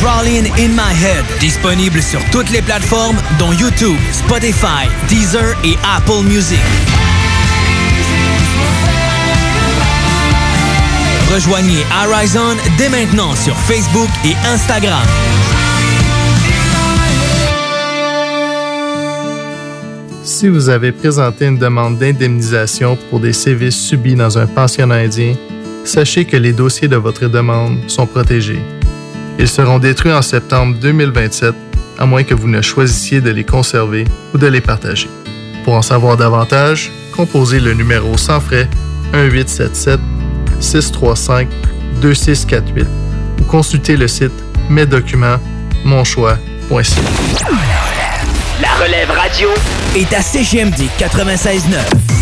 Crawling 0.02 0.50
in 0.58 0.74
My 0.74 0.92
Head, 0.92 1.24
disponible 1.38 2.02
sur 2.02 2.18
toutes 2.32 2.50
les 2.50 2.60
plateformes 2.60 3.16
dont 3.38 3.52
YouTube, 3.52 3.96
Spotify, 4.10 4.88
Deezer 5.08 5.54
et 5.62 5.76
Apple 5.96 6.24
Music. 6.24 6.58
Rejoignez 11.32 11.84
Horizon 12.04 12.56
dès 12.78 12.88
maintenant 12.88 13.32
sur 13.36 13.56
Facebook 13.56 14.08
et 14.24 14.34
Instagram. 14.44 15.06
Si 20.24 20.48
vous 20.48 20.68
avez 20.68 20.90
présenté 20.90 21.46
une 21.46 21.58
demande 21.58 21.98
d'indemnisation 21.98 22.98
pour 23.08 23.20
des 23.20 23.32
sévices 23.32 23.76
subis 23.76 24.16
dans 24.16 24.36
un 24.36 24.48
pensionnat 24.48 24.96
indien, 24.96 25.36
sachez 25.84 26.24
que 26.24 26.36
les 26.36 26.52
dossiers 26.52 26.88
de 26.88 26.96
votre 26.96 27.28
demande 27.28 27.78
sont 27.86 28.06
protégés. 28.06 28.81
Ils 29.38 29.48
seront 29.48 29.78
détruits 29.78 30.12
en 30.12 30.22
septembre 30.22 30.76
2027, 30.80 31.54
à 31.98 32.06
moins 32.06 32.22
que 32.24 32.34
vous 32.34 32.48
ne 32.48 32.60
choisissiez 32.60 33.20
de 33.20 33.30
les 33.30 33.44
conserver 33.44 34.04
ou 34.34 34.38
de 34.38 34.46
les 34.46 34.60
partager. 34.60 35.08
Pour 35.64 35.74
en 35.74 35.82
savoir 35.82 36.16
davantage, 36.16 36.90
composez 37.14 37.60
le 37.60 37.74
numéro 37.74 38.16
sans 38.16 38.40
frais 38.40 38.68
1877 39.12 40.00
635 40.60 41.48
2648 42.00 42.86
ou 43.40 43.44
consultez 43.44 43.96
le 43.96 44.08
site 44.08 44.32
mes 44.68 44.86
documents. 44.86 45.38
La 48.60 48.68
relève 48.84 49.10
radio 49.10 49.48
est 49.96 50.12
à 50.14 50.22
CGMD 50.22 50.82
96.9. 50.98 52.21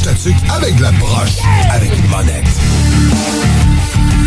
Attache 0.00 0.32
ta 0.46 0.54
avec 0.54 0.80
la 0.80 0.92
broche, 0.92 1.36
avec 1.70 1.90
une 1.98 2.08
monette. 2.08 2.48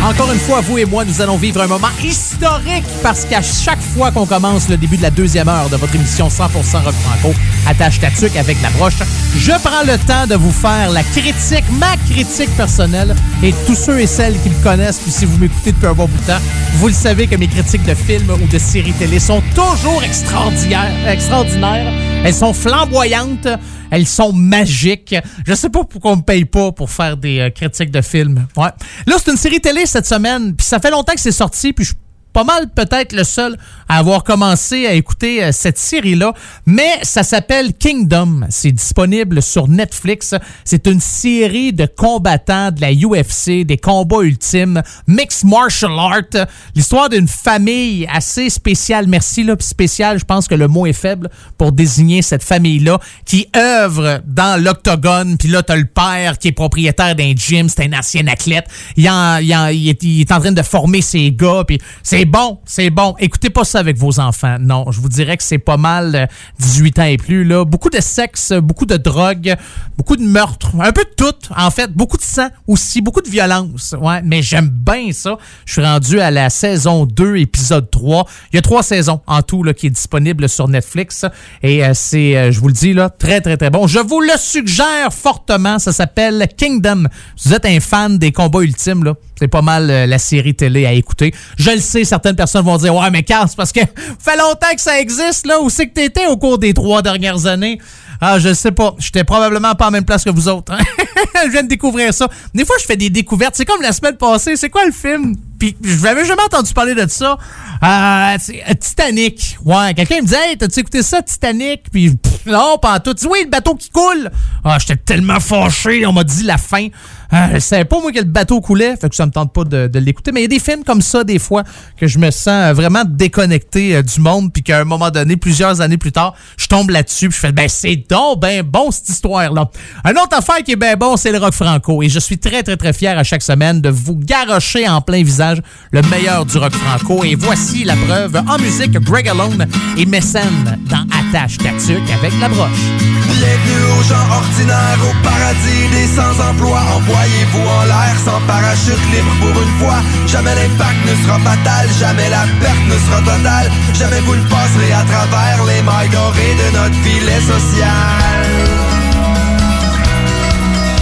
Encore 0.03 0.32
une 0.32 0.39
fois, 0.39 0.61
vous 0.61 0.78
et 0.78 0.86
moi, 0.86 1.03
nous 1.03 1.19
allons 1.19 1.38
vivre 1.38 1.61
un 1.61 1.67
moment 1.67 1.88
historique 2.03 2.84
parce 3.01 3.26
qu'à 3.26 3.41
chaque 3.41 3.82
fois 3.82 4.11
qu'on 4.11 4.28
commence 4.28 4.69
le 4.69 4.78
début 4.78 4.97
de 4.97 5.01
la 5.01 5.09
deuxième 5.09 5.47
heure 5.47 5.69
de 5.69 5.78
votre 5.78 5.95
émission 5.95 6.28
100% 6.28 6.84
Rock 6.84 6.93
Franco, 6.93 7.34
attache 7.65 7.99
ta 7.99 8.11
tuque 8.11 8.36
avec 8.36 8.61
la 8.61 8.69
broche, 8.71 8.97
je 9.36 9.51
prends 9.63 9.84
le 9.88 9.97
temps 10.05 10.28
de 10.28 10.36
vous 10.36 10.51
faire 10.51 10.91
la 10.91 11.01
critique, 11.01 11.63
ma 11.80 11.95
critique 12.07 12.55
personnelle 12.55 13.15
et 13.41 13.53
tous 13.65 13.76
ceux 13.76 13.99
et 13.99 14.07
celles 14.07 14.39
qui 14.41 14.49
me 14.49 14.63
connaissent, 14.63 14.99
puis 14.99 15.11
si 15.11 15.26
vous 15.26 15.38
m'écoutez 15.39 15.71
depuis 15.71 15.88
un 15.88 15.93
bon 15.93 16.05
bout 16.05 16.21
de 16.21 16.28
temps, 16.28 16.41
vous 16.76 16.89
le 16.89 16.93
savez 16.93 17.26
que 17.26 17.36
mes 17.36 17.47
critiques 17.47 17.86
de 17.86 17.95
films 17.95 18.30
ou 18.30 18.47
de 18.47 18.59
séries 18.59 18.93
télé 18.93 19.17
sont 19.17 19.41
toujours 19.55 20.03
extraordinaires. 20.03 21.09
extraordinaires. 21.09 21.93
Elles 22.26 22.34
sont 22.34 22.53
flamboyantes, 22.53 23.47
elles 23.93 24.07
sont 24.07 24.33
magiques. 24.33 25.15
Je 25.45 25.53
sais 25.53 25.69
pas 25.69 25.83
pourquoi 25.83 26.13
on 26.13 26.15
me 26.15 26.21
paye 26.23 26.45
pas 26.45 26.71
pour 26.71 26.89
faire 26.89 27.15
des 27.15 27.39
euh, 27.39 27.49
critiques 27.51 27.91
de 27.91 28.01
films. 28.01 28.47
Ouais. 28.57 28.69
Là, 29.05 29.15
c'est 29.23 29.29
une 29.29 29.37
série 29.37 29.61
télé 29.61 29.85
cette 29.85 30.07
semaine, 30.07 30.55
puis 30.55 30.65
ça 30.65 30.79
fait 30.79 30.89
longtemps 30.89 31.13
que 31.13 31.19
c'est 31.19 31.31
sorti, 31.31 31.73
puis 31.73 31.85
je 31.85 31.93
pas 32.34 32.43
mal 32.43 32.67
peut-être 32.75 33.13
le 33.13 33.23
seul 33.23 33.57
à 33.88 33.99
avoir 33.99 34.23
commencé 34.23 34.88
à 34.88 34.93
écouter 34.93 35.43
euh, 35.43 35.51
cette 35.51 35.77
série-là, 35.77 36.34
mais 36.65 36.91
ça 37.03 37.23
s'appelle 37.23 37.73
Kingdom. 37.73 38.41
C'est 38.49 38.71
disponible 38.71 39.41
sur 39.41 39.67
Netflix. 39.67 40.34
C'est 40.65 40.88
une 40.88 40.99
série 40.99 41.73
de 41.73 41.86
combattants 41.86 42.71
de 42.71 42.81
la 42.81 42.91
UFC, 42.91 43.65
des 43.65 43.77
combats 43.77 44.23
ultimes, 44.23 44.81
mixed 45.07 45.45
martial 45.47 45.91
art, 45.97 46.47
l'histoire 46.75 47.09
d'une 47.09 47.27
famille 47.27 48.07
assez 48.11 48.49
spéciale, 48.49 49.07
merci 49.07 49.43
là, 49.43 49.55
spéciale, 49.59 50.19
je 50.19 50.25
pense 50.25 50.47
que 50.47 50.55
le 50.55 50.67
mot 50.67 50.86
est 50.86 50.93
faible 50.93 51.29
pour 51.57 51.71
désigner 51.71 52.21
cette 52.21 52.43
famille-là 52.43 52.99
qui 53.25 53.47
œuvre 53.55 54.21
dans 54.25 54.61
l'octogone, 54.61 55.38
puis 55.38 55.49
là 55.49 55.61
t'as 55.61 55.75
le 55.75 55.86
père 55.86 56.39
qui 56.39 56.47
est 56.49 56.53
propriétaire 56.53 57.15
d'un 57.15 57.34
gym, 57.36 57.69
c'est 57.69 57.84
un 57.86 57.97
ancien 57.97 58.25
athlète, 58.27 58.65
il 58.97 59.05
est 59.05 60.31
en 60.31 60.39
train 60.39 60.51
de 60.51 60.61
former 60.61 61.01
ses 61.01 61.31
gars, 61.31 61.63
puis 61.67 61.79
c'est 62.01 62.22
bon, 62.26 62.59
c'est 62.65 62.89
bon. 62.89 63.15
Écoutez 63.19 63.49
pas 63.49 63.63
ça 63.63 63.80
avec 63.80 63.97
vos 63.97 64.19
enfants. 64.19 64.57
Non, 64.59 64.91
je 64.91 64.99
vous 65.01 65.09
dirais 65.09 65.38
que 65.38 65.43
c'est 65.43 65.57
pas 65.57 65.78
mal 65.78 66.15
euh, 66.15 66.26
18 66.59 66.99
ans 66.99 67.03
et 67.03 67.17
plus. 67.17 67.43
Là. 67.43 67.65
Beaucoup 67.65 67.89
de 67.89 68.01
sexe, 68.01 68.53
beaucoup 68.53 68.86
de 68.86 68.97
drogue, 68.97 69.55
beaucoup 69.97 70.15
de 70.15 70.24
meurtres, 70.24 70.71
un 70.80 70.91
peu 70.91 71.03
de 71.03 71.13
tout, 71.15 71.36
en 71.55 71.71
fait. 71.71 71.91
Beaucoup 71.91 72.17
de 72.17 72.24
sang 72.24 72.47
aussi, 72.67 73.01
beaucoup 73.01 73.21
de 73.21 73.30
violence. 73.30 73.95
Ouais, 73.99 74.21
mais 74.24 74.41
j'aime 74.41 74.69
bien 74.69 75.11
ça. 75.11 75.38
Je 75.65 75.74
suis 75.74 75.84
rendu 75.84 76.19
à 76.19 76.32
la 76.32 76.49
saison 76.49 77.05
2, 77.05 77.38
épisode 77.38 77.89
3. 77.89 78.26
Il 78.51 78.55
y 78.57 78.59
a 78.59 78.61
trois 78.61 78.84
saisons 78.84 79.21
en 79.28 79.41
tout 79.41 79.63
là, 79.63 79.74
qui 79.74 79.88
est 79.88 79.91
disponible 79.91 80.47
sur 80.49 80.67
Netflix. 80.67 81.26
Et 81.61 81.84
euh, 81.84 81.91
c'est, 81.93 82.36
euh, 82.36 82.51
je 82.51 82.59
vous 82.59 82.67
le 82.67 82.74
dis, 82.74 82.93
là, 82.93 83.09
très, 83.09 83.41
très, 83.41 83.57
très 83.57 83.69
bon. 83.69 83.88
Je 83.88 83.99
vous 83.99 84.21
le 84.21 84.38
suggère 84.38 85.11
fortement. 85.11 85.80
Ça 85.80 85.93
s'appelle 85.93 86.47
Kingdom. 86.57 87.05
Si 87.36 87.49
vous 87.49 87.55
êtes 87.55 87.65
un 87.65 87.80
fan 87.80 88.17
des 88.17 88.32
combats 88.32 88.61
ultimes, 88.61 89.03
là, 89.03 89.13
c'est 89.43 89.49
pas 89.49 89.61
mal 89.61 89.91
euh, 89.91 90.05
la 90.05 90.19
série 90.19 90.55
télé 90.55 90.85
à 90.85 90.93
écouter. 90.93 91.33
Je 91.57 91.71
le 91.71 91.79
sais, 91.79 92.05
certaines 92.05 92.37
personnes 92.37 92.63
vont 92.63 92.77
dire 92.77 92.95
Ouais, 92.95 93.09
mais 93.11 93.23
Carl, 93.23 93.49
c'est 93.49 93.57
parce 93.57 93.73
que 93.73 93.81
fait 94.19 94.37
longtemps 94.37 94.73
que 94.73 94.79
ça 94.79 95.01
existe, 95.01 95.45
là. 95.45 95.59
Où 95.59 95.69
c'est 95.69 95.87
que 95.87 95.93
t'étais 95.93 96.27
au 96.27 96.37
cours 96.37 96.57
des 96.57 96.73
trois 96.73 97.01
dernières 97.01 97.45
années? 97.45 97.77
Ah, 98.21 98.39
je 98.39 98.53
sais 98.53 98.71
pas. 98.71 98.95
J'étais 98.99 99.25
probablement 99.25 99.75
pas 99.75 99.87
en 99.87 99.91
même 99.91 100.05
place 100.05 100.23
que 100.23 100.29
vous 100.29 100.47
autres. 100.47 100.71
hein. 100.71 100.77
je 101.45 101.49
viens 101.51 101.63
de 101.63 101.67
découvrir 101.67 102.13
ça. 102.13 102.29
Des 102.53 102.63
fois, 102.63 102.77
je 102.79 102.85
fais 102.85 102.95
des 102.95 103.09
découvertes. 103.09 103.55
C'est 103.57 103.65
comme 103.65 103.81
la 103.81 103.91
semaine 103.91 104.15
passée. 104.15 104.55
C'est 104.55 104.69
quoi 104.69 104.85
le 104.85 104.93
film? 104.93 105.35
Puis 105.64 105.78
je 105.82 106.03
n'avais 106.03 106.26
jamais 106.26 106.41
entendu 106.41 106.74
parler 106.74 106.93
de 106.93 107.05
ça. 107.07 107.38
Euh, 107.84 107.88
euh, 107.88 108.74
Titanic. 108.80 109.57
Ouais, 109.64 109.93
quelqu'un 109.93 110.18
me 110.18 110.24
disait, 110.24 110.49
hey, 110.49 110.57
t'as-tu 110.57 110.82
écouté 110.82 111.01
ça, 111.01 111.22
Titanic? 111.22 111.84
Puis 111.89 112.11
pff, 112.11 112.45
non, 112.45 112.78
pas 112.82 112.95
en 112.95 112.99
tout. 112.99 113.16
Oui, 113.30 113.39
le 113.45 113.49
bateau 113.49 113.76
qui 113.76 113.89
coule. 113.89 114.30
Ah, 114.66 114.78
j'étais 114.80 114.97
tellement 114.97 115.39
fâché. 115.39 116.05
On 116.05 116.11
m'a 116.11 116.26
dit 116.26 116.43
la 116.43 116.57
fin. 116.57 116.88
Euh, 117.34 117.47
je 117.53 117.59
savais 117.59 117.86
pas, 117.86 117.99
moi, 117.99 118.11
que 118.11 118.20
le 118.20 118.26
bateau 118.26 118.61
coulait. 118.61 118.95
Fait 118.97 119.09
que 119.09 119.16
ça 119.16 119.26
me 119.26 119.32
tente 119.32 119.53
pas 119.53 119.64
de, 119.64 119.99
l'écouter. 119.99 120.32
Mais 120.32 120.41
il 120.41 120.43
y 120.43 120.45
a 120.45 120.49
des 120.49 120.59
films 120.59 120.84
comme 120.84 121.01
ça, 121.01 121.24
des 121.24 121.39
fois, 121.39 121.64
que 121.97 122.07
je 122.07 122.20
me 122.20 122.30
sens 122.30 122.47
euh, 122.47 122.74
vraiment 122.74 123.03
déconnecté 123.07 124.03
du 124.03 124.20
monde. 124.20 124.51
Puis 124.51 124.64
qu'à 124.64 124.82
un 124.82 124.84
moment 124.84 125.09
donné, 125.09 125.38
plusieurs 125.38 125.82
années 125.82 125.97
plus 125.97 126.11
tard, 126.11 126.36
je 126.57 126.68
tombe 126.68 126.89
là-dessus. 126.89 127.30
Puis 127.30 127.36
je 127.38 127.47
fais, 127.47 127.51
ben, 127.53 127.70
c'est 127.70 127.95
donc 128.09 128.41
ben 128.41 128.64
bon, 128.64 128.91
cette 128.91 129.09
histoire-là. 129.09 129.70
Un 130.03 130.11
autre 130.11 130.38
affaire 130.38 130.57
qui 130.64 130.74
est 130.74 130.78
ben 130.78 130.97
bon, 130.97 131.16
c'est 131.16 131.32
le 131.32 131.38
rock 131.38 131.53
franco. 131.53 132.03
Et 132.03 132.09
je 132.09 132.20
suis 132.20 132.38
très, 132.38 132.64
très, 132.64 132.78
très 132.78 132.93
fier 132.93 133.18
à 133.18 133.24
chaque 133.24 133.43
semaine 133.43 133.82
de 133.82 133.89
vous 133.89 134.16
garrocher 134.16 134.88
en 134.88 135.01
plein 135.01 135.24
visage 135.24 135.52
le 135.91 136.01
meilleur 136.03 136.45
du 136.45 136.57
rock 136.57 136.73
franco. 136.73 137.23
Et 137.23 137.35
voici 137.35 137.83
la 137.83 137.95
preuve 137.95 138.41
en 138.47 138.57
musique 138.57 138.91
Greg 138.99 139.27
Alone 139.27 139.67
et 139.97 140.05
Mécène 140.05 140.79
dans 140.89 141.05
Attache 141.11 141.57
Tatuc 141.57 142.03
avec 142.11 142.33
la 142.39 142.49
broche. 142.49 142.83
Bienvenue 143.27 143.83
aux 143.97 144.03
gens 144.03 144.27
ordinaires, 144.31 144.99
au 145.03 145.13
paradis 145.23 145.87
des 145.91 146.07
sans-emploi. 146.15 146.79
Envoyez-vous 146.95 147.67
en 147.67 147.83
l'air 147.85 148.15
sans 148.23 148.39
parachute 148.47 149.05
libre 149.11 149.33
pour 149.41 149.61
une 149.61 149.79
fois. 149.79 149.99
Jamais 150.27 150.55
l'impact 150.55 150.99
ne 151.05 151.15
sera 151.25 151.39
fatal, 151.39 151.87
jamais 151.99 152.29
la 152.29 152.45
perte 152.61 152.85
ne 152.87 152.97
sera 153.05 153.19
totale. 153.19 153.71
Jamais 153.93 154.21
vous 154.21 154.35
ne 154.35 154.47
passerez 154.47 154.93
à 154.93 155.03
travers 155.03 155.63
les 155.65 155.81
mailles 155.81 156.09
dorées 156.09 156.55
de 156.61 156.77
notre 156.77 156.95
filet 157.03 157.41
social. 157.41 158.43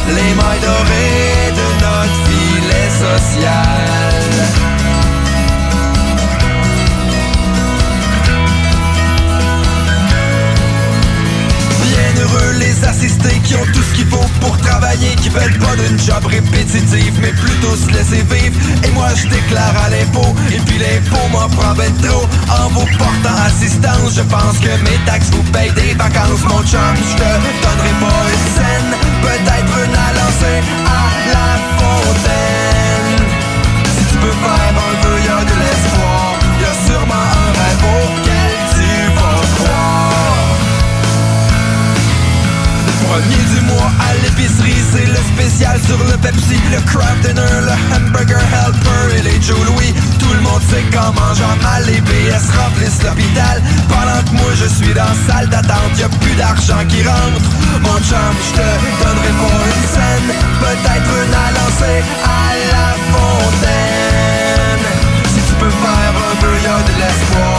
Les 0.08 0.34
mailles 0.40 0.62
dorées 0.62 1.52
de 1.60 1.68
notre 1.84 2.18
filet 2.26 2.90
social. 3.06 4.21
Assistés 12.84 13.40
qui 13.44 13.56
ont 13.56 13.66
tout 13.74 13.82
ce 13.82 13.94
qu'il 13.96 14.08
faut 14.08 14.30
pour 14.40 14.58
travailler 14.58 15.16
Qui 15.22 15.30
veulent 15.30 15.60
pas 15.60 15.76
d'une 15.76 16.00
job 16.00 16.26
répétitive 16.26 17.14
mais 17.22 17.32
plutôt 17.32 17.76
se 17.76 17.88
laisser 17.92 18.24
vivre. 18.24 18.58
Et 18.84 18.92
moi 18.92 19.10
je 19.16 19.28
déclare 19.28 19.76
à 19.86 19.90
l'impôt 19.90 20.36
Et 20.50 20.60
puis 20.66 20.78
l'impôt 20.80 21.28
m'en 21.32 21.50
prend 21.50 21.74
ben 21.76 21.92
trop. 22.02 22.26
En 22.50 22.70
vous 22.70 22.88
portant 22.98 23.38
assistance 23.46 24.16
Je 24.16 24.22
pense 24.22 24.58
que 24.60 24.72
mes 24.84 25.00
taxes 25.06 25.30
vous 25.32 25.44
payent 25.52 25.74
des 25.74 25.94
vacances 25.96 26.44
Mon 26.50 26.64
chum. 26.64 26.96
Je 26.96 27.16
te 27.16 27.30
donnerai 27.64 27.94
pas 28.00 28.22
une 28.34 28.48
scène 28.56 28.92
Peut-être 29.22 29.74
une 29.86 29.96
à 29.96 30.10
lancer 30.18 30.58
à 30.86 31.04
la 31.34 31.48
fontaine. 31.78 33.28
Si 33.98 34.04
tu 34.12 34.18
peux 34.18 34.32
faire 34.32 34.74
un 34.90 34.91
sur 45.60 45.98
le 45.98 46.18
Pepsi, 46.18 46.60
le 46.72 46.80
Kraft 46.90 47.22
Dinner, 47.22 47.42
le 47.42 47.96
Hamburger 47.96 48.40
Helper 48.40 49.18
et 49.18 49.22
les 49.22 49.42
Joe 49.42 49.60
Louis. 49.66 49.94
Tout 50.20 50.34
le 50.34 50.42
monde 50.42 50.62
sait 50.70 50.84
qu'en 50.92 51.12
mangeant 51.14 51.56
mal, 51.62 51.86
les 51.86 52.00
BS 52.02 52.46
remplissent 52.58 53.04
l'hôpital. 53.04 53.62
Pendant 53.90 54.22
que 54.24 54.34
moi 54.36 54.52
je 54.56 54.68
suis 54.68 54.94
dans 54.94 55.04
la 55.04 55.34
salle 55.34 55.50
d'attente, 55.50 55.98
y 55.98 56.04
a 56.04 56.10
plus 56.10 56.36
d'argent 56.36 56.84
qui 56.88 57.04
rentre. 57.04 57.50
Mon 57.82 57.98
chum, 58.00 58.34
je 58.48 58.52
te 58.58 58.68
donnerai 59.04 59.34
pas 59.42 59.62
une 59.72 59.88
scène, 59.94 60.30
peut-être 60.62 61.12
une 61.24 61.34
à 61.34 61.48
lancer 61.60 62.00
à 62.24 62.48
la 62.74 62.90
fontaine. 63.12 64.84
Si 65.34 65.42
tu 65.48 65.54
peux 65.60 65.70
faire 65.70 66.14
un 66.32 66.36
peu, 66.40 66.54
y 66.64 66.68
a 66.68 66.80
de 66.88 66.94
l'espoir. 67.00 67.51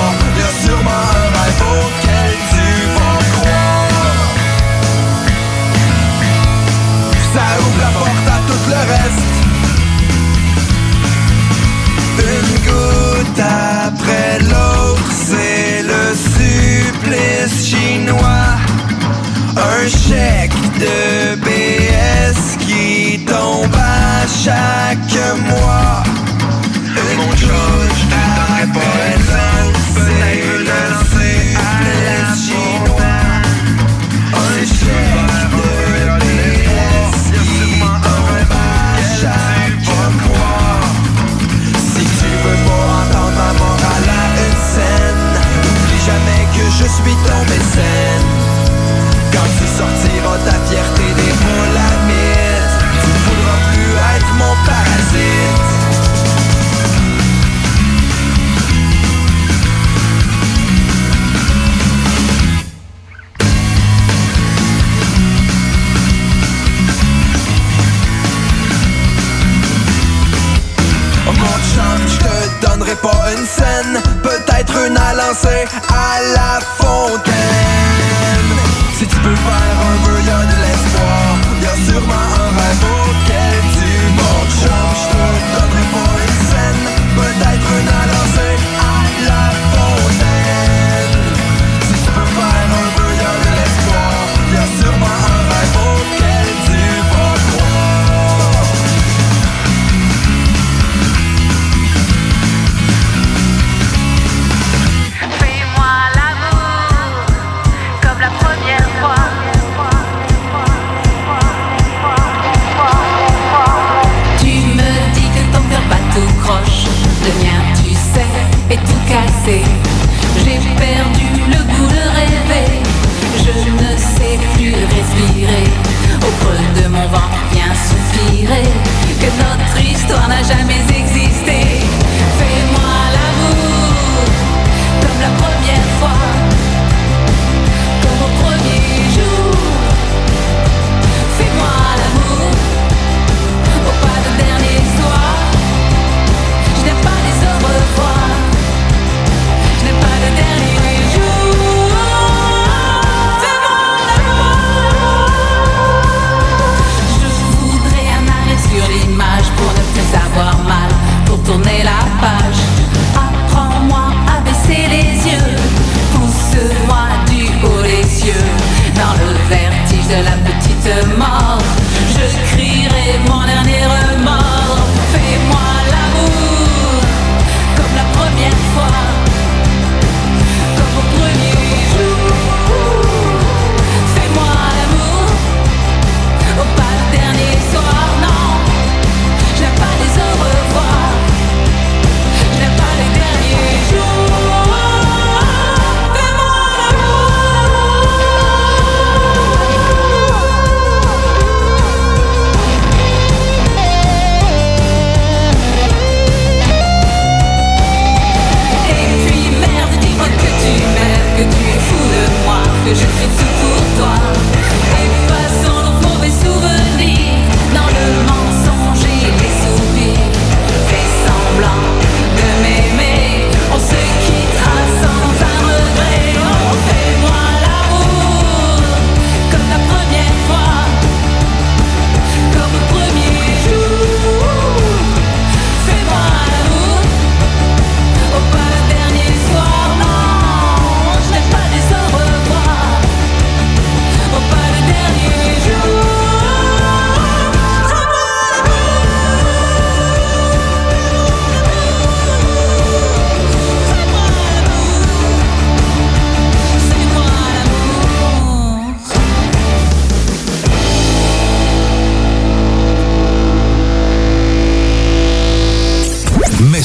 Chaque 24.45 25.37
mois 25.47 25.72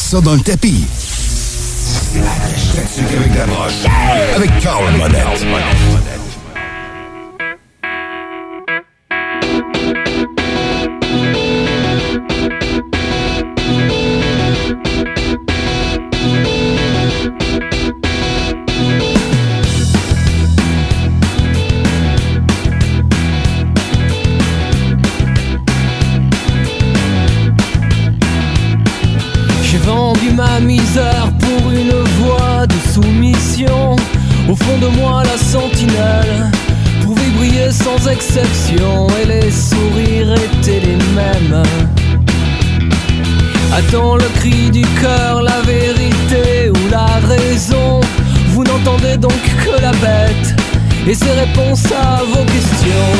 ça 0.07 0.21
dans 0.21 0.35
le 0.35 0.39
tapis. 0.39 0.85
Avec. 4.35 4.51
De 34.67 34.87
moi, 34.89 35.23
la 35.23 35.37
sentinelle 35.37 36.51
pouvait 37.01 37.31
briller 37.35 37.71
sans 37.71 38.07
exception 38.07 39.07
et 39.19 39.25
les 39.25 39.49
sourires 39.49 40.33
étaient 40.35 40.81
les 40.81 40.97
mêmes. 41.15 41.63
Attends 43.73 44.17
le 44.17 44.25
cri 44.35 44.69
du 44.69 44.83
cœur, 45.01 45.41
la 45.41 45.61
vérité 45.61 46.69
ou 46.69 46.91
la 46.91 47.07
raison. 47.27 48.01
Vous 48.49 48.63
n'entendez 48.65 49.17
donc 49.17 49.41
que 49.63 49.81
la 49.81 49.91
bête 49.93 50.55
et 51.07 51.15
ses 51.15 51.31
réponses 51.31 51.85
à 51.91 52.21
vos 52.23 52.43
questions. 52.43 53.13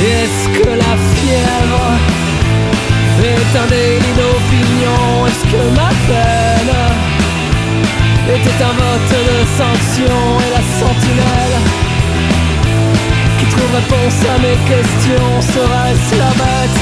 Est-ce 0.00 0.60
que 0.60 0.68
la 0.68 0.94
fièvre 1.16 1.84
est 3.24 3.58
un 3.58 3.66
délit 3.66 4.14
d'opinion? 4.20 5.26
Est-ce 5.26 5.44
que 5.50 5.62
ma 5.74 5.88
peine 6.06 7.07
était 8.30 8.62
un 8.62 8.74
vote 8.74 9.12
de 9.30 9.38
sanction 9.56 10.16
Et 10.44 10.50
la 10.50 10.62
sentinelle 10.78 11.56
qui 13.38 13.46
trouve 13.46 13.74
réponse 13.74 14.18
à 14.28 14.38
mes 14.38 14.58
questions 14.68 15.40
Serait-ce 15.40 16.14
la 16.18 16.32
bête 16.40 16.78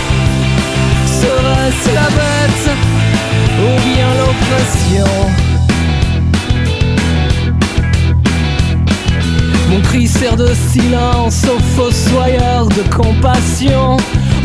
Serait-ce 1.07 1.95
la 1.95 2.09
bête 2.19 2.67
Ou 3.61 3.71
bien 3.95 4.09
l'oppression? 4.19 5.13
Mon 9.71 9.81
cri 9.83 10.07
sert 10.07 10.37
de 10.37 10.53
silence 10.71 11.45
aux 11.45 11.61
fossoyeurs 11.77 12.67
de 12.67 12.83
compassion, 12.95 13.97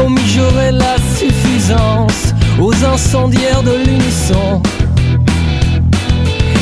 aux 0.04 0.10
mijaurés 0.10 0.72
la 0.72 0.96
suffisance, 1.16 2.34
aux 2.60 2.74
incendiaires 2.84 3.62
de 3.64 3.76
l'unisson. 3.86 4.62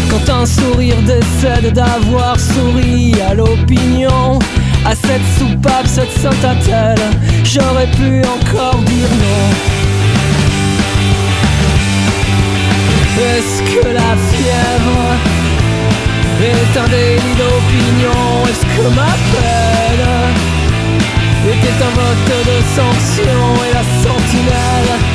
Quand 0.10 0.42
un 0.42 0.46
sourire 0.46 1.02
décède 1.04 1.72
d'avoir 1.74 2.40
souri 2.40 3.14
à 3.30 3.34
l'opinion, 3.36 4.40
à 4.86 4.96
cette 4.96 5.28
soupape, 5.38 5.86
cette 5.86 6.12
sainte 6.12 6.44
attelle, 6.44 7.00
j'aurais 7.44 7.88
pu 7.92 8.22
encore 8.28 8.80
dire 8.84 9.10
non. 9.22 9.50
Est-ce 13.22 13.62
que 13.64 13.88
la 13.88 14.16
fièvre 14.32 15.02
est 16.42 16.80
un 16.80 16.88
délit 16.88 17.36
d'opinion? 17.38 18.46
Est-ce 18.50 18.66
que 18.66 18.88
ma 18.96 19.14
peine 19.32 20.08
était 21.52 21.84
un 21.84 21.94
vote 22.00 22.32
de 22.50 22.58
sanction 22.76 23.40
Et 23.68 23.74
la 23.74 23.84
sentinelle 24.04 25.09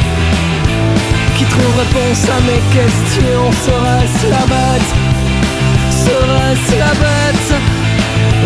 trouve 1.58 1.78
réponse 1.78 2.28
à 2.28 2.40
mes 2.48 2.62
questions 2.74 3.50
Serait-ce 3.66 4.26
la 4.30 4.44
bête 4.52 4.90
Serait-ce 5.90 6.78
la 6.78 6.92
bête 7.02 7.50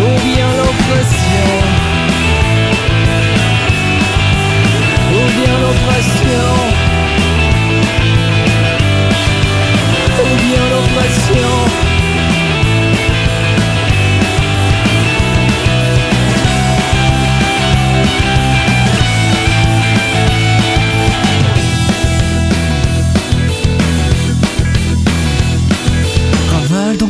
Ou 0.03 0.11
bien 0.27 0.49
l'oppression 0.59 1.49
Ou 5.13 5.23
bien 5.39 5.55
l'oppression 5.63 6.88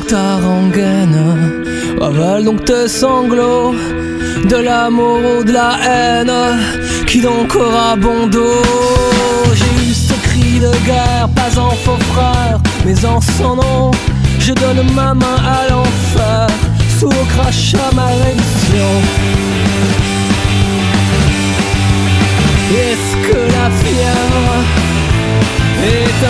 ta 0.09 0.37
rengaine, 0.37 1.63
ravale 2.01 2.43
donc 2.43 2.65
tes 2.65 2.87
sanglots, 2.87 3.75
de 4.49 4.55
l'amour 4.55 5.19
ou 5.37 5.43
de 5.43 5.51
la 5.51 5.71
haine, 5.87 6.33
qui 7.05 7.21
donc 7.21 7.55
aura 7.55 7.95
bon 7.95 8.25
dos 8.25 8.63
J'ai 9.53 9.89
eu 9.89 9.93
ce 9.93 10.13
cri 10.27 10.59
de 10.59 10.71
guerre, 10.87 11.29
pas 11.35 11.59
en 11.59 11.69
faux 11.83 12.01
frère, 12.11 12.57
mais 12.85 13.05
en 13.05 13.21
son 13.21 13.55
nom, 13.57 13.91
je 14.39 14.53
donne 14.53 14.81
ma 14.95 15.13
main 15.13 15.39
à 15.45 15.69
l'enfer, 15.69 16.47
sous 16.97 17.07
au 17.07 17.25
crachat 17.33 17.91
ma 17.93 18.07
reddition. 18.07 18.91
Est-ce 22.71 23.11
que 23.27 23.37
la 23.37 23.69
fièvre 23.81 24.78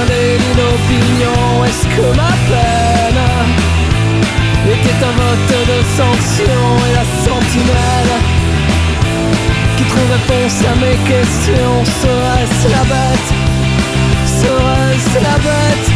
délit 0.06 0.54
d'opinion 0.56 1.64
Est-ce 1.66 1.86
que 1.88 2.08
ma 2.16 2.34
peine 2.50 3.22
était 4.72 5.06
un 5.06 5.14
vote 5.20 5.54
de 5.72 5.80
sanction 5.98 6.62
Et 6.88 6.94
la 6.94 7.06
sentinelle 7.26 8.14
qui 9.78 9.84
trouve 9.86 10.12
réponse 10.12 10.62
à 10.66 10.76
mes 10.76 10.98
questions 11.10 11.86
Serait-ce 12.02 12.68
la 12.70 12.84
bête 12.94 13.30
Serait-ce 14.26 15.16
la 15.24 15.38
bête 15.48 15.88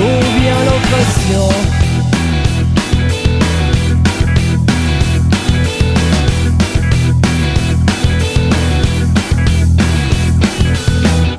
Ou 0.00 0.40
bien 0.40 0.56
l'oppression? 0.64 1.81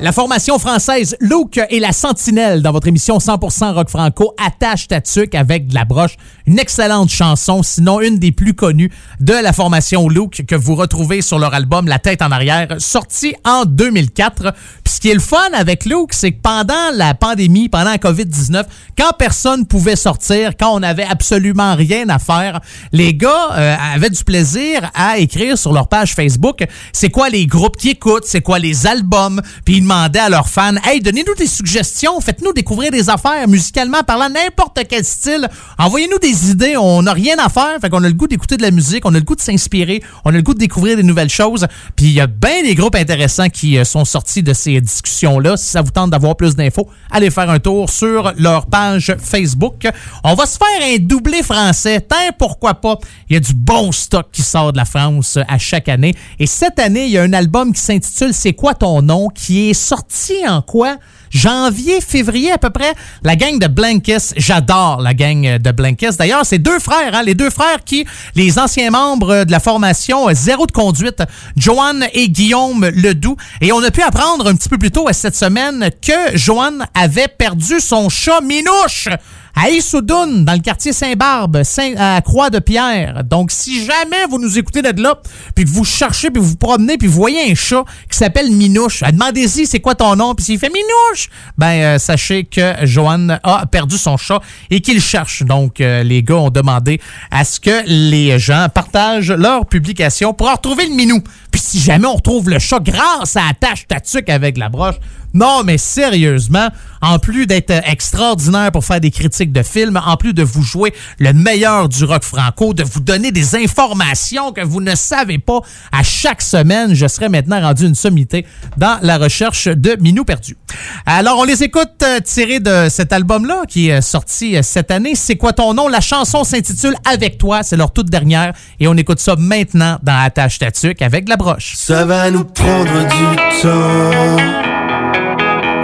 La 0.04 0.12
formation 0.12 0.58
française 0.58 1.16
Luke 1.18 1.58
et 1.70 1.80
la 1.80 1.92
Sentinelle 1.92 2.60
dans 2.60 2.72
votre 2.72 2.88
émission 2.88 3.16
100% 3.16 3.72
rock 3.72 3.88
franco 3.88 4.34
attache 4.36 4.86
ta 4.86 5.00
avec 5.32 5.68
de 5.68 5.74
la 5.74 5.86
broche. 5.86 6.16
Une 6.46 6.58
excellente 6.58 7.10
chanson, 7.10 7.62
sinon 7.62 8.00
une 8.00 8.18
des 8.18 8.30
plus 8.30 8.52
connues 8.54 8.90
de 9.20 9.32
la 9.32 9.52
formation 9.52 10.08
Luke 10.08 10.44
que 10.46 10.54
vous 10.54 10.74
retrouvez 10.74 11.22
sur 11.22 11.38
leur 11.38 11.54
album 11.54 11.88
La 11.88 11.98
tête 11.98 12.20
en 12.20 12.30
arrière, 12.30 12.68
sorti 12.78 13.34
en 13.44 13.64
2004. 13.64 14.52
Puis 14.84 14.94
ce 14.94 15.00
qui 15.00 15.10
est 15.10 15.14
le 15.14 15.20
fun 15.20 15.38
avec 15.54 15.86
Luke, 15.86 16.12
c'est 16.12 16.32
que 16.32 16.40
pendant 16.42 16.90
la 16.94 17.14
pandémie, 17.14 17.68
pendant 17.68 17.92
la 17.92 17.98
COVID-19, 17.98 18.64
quand 18.98 19.12
personne 19.18 19.66
pouvait 19.66 19.96
sortir, 19.96 20.52
quand 20.58 20.74
on 20.74 20.82
avait 20.82 21.04
absolument 21.04 21.74
rien 21.76 22.08
à 22.10 22.18
faire, 22.18 22.60
les 22.92 23.14
gars 23.14 23.52
euh, 23.52 23.76
avaient 23.94 24.10
du 24.10 24.22
plaisir 24.22 24.90
à 24.94 25.18
écrire 25.18 25.56
sur 25.56 25.72
leur 25.72 25.88
page 25.88 26.14
Facebook 26.14 26.64
c'est 26.92 27.10
quoi 27.10 27.28
les 27.28 27.46
groupes 27.46 27.76
qui 27.76 27.90
écoutent, 27.90 28.26
c'est 28.26 28.40
quoi 28.40 28.58
les 28.58 28.86
albums, 28.86 29.40
puis 29.64 29.76
ils 29.76 29.82
demandaient 29.82 30.18
à 30.18 30.28
leurs 30.28 30.48
fans 30.48 30.74
Hey, 30.84 31.00
donnez-nous 31.00 31.34
des 31.34 31.46
suggestions, 31.46 32.20
faites-nous 32.20 32.52
découvrir 32.52 32.90
des 32.90 33.08
affaires 33.08 33.48
musicalement 33.48 34.02
parlant, 34.02 34.28
n'importe 34.28 34.80
quel 34.88 35.04
style. 35.04 35.48
Envoyez-nous 35.78 36.18
des 36.18 36.33
idées, 36.50 36.76
on 36.76 37.02
n'a 37.02 37.12
rien 37.12 37.36
à 37.38 37.48
faire, 37.48 37.78
fait 37.80 37.90
qu'on 37.90 38.02
a 38.04 38.08
le 38.08 38.14
goût 38.14 38.26
d'écouter 38.26 38.56
de 38.56 38.62
la 38.62 38.70
musique, 38.70 39.04
on 39.06 39.14
a 39.14 39.18
le 39.18 39.24
goût 39.24 39.36
de 39.36 39.40
s'inspirer, 39.40 40.02
on 40.24 40.30
a 40.30 40.32
le 40.32 40.42
goût 40.42 40.54
de 40.54 40.58
découvrir 40.58 40.96
des 40.96 41.02
nouvelles 41.02 41.30
choses. 41.30 41.66
Puis 41.96 42.06
il 42.06 42.12
y 42.12 42.20
a 42.20 42.26
bien 42.26 42.62
des 42.62 42.74
groupes 42.74 42.94
intéressants 42.94 43.48
qui 43.48 43.78
euh, 43.78 43.84
sont 43.84 44.04
sortis 44.04 44.42
de 44.42 44.52
ces 44.52 44.80
discussions-là. 44.80 45.56
Si 45.56 45.66
ça 45.66 45.82
vous 45.82 45.90
tente 45.90 46.10
d'avoir 46.10 46.36
plus 46.36 46.54
d'infos, 46.56 46.88
allez 47.10 47.30
faire 47.30 47.50
un 47.50 47.58
tour 47.58 47.90
sur 47.90 48.32
leur 48.36 48.66
page 48.66 49.14
Facebook. 49.18 49.86
On 50.22 50.34
va 50.34 50.46
se 50.46 50.58
faire 50.58 50.88
un 50.88 50.96
doublé 50.98 51.42
français. 51.42 52.00
Tant 52.00 52.16
pourquoi 52.38 52.74
pas. 52.74 52.98
Il 53.28 53.34
y 53.34 53.36
a 53.36 53.40
du 53.40 53.54
bon 53.54 53.92
stock 53.92 54.26
qui 54.32 54.42
sort 54.42 54.72
de 54.72 54.76
la 54.76 54.84
France 54.84 55.36
euh, 55.36 55.42
à 55.48 55.58
chaque 55.58 55.88
année. 55.88 56.14
Et 56.38 56.46
cette 56.46 56.78
année, 56.78 57.06
il 57.06 57.10
y 57.10 57.18
a 57.18 57.22
un 57.22 57.32
album 57.32 57.72
qui 57.72 57.80
s'intitule 57.80 58.32
C'est 58.32 58.52
quoi 58.52 58.74
ton 58.74 59.02
nom? 59.02 59.24
qui 59.34 59.70
est 59.70 59.74
sorti 59.74 60.34
en 60.46 60.62
quoi? 60.62 60.96
Janvier, 61.30 62.00
février 62.00 62.52
à 62.52 62.58
peu 62.58 62.70
près. 62.70 62.92
La 63.22 63.34
gang 63.34 63.58
de 63.58 63.66
Blankis, 63.66 64.34
j'adore 64.36 65.00
la 65.00 65.14
gang 65.14 65.58
de 65.58 65.70
Blankis. 65.72 66.16
D'ailleurs, 66.24 66.46
c'est 66.46 66.56
deux 66.56 66.78
frères, 66.78 67.14
hein, 67.14 67.22
les 67.22 67.34
deux 67.34 67.50
frères 67.50 67.84
qui, 67.84 68.06
les 68.34 68.58
anciens 68.58 68.90
membres 68.90 69.44
de 69.44 69.50
la 69.50 69.60
formation 69.60 70.30
euh, 70.30 70.32
Zéro 70.32 70.64
de 70.64 70.72
conduite, 70.72 71.22
Joanne 71.54 72.06
et 72.14 72.30
Guillaume 72.30 72.86
Ledoux. 72.86 73.36
Et 73.60 73.72
on 73.72 73.82
a 73.82 73.90
pu 73.90 74.00
apprendre 74.00 74.46
un 74.46 74.54
petit 74.54 74.70
peu 74.70 74.78
plus 74.78 74.90
tôt 74.90 75.06
euh, 75.06 75.12
cette 75.12 75.36
semaine 75.36 75.90
que 76.00 76.34
Joanne 76.34 76.86
avait 76.94 77.28
perdu 77.28 77.78
son 77.78 78.08
chat 78.08 78.40
Minouche 78.40 79.10
à 79.54 79.70
Issoudun, 79.70 80.26
dans 80.42 80.52
le 80.52 80.58
quartier 80.58 80.92
Saint-Barbe, 80.92 81.62
Saint, 81.62 81.94
à 81.96 82.20
Croix-de-Pierre. 82.20 83.22
Donc, 83.24 83.50
si 83.50 83.84
jamais 83.84 84.26
vous 84.28 84.38
nous 84.38 84.58
écoutez 84.58 84.82
de 84.82 85.00
là, 85.00 85.20
puis 85.54 85.64
que 85.64 85.70
vous 85.70 85.84
cherchez, 85.84 86.30
puis 86.30 86.42
vous 86.42 86.56
promenez, 86.56 86.98
puis 86.98 87.06
vous 87.06 87.14
voyez 87.14 87.50
un 87.50 87.54
chat 87.54 87.84
qui 88.10 88.18
s'appelle 88.18 88.50
Minouche, 88.50 89.02
demandez-y 89.02 89.66
c'est 89.66 89.80
quoi 89.80 89.94
ton 89.94 90.16
nom, 90.16 90.34
puis 90.34 90.44
s'il 90.44 90.58
fait 90.58 90.70
Minouche, 90.70 91.28
ben 91.56 91.66
euh, 91.66 91.98
sachez 91.98 92.44
que 92.44 92.74
Joanne 92.82 93.38
a 93.42 93.66
perdu 93.66 93.96
son 93.96 94.16
chat 94.16 94.40
et 94.70 94.80
qu'il 94.80 95.00
cherche. 95.00 95.42
Donc, 95.42 95.80
euh, 95.80 96.02
les 96.02 96.22
gars 96.22 96.36
ont 96.36 96.50
demandé 96.50 97.00
à 97.30 97.44
ce 97.44 97.60
que 97.60 97.84
les 97.86 98.38
gens 98.38 98.66
partagent 98.74 99.30
leur 99.30 99.66
publication 99.66 100.34
pour 100.34 100.50
retrouver 100.50 100.86
le 100.86 100.94
minou. 100.94 101.22
Puis 101.50 101.60
si 101.60 101.78
jamais 101.78 102.06
on 102.06 102.16
retrouve 102.16 102.50
le 102.50 102.58
chat 102.58 102.80
grâce 102.80 103.36
à 103.36 103.42
la 103.46 103.54
tâche 103.54 103.86
tatuc 103.86 104.28
avec 104.28 104.58
la 104.58 104.68
broche, 104.68 104.96
non, 105.34 105.64
mais 105.64 105.78
sérieusement, 105.78 106.68
en 107.02 107.18
plus 107.18 107.46
d'être 107.46 107.72
euh, 107.72 107.80
extraordinaire 107.86 108.70
pour 108.70 108.84
faire 108.84 109.00
des 109.00 109.10
critiques 109.10 109.52
de 109.52 109.64
films, 109.64 110.00
en 110.04 110.16
plus 110.16 110.32
de 110.32 110.44
vous 110.44 110.62
jouer 110.62 110.94
le 111.18 111.32
meilleur 111.32 111.88
du 111.88 112.04
rock 112.04 112.22
franco, 112.22 112.72
de 112.72 112.84
vous 112.84 113.00
donner 113.00 113.32
des 113.32 113.56
informations 113.56 114.52
que 114.52 114.60
vous 114.60 114.80
ne 114.80 114.94
savez 114.94 115.38
pas 115.38 115.60
à 115.90 116.04
chaque 116.04 116.40
semaine, 116.40 116.94
je 116.94 117.08
serais 117.08 117.28
maintenant 117.28 117.60
rendu 117.60 117.84
une 117.84 117.96
sommité 117.96 118.46
dans 118.76 118.98
la 119.02 119.18
recherche 119.18 119.66
de 119.66 119.96
Minou 120.00 120.24
perdu. 120.24 120.56
Alors, 121.04 121.38
on 121.40 121.44
les 121.44 121.64
écoute 121.64 121.90
euh, 122.04 122.20
tirés 122.20 122.60
de 122.60 122.86
cet 122.88 123.12
album-là 123.12 123.62
qui 123.68 123.88
est 123.88 123.98
euh, 123.98 124.00
sorti 124.00 124.56
cette 124.62 124.92
année. 124.92 125.16
C'est 125.16 125.36
quoi 125.36 125.52
ton 125.52 125.74
nom? 125.74 125.88
La 125.88 126.00
chanson 126.00 126.44
s'intitule 126.44 126.94
Avec 127.04 127.38
toi. 127.38 127.64
C'est 127.64 127.76
leur 127.76 127.92
toute 127.92 128.08
dernière. 128.08 128.52
Et 128.78 128.86
on 128.86 128.94
écoute 128.94 129.18
ça 129.18 129.34
maintenant 129.36 129.98
dans 130.02 130.16
Attache 130.16 130.60
Tatuc 130.60 131.02
avec 131.02 131.28
la 131.28 131.36
broche. 131.36 131.74
Ça 131.76 132.04
va 132.04 132.30
nous 132.30 132.44
prendre 132.44 133.02
du 133.08 133.60
temps. 133.62 134.73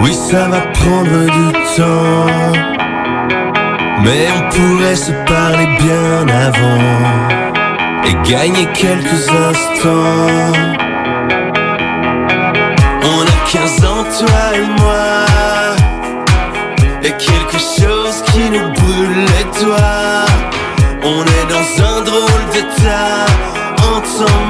Oui, 0.01 0.15
ça 0.15 0.49
va 0.49 0.61
prendre 0.61 1.25
du 1.25 1.53
temps. 1.77 2.71
Mais 4.03 4.29
on 4.37 4.43
pourrait 4.49 4.97
se 4.97 5.13
parler 5.27 5.67
bien 5.79 6.27
avant 6.29 7.31
et 8.07 8.15
gagner 8.31 8.67
quelques 8.73 9.29
instants. 9.29 10.53
On 13.03 13.23
a 13.23 13.37
15 13.53 13.85
ans, 13.85 14.05
toi 14.19 14.43
et 14.55 14.81
moi. 14.81 15.27
Et 17.03 17.13
quelque 17.13 17.59
chose 17.59 18.23
qui 18.33 18.51
nous 18.51 18.71
brûle 18.73 19.25
les 19.35 19.65
doigts. 19.65 20.27
On 21.03 21.23
est 21.25 21.47
dans 21.49 21.69
un 21.85 22.03
drôle 22.03 22.45
d'état. 22.53 23.27
Entends-moi, 23.79 24.50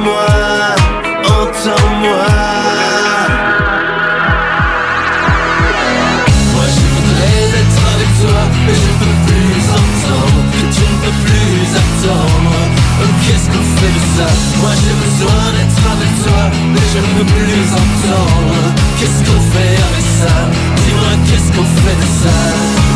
peux 17.21 17.27
plus 17.27 17.73
entendre. 17.73 18.75
Qu'est-ce 18.99 19.21
qu'on 19.25 19.41
fait 19.53 19.77
avec 19.89 20.07
ça? 20.21 20.35
Dis-moi 20.77 21.13
qu'est-ce 21.27 21.51
qu'on 21.53 21.65
fait 21.65 21.97
de 21.97 22.09
ça? 22.23 22.37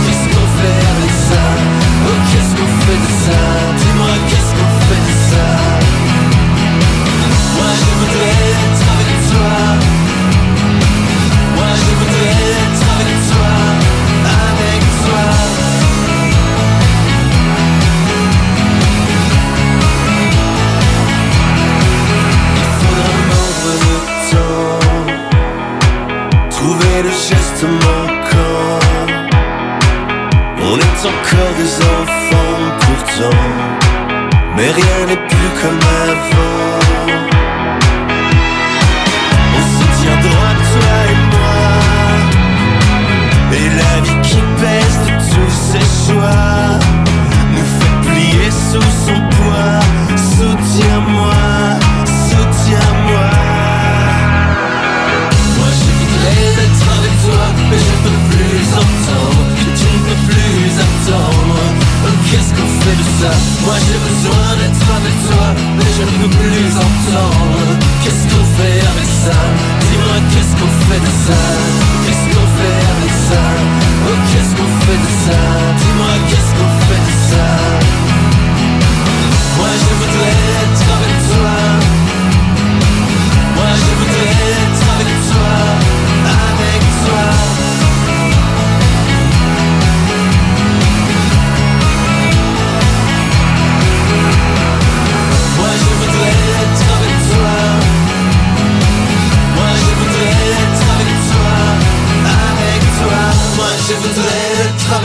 Qu'est-ce 0.05 0.27
qu'on 0.33 0.49
fait 0.59 0.81
avec 0.95 1.13
ça? 1.29 1.43
Oh 2.07 2.19
qu'est-ce 2.31 2.53
qu'on 2.57 2.73
fait 2.85 3.01
de 3.05 3.13
ça? 3.25 3.44
On 30.67 30.79
est 30.79 31.01
encore 31.13 31.55
des 31.57 31.73
enfants 31.95 32.63
pourtant, 32.81 33.41
mais 34.57 34.71
rien 34.71 35.01
n'est 35.09 35.23
plus 35.29 35.51
comme 35.61 35.83
avant. 36.11 36.79
On 39.57 39.63
se 39.77 39.85
tient 39.99 40.19
droit, 40.21 40.55
toi 40.73 40.95
et 41.11 41.19
moi. 41.33 41.59
Et 43.53 43.69
la 43.81 43.95
vie 44.03 44.21
qui 44.23 44.41
pèse 44.61 44.99
de 45.07 45.13
tous 45.35 45.55
ses 45.73 45.87
choix 46.07 46.79
nous 47.55 47.69
fait 47.79 47.97
plier 48.11 48.51
sous 48.51 48.91
son 49.07 49.19
s'entend, 58.75 59.31
que 59.57 59.65
tu 59.79 59.87
ne 59.95 60.01
peux 60.07 60.21
plus 60.29 60.67
attendre 60.87 61.59
euh, 62.07 62.15
Qu'est-ce 62.29 62.53
qu'on 62.57 62.71
fait 62.83 62.97
de 63.03 63.07
ça? 63.21 63.33
Moi 63.67 63.77
j'ai 63.87 63.99
besoin 64.09 64.49
d'être 64.59 64.87
avec 64.99 65.17
toi, 65.29 65.47
mais 65.77 65.89
je 65.97 66.03
ne 66.03 66.15
peux 66.21 66.33
plus 66.43 66.71
entendre. 66.89 67.73
Qu'est-ce 68.03 68.25
qu'on 68.31 68.47
fait 68.59 68.81
avec 68.93 69.11
ça? 69.25 69.39
Dis-moi 69.87 70.17
qu'est-ce 70.31 70.55
qu'on 70.59 70.73
fait 70.87 71.03
de 71.07 71.13
ça? 71.27 71.41
Qu'est-ce 72.05 72.27
qu'on 72.33 72.49
fait 72.59 72.81
avec 72.95 73.15
ça? 73.31 73.43
Oh 74.09 74.17
qu'est-ce 74.29 74.53
qu'on 74.59 74.73
fait 74.85 75.01
de 75.07 75.11
ça? 75.25 75.41
Dis-moi 75.81 76.13
qu'est-ce 76.29 76.44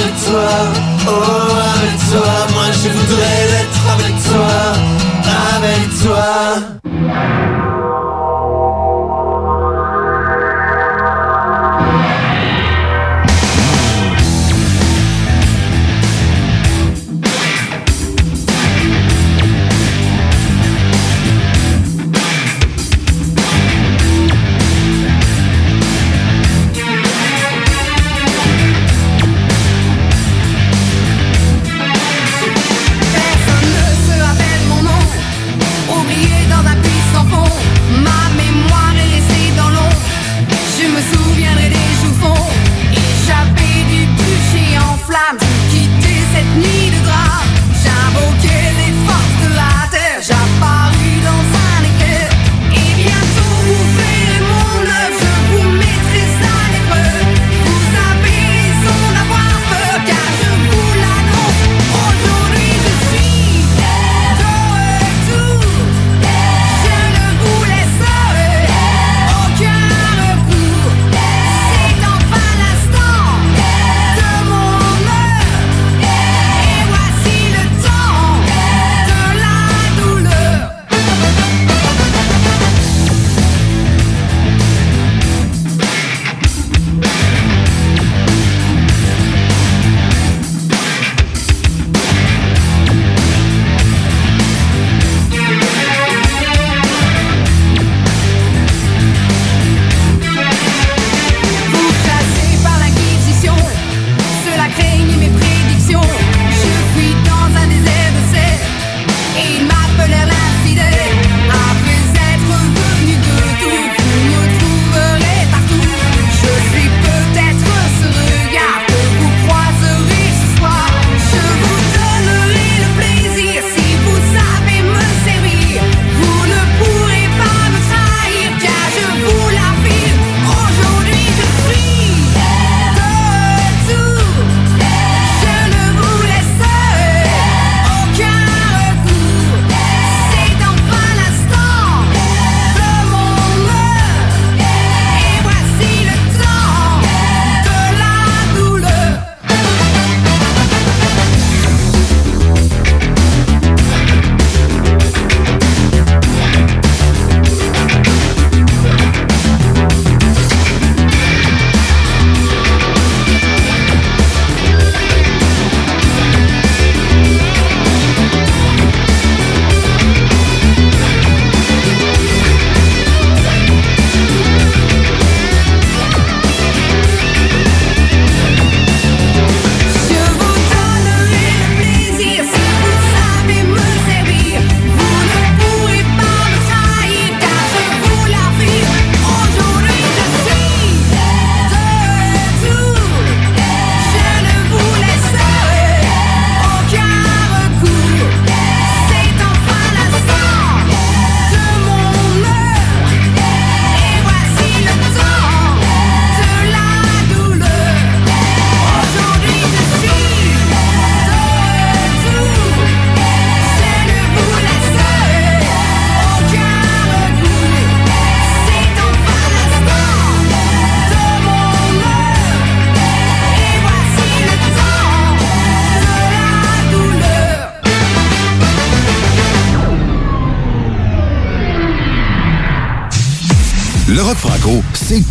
avec 0.10 0.24
toi, 0.26 0.50
oh 1.08 1.12
avec 1.76 1.98
toi, 2.10 2.32
moi 2.54 2.68
je 2.72 2.90
voudrais 2.90 3.44
être 3.62 3.84
avec 3.94 4.16
toi, 4.24 4.52
avec 5.56 5.84
toi. 6.02 7.89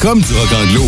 Comme 0.01 0.21
du 0.21 0.33
rock 0.33 0.53
anglo, 0.53 0.85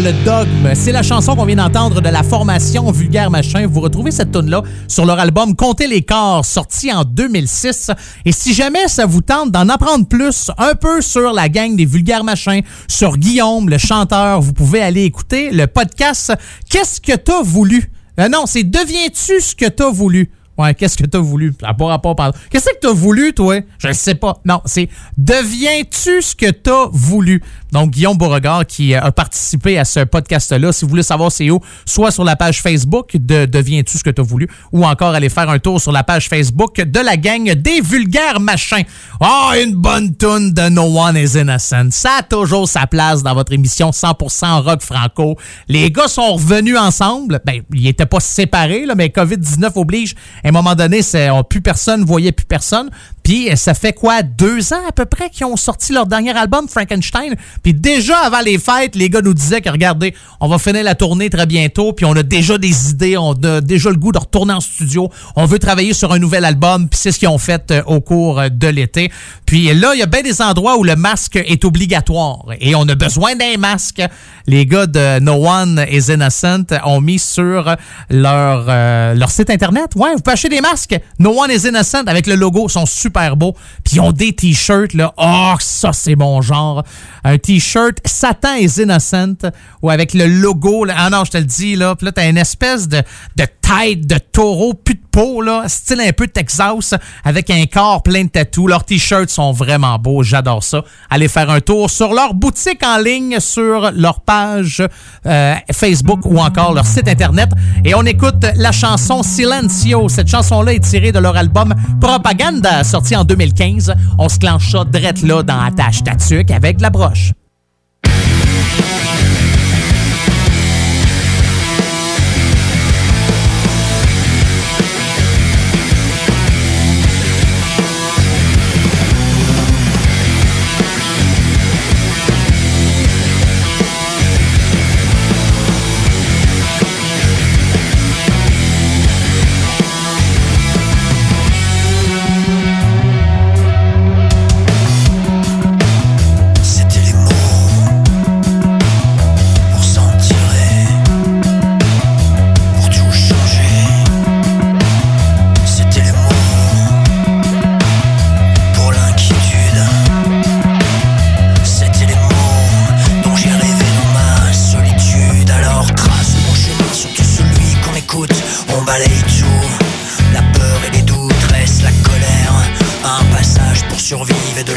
le 0.00 0.12
dogme. 0.24 0.74
C'est 0.74 0.92
la 0.92 1.02
chanson 1.02 1.36
qu'on 1.36 1.44
vient 1.44 1.56
d'entendre 1.56 2.00
de 2.00 2.08
la 2.08 2.22
formation 2.22 2.90
Vulgaire 2.90 3.30
Machin. 3.30 3.66
Vous 3.66 3.80
retrouvez 3.80 4.10
cette 4.10 4.32
tune-là 4.32 4.62
sur 4.88 5.04
leur 5.04 5.18
album 5.18 5.54
Comptez 5.54 5.86
les 5.86 6.02
corps, 6.02 6.44
sorti 6.44 6.92
en 6.92 7.04
2006. 7.04 7.90
Et 8.24 8.32
si 8.32 8.54
jamais 8.54 8.88
ça 8.88 9.04
vous 9.06 9.20
tente 9.20 9.50
d'en 9.50 9.68
apprendre 9.68 10.06
plus 10.06 10.50
un 10.58 10.74
peu 10.74 11.00
sur 11.02 11.32
la 11.32 11.48
gang 11.48 11.76
des 11.76 11.84
Vulgaires 11.84 12.24
Machins, 12.24 12.62
sur 12.88 13.16
Guillaume, 13.18 13.68
le 13.68 13.78
chanteur, 13.78 14.40
vous 14.40 14.52
pouvez 14.52 14.80
aller 14.80 15.02
écouter 15.04 15.50
le 15.50 15.66
podcast 15.66 16.32
Qu'est-ce 16.68 17.00
que 17.00 17.16
t'as 17.16 17.42
voulu? 17.42 17.90
Euh, 18.18 18.28
non, 18.28 18.44
c'est 18.46 18.64
Deviens-tu 18.64 19.40
ce 19.40 19.54
que 19.54 19.66
t'as 19.66 19.90
voulu? 19.90 20.30
Ouais, 20.58 20.74
qu'est-ce 20.74 20.98
que 20.98 21.06
t'as 21.06 21.18
voulu? 21.20 21.52
Pas 21.52 21.74
rapport 21.78 22.14
par- 22.14 22.32
Qu'est-ce 22.50 22.66
que 22.66 22.78
t'as 22.82 22.92
voulu, 22.92 23.32
toi? 23.32 23.60
Je 23.78 23.92
sais 23.92 24.14
pas. 24.14 24.36
Non, 24.44 24.60
c'est 24.66 24.90
Deviens-tu 25.16 26.20
ce 26.20 26.36
que 26.36 26.50
t'as 26.50 26.86
voulu? 26.92 27.42
Donc, 27.72 27.90
Guillaume 27.90 28.16
Beauregard 28.16 28.66
qui 28.66 28.94
euh, 28.94 29.00
a 29.00 29.12
participé 29.12 29.78
à 29.78 29.84
ce 29.84 30.00
podcast-là. 30.00 30.72
Si 30.72 30.84
vous 30.84 30.90
voulez 30.90 31.02
savoir 31.02 31.32
c'est 31.32 31.50
où, 31.50 31.60
soit 31.84 32.10
sur 32.10 32.24
la 32.24 32.36
page 32.36 32.62
Facebook 32.62 33.16
de 33.16 33.46
Deviens-tu 33.46 33.98
ce 33.98 34.04
que 34.04 34.10
t'as 34.10 34.22
voulu, 34.22 34.48
ou 34.72 34.84
encore 34.84 35.14
aller 35.14 35.28
faire 35.28 35.48
un 35.50 35.58
tour 35.58 35.80
sur 35.80 35.92
la 35.92 36.04
page 36.04 36.28
Facebook 36.28 36.80
de 36.80 37.00
la 37.00 37.16
gang 37.16 37.52
des 37.52 37.80
vulgaires 37.80 38.40
machins. 38.40 38.84
Oh, 39.20 39.50
une 39.62 39.74
bonne 39.74 40.14
toune 40.14 40.52
de 40.52 40.68
No 40.68 40.82
One 40.82 41.16
is 41.16 41.38
Innocent. 41.38 41.90
Ça 41.90 42.18
a 42.20 42.22
toujours 42.22 42.68
sa 42.68 42.86
place 42.86 43.22
dans 43.22 43.34
votre 43.34 43.52
émission 43.52 43.90
100% 43.90 44.62
rock 44.62 44.82
franco. 44.82 45.36
Les 45.68 45.90
gars 45.90 46.08
sont 46.08 46.34
revenus 46.34 46.78
ensemble. 46.78 47.40
Ben, 47.44 47.62
ils 47.72 47.86
étaient 47.86 48.06
pas 48.06 48.20
séparés, 48.20 48.86
là, 48.86 48.94
mais 48.94 49.08
COVID-19 49.08 49.72
oblige. 49.76 50.14
À 50.44 50.48
un 50.48 50.52
moment 50.52 50.74
donné, 50.74 51.02
c'est, 51.02 51.30
on, 51.30 51.42
plus 51.42 51.60
personne 51.60 52.04
voyait 52.04 52.32
plus 52.32 52.46
personne. 52.46 52.90
Puis 53.22 53.50
ça 53.56 53.74
fait 53.74 53.92
quoi, 53.92 54.22
deux 54.22 54.72
ans 54.72 54.82
à 54.88 54.92
peu 54.92 55.04
près 55.04 55.30
qu'ils 55.30 55.46
ont 55.46 55.56
sorti 55.56 55.92
leur 55.92 56.06
dernier 56.06 56.36
album, 56.36 56.68
Frankenstein? 56.68 57.34
Puis 57.62 57.74
déjà 57.74 58.18
avant 58.18 58.40
les 58.40 58.58
fêtes, 58.58 58.96
les 58.96 59.10
gars 59.10 59.20
nous 59.22 59.34
disaient 59.34 59.60
que 59.60 59.70
regardez, 59.70 60.14
on 60.40 60.48
va 60.48 60.58
finir 60.58 60.82
la 60.82 60.94
tournée 60.94 61.30
très 61.30 61.46
bientôt, 61.46 61.92
puis 61.92 62.04
on 62.06 62.12
a 62.12 62.22
déjà 62.22 62.58
des 62.58 62.90
idées, 62.90 63.16
on 63.16 63.32
a 63.32 63.60
déjà 63.60 63.90
le 63.90 63.96
goût 63.96 64.12
de 64.12 64.18
retourner 64.18 64.52
en 64.52 64.60
studio. 64.60 65.10
On 65.36 65.46
veut 65.46 65.58
travailler 65.58 65.92
sur 65.92 66.12
un 66.12 66.18
nouvel 66.18 66.44
album, 66.44 66.88
puis 66.88 66.98
c'est 67.00 67.12
ce 67.12 67.18
qu'ils 67.18 67.28
ont 67.28 67.38
fait 67.38 67.70
euh, 67.70 67.82
au 67.86 68.00
cours 68.00 68.40
euh, 68.40 68.48
de 68.48 68.68
l'été. 68.68 69.10
Puis 69.44 69.72
là, 69.74 69.94
il 69.94 69.98
y 69.98 70.02
a 70.02 70.06
bien 70.06 70.22
des 70.22 70.40
endroits 70.40 70.78
où 70.78 70.84
le 70.84 70.96
masque 70.96 71.36
est 71.36 71.64
obligatoire 71.64 72.44
et 72.60 72.74
on 72.74 72.88
a 72.88 72.94
besoin 72.94 73.34
d'un 73.34 73.56
masque. 73.58 74.02
Les 74.46 74.66
gars 74.66 74.86
de 74.86 75.20
No 75.20 75.46
One 75.46 75.84
is 75.90 76.12
Innocent 76.12 76.66
ont 76.84 77.00
mis 77.00 77.18
sur 77.18 77.76
leur, 78.08 78.66
euh, 78.68 79.14
leur 79.14 79.30
site 79.30 79.50
internet. 79.50 79.90
Ouais, 79.96 80.14
vous 80.14 80.22
pouvez 80.22 80.34
acheter 80.34 80.48
des 80.48 80.60
masques. 80.60 80.98
No 81.18 81.40
One 81.40 81.50
is 81.50 81.68
Innocent 81.68 82.04
avec 82.06 82.26
le 82.26 82.34
logo, 82.36 82.66
ils 82.68 82.72
sont 82.72 82.86
super 82.86 83.36
beaux. 83.36 83.54
Puis 83.84 83.96
ils 83.96 84.00
ont 84.00 84.12
des 84.12 84.32
t-shirts 84.32 84.94
là. 84.94 85.12
Oh, 85.16 85.54
ça 85.58 85.92
c'est 85.92 86.16
mon 86.16 86.40
genre. 86.42 86.84
Un 87.24 87.38
t-shirt 87.50 87.98
Satan 88.04 88.54
is 88.60 88.80
Innocent 88.80 89.50
ou 89.82 89.90
avec 89.90 90.14
le 90.14 90.26
logo. 90.26 90.84
Là. 90.84 90.94
Ah 90.96 91.10
non, 91.10 91.24
je 91.24 91.32
te 91.32 91.38
le 91.38 91.44
dis 91.44 91.74
là. 91.74 91.96
Puis 91.96 92.06
là 92.06 92.12
t'as 92.12 92.28
une 92.28 92.38
espèce 92.38 92.86
de, 92.86 93.02
de 93.36 93.44
tête 93.44 94.06
de 94.06 94.18
taureau, 94.18 94.74
plus 94.74 94.94
de 94.94 95.00
peau 95.10 95.42
là, 95.42 95.64
style 95.66 96.00
un 96.00 96.12
peu 96.12 96.28
Texas 96.28 96.94
avec 97.24 97.50
un 97.50 97.64
corps 97.66 98.04
plein 98.04 98.24
de 98.24 98.28
tatous. 98.28 98.68
Leurs 98.68 98.84
t-shirts 98.84 99.30
sont 99.30 99.50
vraiment 99.50 99.98
beaux, 99.98 100.22
j'adore 100.22 100.62
ça. 100.62 100.84
Allez 101.08 101.26
faire 101.26 101.50
un 101.50 101.60
tour 101.60 101.90
sur 101.90 102.14
leur 102.14 102.34
boutique 102.34 102.84
en 102.86 102.98
ligne, 102.98 103.40
sur 103.40 103.90
leur 103.92 104.20
page 104.20 104.82
euh, 105.26 105.54
Facebook 105.72 106.20
ou 106.24 106.38
encore 106.38 106.72
leur 106.72 106.86
site 106.86 107.08
internet. 107.08 107.50
Et 107.84 107.96
on 107.96 108.02
écoute 108.02 108.46
la 108.54 108.70
chanson 108.70 109.24
Silencio. 109.24 110.08
Cette 110.08 110.28
chanson-là 110.28 110.74
est 110.74 110.84
tirée 110.84 111.10
de 111.10 111.18
leur 111.18 111.36
album 111.36 111.74
Propaganda, 112.00 112.84
sorti 112.84 113.16
en 113.16 113.24
2015. 113.24 113.92
On 114.18 114.28
se 114.28 114.38
clenche 114.38 114.70
ça 114.70 114.84
drette 114.84 115.22
là 115.22 115.42
dans 115.42 115.60
Attache 115.60 116.04
Tatuc 116.04 116.52
avec 116.52 116.80
la 116.80 116.90
broche. 116.90 117.32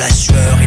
La 0.03 0.09
sueur, 0.09 0.62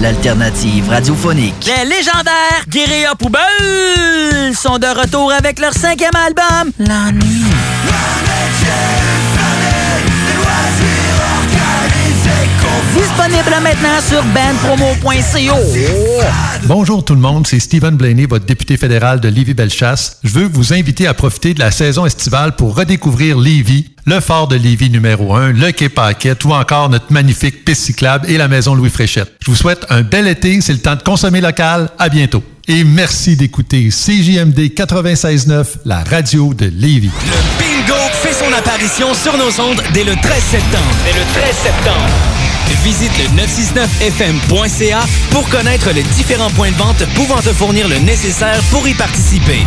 L'alternative 0.00 0.88
radiophonique. 0.88 1.66
Les 1.66 1.84
légendaires 1.84 2.64
Guérilla 2.68 3.14
Poubelle 3.14 4.54
sont 4.54 4.78
de 4.78 4.86
retour 4.86 5.30
avec 5.30 5.58
leur 5.58 5.74
cinquième 5.74 6.14
album, 6.14 6.72
La 6.78 7.12
Nuit. 7.12 7.44
Disponible 12.94 13.62
maintenant 13.62 14.00
sur 14.08 14.22
bandpromo.co. 14.24 15.56
Bonjour 16.64 17.04
tout 17.04 17.14
le 17.14 17.20
monde, 17.20 17.46
c'est 17.46 17.60
Stephen 17.60 17.96
Blaney, 17.96 18.26
votre 18.26 18.46
député 18.46 18.76
fédéral 18.76 19.20
de 19.20 19.28
Lévis-Bellechasse. 19.28 20.18
Je 20.24 20.30
veux 20.30 20.46
vous 20.46 20.72
inviter 20.72 21.06
à 21.06 21.14
profiter 21.14 21.54
de 21.54 21.60
la 21.60 21.70
saison 21.70 22.04
estivale 22.04 22.56
pour 22.56 22.76
redécouvrir 22.76 23.38
Lévis, 23.38 23.89
le 24.06 24.20
fort 24.20 24.48
de 24.48 24.56
Lévis 24.56 24.90
numéro 24.90 25.34
1, 25.34 25.52
le 25.52 25.72
quai 25.72 25.88
Paquette 25.88 26.44
ou 26.44 26.52
encore 26.52 26.88
notre 26.88 27.12
magnifique 27.12 27.64
piste 27.64 27.82
cyclable 27.82 28.30
et 28.30 28.38
la 28.38 28.48
maison 28.48 28.74
Louis 28.74 28.90
Fréchette. 28.90 29.32
Je 29.40 29.50
vous 29.50 29.56
souhaite 29.56 29.86
un 29.90 30.02
bel 30.02 30.26
été, 30.26 30.60
c'est 30.60 30.72
le 30.72 30.78
temps 30.78 30.96
de 30.96 31.02
consommer 31.02 31.40
local. 31.40 31.88
À 31.98 32.08
bientôt. 32.08 32.42
Et 32.68 32.84
merci 32.84 33.36
d'écouter 33.36 33.88
CJMD 33.88 34.58
96.9, 34.74 35.64
la 35.84 36.04
radio 36.04 36.54
de 36.54 36.66
Lévis. 36.66 37.10
Bingo 37.58 37.98
fait 38.22 38.32
son 38.32 38.52
apparition 38.52 39.12
sur 39.14 39.36
nos 39.36 39.60
ondes 39.60 39.82
dès 39.92 40.04
le 40.04 40.14
13 40.14 40.42
septembre. 40.42 40.96
Dès 41.04 41.18
le 41.18 41.24
13 41.32 41.54
septembre. 41.56 42.08
Visite 42.84 43.12
le 43.18 43.24
969fm.ca 43.42 45.00
pour 45.30 45.48
connaître 45.48 45.90
les 45.90 46.02
différents 46.02 46.50
points 46.50 46.70
de 46.70 46.76
vente 46.76 47.04
pouvant 47.14 47.40
te 47.40 47.52
fournir 47.52 47.88
le 47.88 47.98
nécessaire 47.98 48.62
pour 48.70 48.86
y 48.86 48.94
participer. 48.94 49.66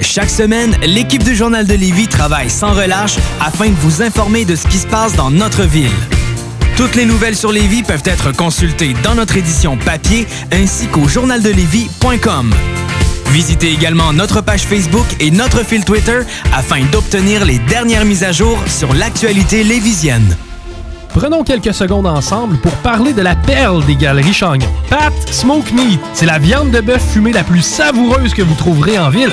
Chaque 0.00 0.30
semaine, 0.30 0.74
l'équipe 0.86 1.24
du 1.24 1.34
Journal 1.34 1.66
de 1.66 1.74
Lévis 1.74 2.08
travaille 2.08 2.50
sans 2.50 2.72
relâche 2.72 3.16
afin 3.40 3.68
de 3.68 3.74
vous 3.74 4.02
informer 4.02 4.44
de 4.44 4.56
ce 4.56 4.66
qui 4.66 4.78
se 4.78 4.86
passe 4.86 5.14
dans 5.14 5.30
notre 5.30 5.62
ville. 5.62 5.90
Toutes 6.76 6.94
les 6.94 7.06
nouvelles 7.06 7.36
sur 7.36 7.52
Lévis 7.52 7.82
peuvent 7.82 8.02
être 8.04 8.32
consultées 8.32 8.94
dans 9.02 9.14
notre 9.14 9.36
édition 9.36 9.76
papier 9.76 10.26
ainsi 10.52 10.86
qu'au 10.86 11.08
journaldelevis.com. 11.08 12.54
Visitez 13.30 13.72
également 13.72 14.12
notre 14.12 14.40
page 14.40 14.62
Facebook 14.62 15.06
et 15.20 15.30
notre 15.30 15.64
fil 15.64 15.84
Twitter 15.84 16.20
afin 16.52 16.82
d'obtenir 16.92 17.44
les 17.44 17.58
dernières 17.58 18.04
mises 18.04 18.24
à 18.24 18.32
jour 18.32 18.58
sur 18.66 18.92
l'actualité 18.94 19.64
lévisienne. 19.64 20.36
Prenons 21.10 21.44
quelques 21.44 21.72
secondes 21.72 22.06
ensemble 22.06 22.58
pour 22.58 22.72
parler 22.76 23.14
de 23.14 23.22
la 23.22 23.34
perle 23.34 23.84
des 23.86 23.96
galeries 23.96 24.34
Chagnon. 24.34 24.68
Pat 24.90 25.14
Smoke 25.30 25.72
Meat, 25.72 26.00
c'est 26.12 26.26
la 26.26 26.38
viande 26.38 26.70
de 26.70 26.80
bœuf 26.80 27.02
fumée 27.12 27.32
la 27.32 27.42
plus 27.42 27.62
savoureuse 27.62 28.34
que 28.34 28.42
vous 28.42 28.54
trouverez 28.54 28.98
en 28.98 29.08
ville. 29.08 29.32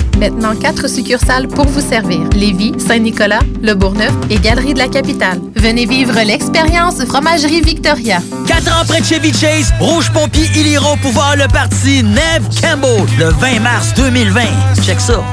Maintenant, 0.21 0.55
quatre 0.55 0.87
succursales 0.87 1.47
pour 1.47 1.65
vous 1.65 1.81
servir. 1.81 2.19
Lévis, 2.35 2.73
Saint-Nicolas, 2.77 3.39
Le 3.63 3.73
Bourgneuf 3.73 4.13
et 4.29 4.37
Galerie 4.37 4.75
de 4.75 4.77
la 4.77 4.87
Capitale. 4.87 5.39
Venez 5.55 5.87
vivre 5.87 6.13
l'expérience 6.23 7.03
Fromagerie 7.05 7.61
Victoria. 7.61 8.19
Quatre 8.45 8.67
ans 8.67 8.85
près 8.87 9.01
Chevy 9.01 9.33
Chase, 9.33 9.73
Rouge 9.79 10.11
Pompier, 10.13 10.47
ils 10.55 10.67
iront 10.67 10.95
pouvoir 10.97 11.35
le 11.37 11.47
parti 11.47 12.03
Neve 12.03 12.47
Campbell 12.61 13.03
le 13.17 13.29
20 13.29 13.61
mars 13.61 13.95
2020. 13.95 14.41
Check 14.85 15.01
ça. 15.01 15.23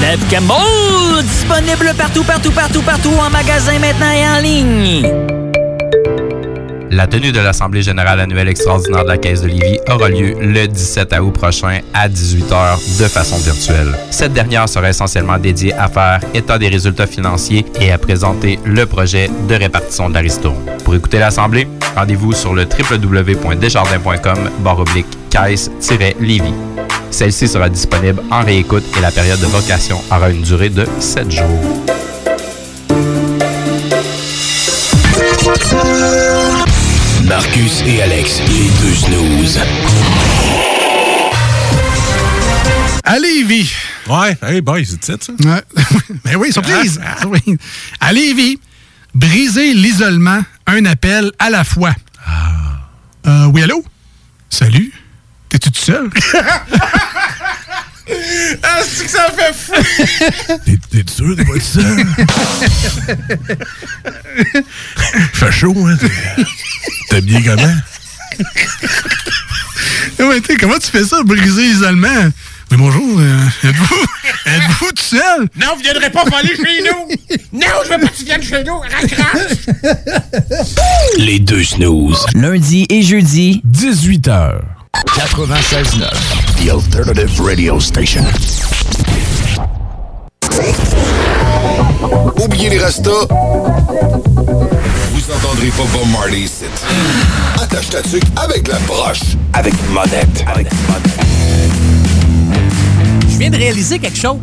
Neve 0.00 0.22
Campbell, 0.30 1.24
disponible 1.24 1.92
partout, 1.98 2.22
partout, 2.22 2.52
partout, 2.52 2.82
partout 2.82 3.14
en 3.18 3.30
magasin 3.30 3.80
maintenant 3.80 4.12
et 4.12 4.28
en 4.28 4.40
ligne. 4.40 5.37
La 6.98 7.06
tenue 7.06 7.30
de 7.30 7.38
l'Assemblée 7.38 7.80
générale 7.80 8.18
annuelle 8.18 8.48
extraordinaire 8.48 9.04
de 9.04 9.08
la 9.10 9.18
Caisse 9.18 9.42
de 9.42 9.46
Lévis 9.46 9.78
aura 9.88 10.08
lieu 10.08 10.34
le 10.40 10.66
17 10.66 11.14
août 11.20 11.30
prochain 11.30 11.78
à 11.94 12.08
18h 12.08 12.98
de 13.00 13.06
façon 13.06 13.36
virtuelle. 13.36 13.96
Cette 14.10 14.32
dernière 14.32 14.68
sera 14.68 14.90
essentiellement 14.90 15.38
dédiée 15.38 15.72
à 15.74 15.86
faire 15.86 16.18
état 16.34 16.58
des 16.58 16.66
résultats 16.66 17.06
financiers 17.06 17.64
et 17.80 17.92
à 17.92 17.98
présenter 17.98 18.58
le 18.64 18.84
projet 18.84 19.30
de 19.48 19.54
répartition 19.54 20.08
de 20.08 20.14
la. 20.14 20.56
Pour 20.84 20.96
écouter 20.96 21.20
l'Assemblée, 21.20 21.68
rendez-vous 21.94 22.32
sur 22.32 22.52
le 22.52 22.64
www.desjardins.com 22.64 24.50
barre 24.58 24.80
oblique 24.80 25.06
caisse-lévis. 25.30 26.52
Celle-ci 27.12 27.46
sera 27.46 27.68
disponible 27.68 28.24
en 28.32 28.42
réécoute 28.42 28.82
et 28.98 29.00
la 29.00 29.12
période 29.12 29.38
de 29.38 29.46
vocation 29.46 30.00
aura 30.10 30.30
une 30.30 30.42
durée 30.42 30.70
de 30.70 30.84
7 30.98 31.30
jours. 31.30 31.84
Marcus 37.28 37.82
et 37.86 38.00
Alex, 38.02 38.40
les 38.48 38.70
deux 38.80 38.94
snooze. 38.94 39.60
À 43.04 43.18
Lévis. 43.18 43.72
Ouais, 44.08 44.36
hey 44.42 44.60
boy, 44.62 44.86
c'est 44.86 45.04
ça? 45.22 45.32
Ouais. 45.44 45.62
ben 46.24 46.36
oui, 46.36 46.52
surprise. 46.52 47.00
Ah, 47.04 47.26
Oui. 47.26 47.58
À 48.00 48.12
Lévis, 48.12 48.58
briser 49.14 49.74
l'isolement, 49.74 50.40
un 50.66 50.84
appel 50.86 51.30
à 51.38 51.50
la 51.50 51.64
fois. 51.64 51.94
Euh, 53.26 53.46
oui, 53.52 53.62
allô? 53.62 53.84
Salut? 54.48 54.92
T'es-tu 55.50 55.70
tout 55.70 55.80
seul? 55.80 56.08
Ah, 58.62 58.80
c'est 58.82 59.04
que 59.04 59.10
ça 59.10 59.30
fait 59.36 59.52
fou! 59.54 59.74
T'es 60.64 60.78
T'es 60.90 61.10
sûr 61.12 61.36
de 61.36 61.42
pas 61.42 61.56
être 61.56 61.62
seul? 61.62 62.06
Fait 65.34 65.52
chaud, 65.52 65.74
hein? 65.86 65.96
T'es- 67.10 67.20
bien 67.20 67.42
comment? 67.42 67.74
Ouais, 70.20 70.40
t'sais, 70.40 70.56
comment 70.56 70.78
tu 70.78 70.90
fais 70.90 71.04
ça, 71.04 71.22
briser 71.22 71.62
l'isolement? 71.62 72.30
Mais 72.70 72.76
bonjour, 72.76 73.18
euh, 73.18 73.44
êtes-vous 73.68 74.06
êtes-vous 74.46 74.92
tout 74.92 75.02
seul? 75.02 75.48
Non, 75.56 75.74
vous 75.76 75.82
viendrez 75.82 76.10
pas 76.10 76.24
voler 76.24 76.54
chez 76.54 76.82
nous! 76.82 77.08
Non, 77.52 77.66
je 77.84 77.88
veux 77.94 77.98
pas 78.00 78.08
que 78.08 78.16
tu 78.16 78.24
viennes 78.24 78.42
chez 78.42 78.62
nous! 78.64 78.78
Raccroche! 78.78 79.56
Les 81.16 81.38
deux 81.38 81.64
snooze. 81.64 82.26
Lundi 82.34 82.86
et 82.90 83.02
jeudi, 83.02 83.62
18h. 83.66 84.60
96.9. 84.94 86.08
The 86.56 86.70
Alternative 86.70 87.40
Radio 87.40 87.78
Station. 87.80 88.24
Oubliez 92.42 92.70
les 92.70 92.78
restos. 92.78 93.28
Vous 95.12 95.30
entendrez 95.32 95.68
pas 95.68 95.84
Bob 95.92 96.08
Marley 96.12 96.40
ici. 96.40 96.64
Attache 97.60 97.90
ta 97.90 98.02
tuque 98.02 98.24
avec 98.36 98.68
la 98.68 98.78
broche. 98.80 99.36
Avec 99.52 99.74
monette. 99.90 100.44
Avec 100.46 100.68
Je 103.30 103.38
viens 103.38 103.50
de 103.50 103.56
réaliser 103.56 103.98
quelque 103.98 104.18
chose. 104.18 104.38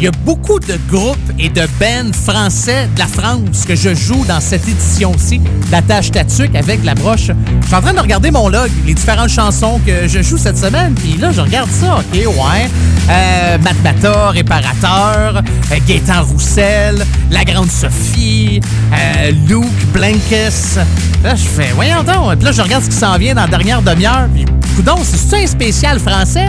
Il 0.00 0.04
y 0.04 0.08
a 0.08 0.12
beaucoup 0.24 0.58
de 0.58 0.78
groupes 0.88 1.18
et 1.38 1.50
de 1.50 1.60
bands 1.78 2.10
français 2.14 2.88
de 2.94 2.98
la 2.98 3.06
France 3.06 3.66
que 3.68 3.76
je 3.76 3.94
joue 3.94 4.24
dans 4.24 4.40
cette 4.40 4.66
édition-ci 4.66 5.42
d'Attache 5.70 6.10
Tatuc 6.10 6.54
avec 6.54 6.82
la 6.86 6.94
broche. 6.94 7.26
Je 7.26 7.66
suis 7.66 7.74
en 7.74 7.82
train 7.82 7.92
de 7.92 8.00
regarder 8.00 8.30
mon 8.30 8.48
log, 8.48 8.70
les 8.86 8.94
différentes 8.94 9.28
chansons 9.28 9.78
que 9.84 10.08
je 10.08 10.22
joue 10.22 10.38
cette 10.38 10.56
semaine, 10.56 10.94
puis 10.94 11.18
là, 11.18 11.32
je 11.32 11.42
regarde 11.42 11.68
ça, 11.70 11.98
OK, 11.98 12.14
ouais. 12.14 12.70
Euh, 13.10 13.58
Matt 13.58 13.76
Bata, 13.82 14.30
Réparateur, 14.30 15.42
euh, 15.70 16.22
Roussel, 16.22 17.04
La 17.30 17.44
Grande 17.44 17.70
Sophie, 17.70 18.58
euh, 18.94 19.32
Luke 19.46 19.92
Blankes. 19.92 20.16
Là, 21.22 21.34
je 21.34 21.44
fais, 21.44 21.72
voyons 21.74 22.02
donc. 22.02 22.36
Puis 22.36 22.46
là, 22.46 22.52
je 22.52 22.62
regarde 22.62 22.84
ce 22.84 22.88
qui 22.88 22.96
s'en 22.96 23.18
vient 23.18 23.34
dans 23.34 23.42
la 23.42 23.48
dernière 23.48 23.82
demi-heure, 23.82 24.28
puis 24.32 24.46
coudonc, 24.76 25.00
c'est 25.02 25.42
un 25.42 25.46
spécial 25.46 25.98
français? 25.98 26.48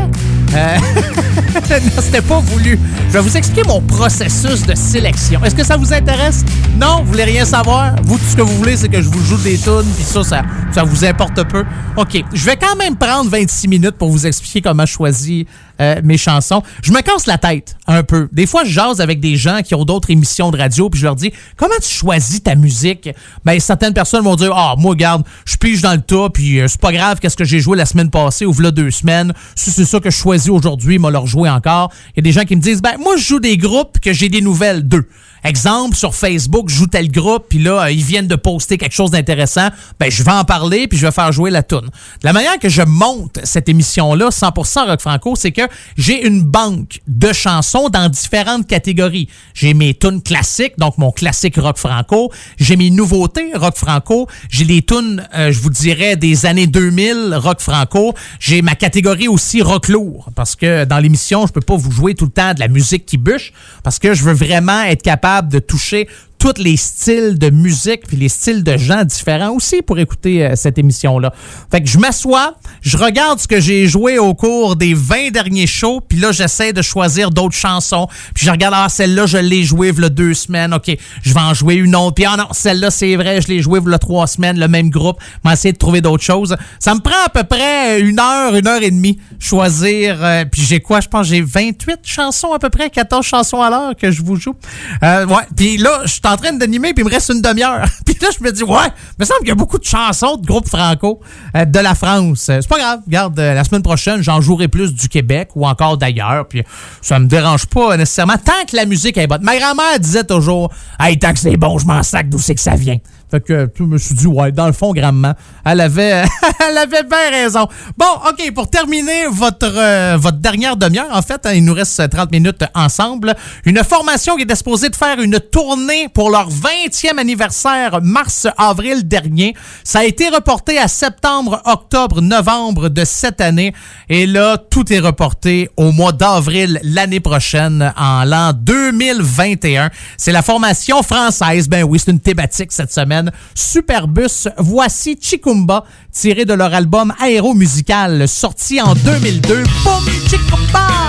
Euh, 0.54 0.78
non, 1.70 2.02
c'était 2.02 2.22
pas 2.22 2.40
voulu. 2.40 2.78
Je 3.08 3.14
vais 3.14 3.22
vous 3.22 3.38
expliquer 3.38 3.68
mon 3.68 3.82
processus 3.82 4.66
de 4.66 4.76
sélection. 4.76 5.44
Est-ce 5.44 5.56
que 5.56 5.64
ça 5.64 5.78
vous 5.78 5.94
intéresse? 5.94 6.44
Non, 6.78 7.02
vous 7.04 7.12
voulez 7.12 7.24
rien 7.24 7.46
savoir? 7.46 7.96
Vous, 8.04 8.18
tout 8.18 8.26
ce 8.26 8.36
que 8.36 8.42
vous 8.42 8.58
voulez, 8.58 8.76
c'est 8.76 8.90
que 8.90 9.02
je 9.02 9.10
vous 9.10 9.24
joue 9.24 9.38
des 9.38 9.58
tunes, 9.58 9.90
puis 9.96 10.04
ça, 10.04 10.24
ça, 10.24 10.42
ça 10.72 10.84
vous 10.84 11.06
importe 11.06 11.44
peu. 11.48 11.64
OK, 11.96 12.24
je 12.34 12.46
vais 12.46 12.58
quand 12.58 12.76
même 12.76 12.96
prendre 12.96 13.30
26 13.30 13.68
minutes 13.68 13.98
pour 13.98 14.10
vous 14.10 14.28
expliquer 14.28 14.62
comment 14.62 14.86
je 14.86 14.94
choisis 14.94 15.46
euh, 15.82 16.00
mes 16.04 16.18
chansons. 16.18 16.62
Je 16.84 16.92
me 16.92 17.02
casse 17.02 17.26
la 17.26 17.38
tête 17.38 17.76
un 17.88 18.04
peu. 18.04 18.30
Des 18.32 18.46
fois, 18.46 18.64
je 18.64 18.72
jase 18.72 19.02
avec 19.02 19.20
des 19.20 19.36
gens 19.36 19.62
qui 19.64 19.76
ont 19.76 19.84
d'autres 19.84 20.12
émissions 20.12 20.52
de 20.52 20.58
radio, 20.58 20.90
puis 20.90 21.00
je 21.00 21.06
leur 21.06 21.16
dis 21.16 21.34
comment 21.58 21.76
tu 21.82 21.90
choisis 21.90 22.44
ta 22.44 22.56
musique? 22.56 23.10
Ben 23.46 23.60
certaines 23.60 23.94
personnes 23.94 24.24
vont 24.24 24.36
dire 24.36 24.54
ah 24.56 24.76
moi 24.78 24.92
regarde, 24.92 25.24
je 25.46 25.58
pige 25.58 25.82
dans 25.82 25.94
le 25.94 26.02
tas, 26.02 26.30
puis 26.32 26.60
euh, 26.60 26.68
c'est 26.68 26.80
pas 26.80 26.92
grave 26.92 27.20
qu'est-ce 27.20 27.38
que 27.38 27.46
j'ai 27.46 27.60
joué 27.60 27.78
la 27.78 27.86
semaine 27.86 28.10
passée 28.10 28.46
ou 28.46 28.54
v'là 28.54 28.72
deux 28.72 28.92
semaines. 28.92 29.34
Si 29.56 29.72
c'est 29.72 29.86
ça 29.86 30.00
que 30.00 30.10
je 30.10 30.18
choisis 30.18 30.50
aujourd'hui, 30.50 31.00
m'a 31.00 31.10
leur 31.10 31.26
joué 31.26 31.50
encore. 31.50 31.92
Il 32.10 32.18
y 32.18 32.20
a 32.20 32.24
des 32.24 32.32
gens 32.32 32.44
qui 32.44 32.56
me 32.56 32.62
disent 32.62 32.82
ben 32.82 32.98
moi 33.00 33.18
je 33.18 33.24
joue 33.24 33.40
des 33.40 33.58
groupes 33.58 34.00
que 34.00 34.14
j'ai 34.14 34.30
des 34.30 34.42
nouvelles 34.42 34.88
d'eux. 34.88 35.08
Exemple, 35.44 35.96
sur 35.96 36.14
Facebook, 36.14 36.70
je 36.70 36.76
joue 36.76 36.88
tel 36.88 37.12
groupe, 37.12 37.46
puis 37.50 37.58
là, 37.58 37.86
euh, 37.86 37.92
ils 37.92 38.04
viennent 38.04 38.28
de 38.28 38.36
poster 38.36 38.78
quelque 38.78 38.94
chose 38.94 39.10
d'intéressant, 39.10 39.70
ben 40.00 40.12
je 40.12 40.22
vais 40.22 40.32
en 40.32 40.44
parler, 40.44 40.88
puis 40.88 41.00
je 41.00 41.08
vais 41.08 41.12
faire 41.12 41.32
jouer 41.32 41.50
la 41.50 41.64
tune. 41.64 41.90
La 42.22 42.32
manière 42.32 42.60
que 42.60 42.70
je 42.70 42.84
monte 42.84 43.40
cette 43.44 43.68
émission-là, 43.68 44.30
100% 44.30 44.86
Rock 44.86 45.02
Franco, 45.02 45.36
c'est 45.36 45.52
que 45.52 45.64
j'ai 45.98 46.28
une 46.28 46.44
banque 46.44 47.00
de 47.08 47.34
chansons 47.34 47.90
dans 47.90 48.08
différentes 48.08 48.68
catégories. 48.68 49.30
J'ai 49.56 49.74
mes 49.74 49.96
tunes 49.96 50.22
classiques, 50.22 50.78
donc 50.78 51.00
mon 51.00 51.12
classique 51.12 51.56
Rock 51.58 51.80
Franco. 51.80 52.32
J'ai 52.60 52.76
mes 52.76 52.92
nouveautés 52.92 53.52
Rock 53.56 53.78
Franco. 53.78 54.28
J'ai 54.50 54.66
les 54.66 54.84
tunes, 54.84 55.28
euh, 55.34 55.52
je 55.52 55.60
vous 55.60 55.72
dirais, 55.72 56.18
des 56.18 56.46
années 56.46 56.68
2000 56.68 57.34
Rock 57.36 57.62
Franco. 57.62 58.14
J'ai 58.40 58.62
ma 58.62 58.76
catégorie 58.76 59.28
aussi 59.28 59.64
Rock 59.64 59.88
lourd, 59.88 60.30
parce 60.36 60.56
que 60.56 60.86
dans 60.86 61.00
l'émission, 61.00 61.48
je 61.48 61.52
peux 61.52 61.62
pas 61.62 61.76
vous 61.76 61.92
jouer 61.92 62.14
tout 62.14 62.26
le 62.26 62.32
temps 62.32 62.54
de 62.54 62.60
la 62.60 62.68
musique 62.68 63.08
qui 63.08 63.18
bûche, 63.18 63.54
parce 63.82 63.98
que 63.98 64.14
je 64.14 64.24
veux 64.24 64.34
vraiment 64.34 64.84
être 64.84 65.02
capable 65.02 65.31
de 65.42 65.60
toucher 65.60 66.10
tous 66.42 66.58
les 66.58 66.76
styles 66.76 67.38
de 67.38 67.52
musique 67.52 68.08
puis 68.08 68.18
les 68.18 68.28
styles 68.28 68.64
de 68.64 68.76
gens 68.76 69.04
différents 69.04 69.52
aussi 69.52 69.84
pour 69.84 70.00
écouter 70.00 70.44
euh, 70.44 70.56
cette 70.56 70.80
émission-là. 70.80 71.32
Fait 71.70 71.82
que 71.82 71.88
je 71.88 72.00
m'assois, 72.00 72.56
je 72.82 72.98
regarde 72.98 73.40
ce 73.40 73.48
que 73.48 73.60
j'ai 73.60 73.88
joué 73.88 74.18
au 74.18 74.34
cours 74.34 74.76
des 74.76 74.96
20 74.96 75.30
derniers 75.30 75.68
shows, 75.68 76.02
puis 76.02 76.18
là, 76.18 76.32
j'essaie 76.32 76.74
de 76.74 76.82
choisir 76.82 77.30
d'autres 77.30 77.56
chansons. 77.56 78.08
Puis 78.34 78.48
je 78.48 78.50
regarde, 78.50 78.74
ah, 78.76 78.90
celle-là, 78.90 79.28
je 79.28 79.38
l'ai 79.38 79.64
jouée 79.64 79.94
il 79.96 80.10
deux 80.10 80.34
semaines. 80.34 80.74
OK, 80.74 80.90
je 81.22 81.32
vais 81.32 81.40
en 81.40 81.54
jouer 81.54 81.76
une 81.76 81.96
autre. 81.96 82.16
Puis 82.16 82.26
ah 82.26 82.38
non, 82.38 82.48
celle-là, 82.52 82.90
c'est 82.90 83.16
vrai, 83.18 83.40
je 83.40 83.48
l'ai 83.48 83.62
jouée 83.62 83.80
il 83.86 83.98
trois 84.00 84.26
semaines, 84.26 84.60
le 84.60 84.68
même 84.68 84.90
groupe. 84.90 85.18
Je 85.22 85.48
vais 85.48 85.54
essayer 85.54 85.74
de 85.74 85.78
trouver 85.78 86.02
d'autres 86.02 86.24
choses. 86.24 86.56
Ça 86.80 86.96
me 86.96 87.02
prend 87.02 87.24
à 87.24 87.30
peu 87.30 87.44
près 87.44 88.02
une 88.02 88.20
heure, 88.20 88.56
une 88.56 88.68
heure 88.68 88.82
et 88.82 88.90
demie 88.90 89.20
choisir. 89.40 90.24
euh, 90.24 90.46
puis 90.46 90.64
j'ai 90.64 90.80
quoi? 90.80 91.02
Je 91.02 91.08
pense 91.08 91.28
j'ai 91.28 91.42
28 91.42 92.00
chansons 92.04 92.52
à 92.52 92.58
peu 92.58 92.72
près, 92.72 92.90
14 92.90 93.24
chansons 93.24 93.62
à 93.62 93.70
l'heure 93.70 93.96
que 93.96 94.10
je 94.10 94.24
vous 94.24 94.38
joue. 94.38 94.56
Euh, 95.04 95.28
ouais, 95.28 95.44
puis 95.56 95.78
là, 95.78 96.02
je 96.06 96.20
en 96.32 96.38
train 96.38 96.54
d'animer, 96.54 96.94
puis 96.94 97.04
il 97.04 97.08
me 97.08 97.12
reste 97.12 97.30
une 97.30 97.42
demi-heure. 97.42 97.86
puis 98.06 98.16
là, 98.22 98.30
je 98.38 98.44
me 98.44 98.52
dis, 98.52 98.64
ouais, 98.64 98.88
il 98.88 99.22
me 99.22 99.26
semble 99.26 99.40
qu'il 99.40 99.50
y 99.50 99.52
a 99.52 99.56
beaucoup 99.56 99.78
de 99.78 99.84
chansons 99.86 100.38
de 100.38 100.46
groupes 100.46 100.68
franco 100.68 101.20
euh, 101.56 101.66
de 101.66 101.80
la 101.80 101.96
France. 101.96 102.48
Euh, 102.50 102.60
C'est 102.62 102.68
pas 102.68 102.78
grave, 102.80 103.00
regarde, 103.06 103.40
euh, 103.40 103.54
la 103.54 103.64
semaine 103.64 103.84
prochaine, 103.84 104.22
j'en 104.22 104.42
jouerai 104.42 104.68
plus 104.68 104.94
du 104.94 105.10
Québec 105.10 105.50
ou 105.56 105.68
encore 105.68 105.98
d'ailleurs, 105.98 106.48
puis 106.48 106.64
ça 107.02 107.20
me 107.20 107.28
dérange 107.28 107.66
pas 107.66 107.98
nécessairement, 107.98 108.38
tant 108.38 108.66
que 108.68 108.76
la 108.76 108.86
musique 108.86 109.18
est 109.18 109.28
bonne. 109.28 109.44
Ma 109.44 109.58
grand-mère 109.58 110.00
disait 110.00 110.24
toujours, 110.24 110.72
hey, 111.00 111.18
tant 111.20 111.34
que 111.34 111.40
c'est 111.40 111.58
bon, 111.58 111.78
je 111.78 111.86
m'en 111.86 112.04
sac 112.04 112.30
d'où 112.30 112.40
c'est 112.40 112.56
que 112.56 112.62
ça 112.62 112.76
vient. 112.76 112.98
Fait 113.32 113.40
que 113.40 113.70
je 113.78 113.84
me 113.84 113.98
suis 113.98 114.14
dit, 114.14 114.28
ouais, 114.28 114.52
dans 114.52 114.68
le 114.68 114.74
fond, 114.74 114.92
grandement, 114.92 115.34
elle 115.64 115.80
avait, 115.80 116.24
elle 116.70 116.78
avait 116.78 117.04
bien 117.04 117.30
raison. 117.32 117.66
Bon, 117.98 118.06
OK, 118.30 118.54
pour 118.54 118.70
terminer 118.70 119.28
votre, 119.32 119.72
euh, 119.74 120.18
votre 120.20 120.38
dernière 120.38 120.76
demi-heure, 120.76 121.08
en 121.12 121.22
fait, 121.22 121.46
hein, 121.46 121.54
il 121.54 121.64
nous 121.64 121.74
reste 121.74 122.10
30 122.10 122.30
minutes 122.32 122.64
ensemble. 122.76 123.34
Une 123.66 123.82
formation 123.86 124.36
qui 124.36 124.44
était 124.44 124.56
supposée 124.56 124.90
de 124.90 124.96
faire 124.98 125.20
une 125.22 125.40
tournée 125.40 126.10
pour 126.10 126.30
leur 126.30 126.50
20e 126.50 127.18
anniversaire 127.18 128.02
mars-avril 128.02 129.08
dernier. 129.08 129.56
Ça 129.86 130.00
a 130.00 130.04
été 130.04 130.28
reporté 130.28 130.78
à 130.78 130.90
septembre, 130.90 131.62
octobre, 131.64 132.20
novembre 132.20 132.90
de 132.90 133.06
cette 133.06 133.40
année. 133.40 133.74
Et 134.10 134.26
là, 134.26 134.58
tout 134.58 134.92
est 134.92 135.00
reporté 135.00 135.70
au 135.78 135.94
mois 135.94 136.12
d'avril 136.12 136.82
l'année 136.84 137.22
prochaine, 137.22 137.94
en 137.98 138.26
l'an 138.26 138.52
2021. 138.54 139.90
C'est 140.18 140.34
la 140.34 140.42
formation 140.42 141.02
française. 141.02 141.70
Ben 141.70 141.84
oui, 141.84 141.98
c'est 142.00 142.12
une 142.12 142.20
thématique 142.20 142.72
cette 142.72 142.92
semaine. 142.92 143.21
Superbus, 143.54 144.48
voici 144.58 145.18
Chikumba, 145.22 145.84
tiré 146.12 146.46
de 146.46 146.54
leur 146.54 146.74
album 146.74 147.14
Aéromusical, 147.20 148.28
sorti 148.28 148.82
en 148.82 148.96
2002. 148.96 149.64
Boum, 149.84 150.06
Chikumba! 150.30 151.02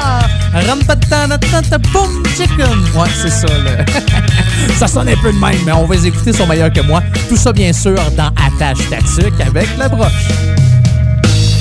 Boum, 1.92 2.22
chicken! 2.36 2.78
Ouais, 2.94 3.08
c'est 3.20 3.30
ça, 3.30 3.46
là. 3.46 3.84
ça 4.78 4.86
sonne 4.86 5.08
un 5.08 5.16
peu 5.16 5.32
de 5.32 5.38
même, 5.38 5.56
mais 5.64 5.72
on 5.72 5.86
va 5.86 5.94
les 5.94 6.08
écouter, 6.08 6.32
sont 6.32 6.46
meilleurs 6.46 6.72
que 6.72 6.80
moi. 6.80 7.02
Tout 7.28 7.36
ça, 7.36 7.52
bien 7.52 7.72
sûr, 7.72 7.96
dans 8.16 8.30
Attache 8.36 8.88
Tatuc 8.90 9.32
avec 9.40 9.66
la 9.78 9.88
broche. 9.88 10.28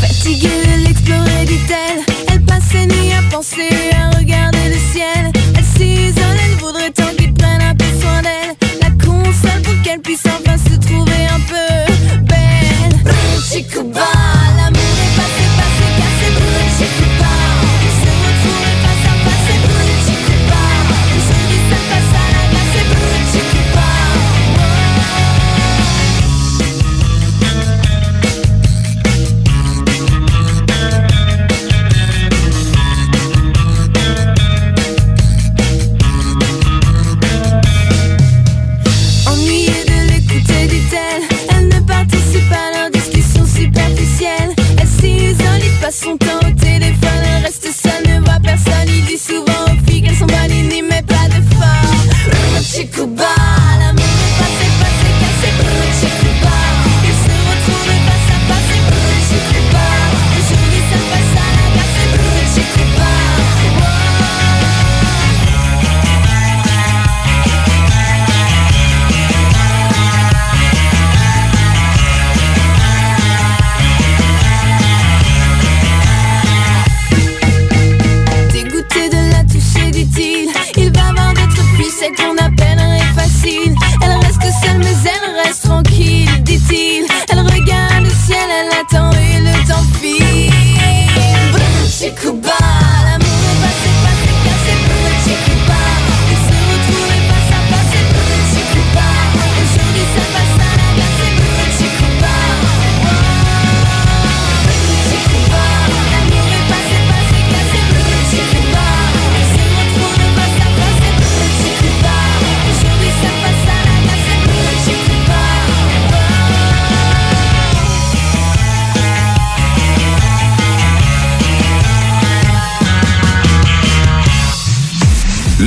Fatiguée 0.02 0.49
de 0.49 0.88
l'explorer, 0.88 1.45
dit-elle. 1.45 2.03
Elle 2.28 2.41
passe 2.41 2.64
ses 2.72 2.86
nuits 2.86 3.14
à 3.18 3.22
penser, 3.34 3.69
à 3.94 4.18
regarder 4.18 4.69
le 4.69 4.78
ciel. 4.91 5.40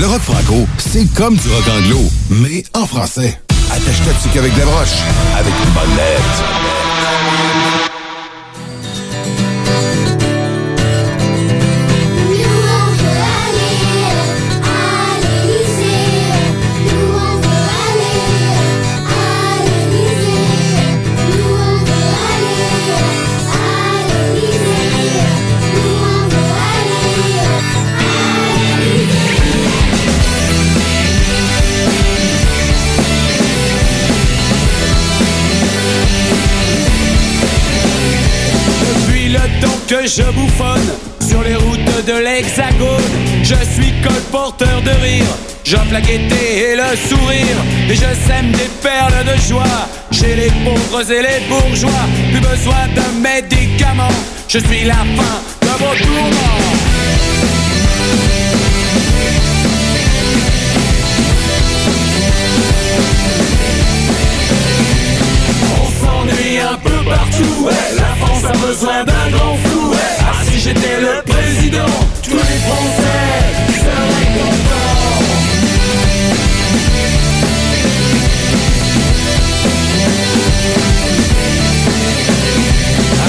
Le 0.04 0.10
rock 0.10 0.20
franco, 0.20 0.66
c'est 0.76 1.06
comme 1.14 1.34
du 1.34 1.48
rock 1.48 1.64
anglo, 1.66 2.00
mais 2.28 2.62
en 2.74 2.84
français. 2.86 3.40
Attache-toi 3.72 4.12
qu'avec 4.34 4.54
des 4.54 4.60
broches, 4.60 5.00
avec 5.34 5.54
une 5.64 5.70
bonne 5.70 5.96
lettre. 5.96 6.83
Que 39.86 40.06
je 40.06 40.22
bouffonne 40.32 40.90
sur 41.20 41.42
les 41.42 41.56
routes 41.56 42.06
de 42.06 42.12
l'Hexagone, 42.12 43.02
je 43.42 43.54
suis 43.54 43.92
colporteur 44.02 44.80
de 44.82 44.90
rire. 45.02 45.26
J'offre 45.64 45.92
la 45.92 46.00
gaieté 46.00 46.72
et 46.72 46.76
le 46.76 46.96
sourire, 46.96 47.56
et 47.88 47.94
je 47.94 48.26
sème 48.26 48.50
des 48.52 48.70
perles 48.82 49.24
de 49.24 49.40
joie 49.48 49.88
chez 50.10 50.36
les 50.36 50.50
pauvres 50.64 51.10
et 51.10 51.22
les 51.22 51.40
bourgeois. 51.48 52.06
Plus 52.30 52.40
besoin 52.40 52.86
de 52.94 53.20
médicaments, 53.20 54.18
je 54.48 54.58
suis 54.58 54.84
la 54.84 54.94
fin 54.94 55.40
de 55.62 55.72
vos 55.78 56.04
tourments. 56.04 56.74
Un 66.56 66.76
peu 66.76 67.04
partout. 67.04 67.68
La 67.96 68.14
France 68.24 68.44
a 68.44 68.66
besoin 68.66 69.04
d'un 69.04 69.30
grand 69.30 69.56
j'étais 70.74 71.00
le 71.00 71.22
président, 71.22 71.94
tous 72.22 72.30
les 72.30 72.58
Français 72.66 73.44
seraient 73.74 74.30
contents. 74.38 75.24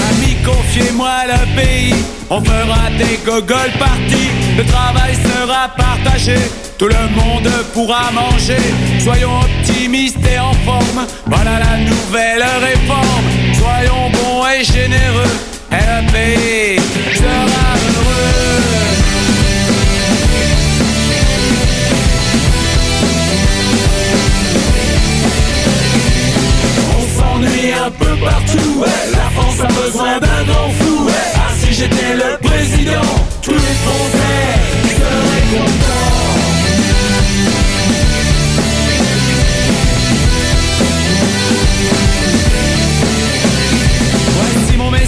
Amis, 0.09 0.37
confiez-moi 0.45 1.09
le 1.27 1.55
pays, 1.55 1.95
on 2.29 2.41
fera 2.41 2.89
des 2.97 3.19
gogoles 3.25 3.77
parties. 3.79 4.31
Le 4.57 4.63
travail 4.65 5.15
sera 5.15 5.69
partagé, 5.75 6.37
tout 6.77 6.87
le 6.87 7.07
monde 7.15 7.49
pourra 7.73 8.11
manger. 8.11 8.57
Soyons 9.03 9.39
optimistes 9.41 10.17
et 10.33 10.39
en 10.39 10.53
forme, 10.65 11.05
voilà 11.25 11.59
la 11.59 11.77
nouvelle 11.77 12.43
réforme. 12.61 13.25
Soyons 13.53 14.09
bons 14.11 14.45
et 14.47 14.63
généreux, 14.63 15.33
et 15.71 15.75
le 15.75 16.11
pays 16.11 16.79
heureux. 17.21 17.55
On 26.97 27.03
s'ennuie 27.19 27.73
un 27.73 27.91
peu 27.91 28.15
partout. 28.23 28.83
La 29.11 29.29
France 29.31 29.59
a 29.61 29.67
besoin 29.67 30.19
d'un 30.19 30.43
grand. 30.45 30.71
Ah, 31.35 31.51
si 31.59 31.73
j'étais 31.73 32.13
le 32.15 32.37
président, 32.41 33.09
tous 33.41 33.51
les 33.51 33.75
Français 33.83 34.45
seraient 34.97 35.47
contents. 35.57 36.34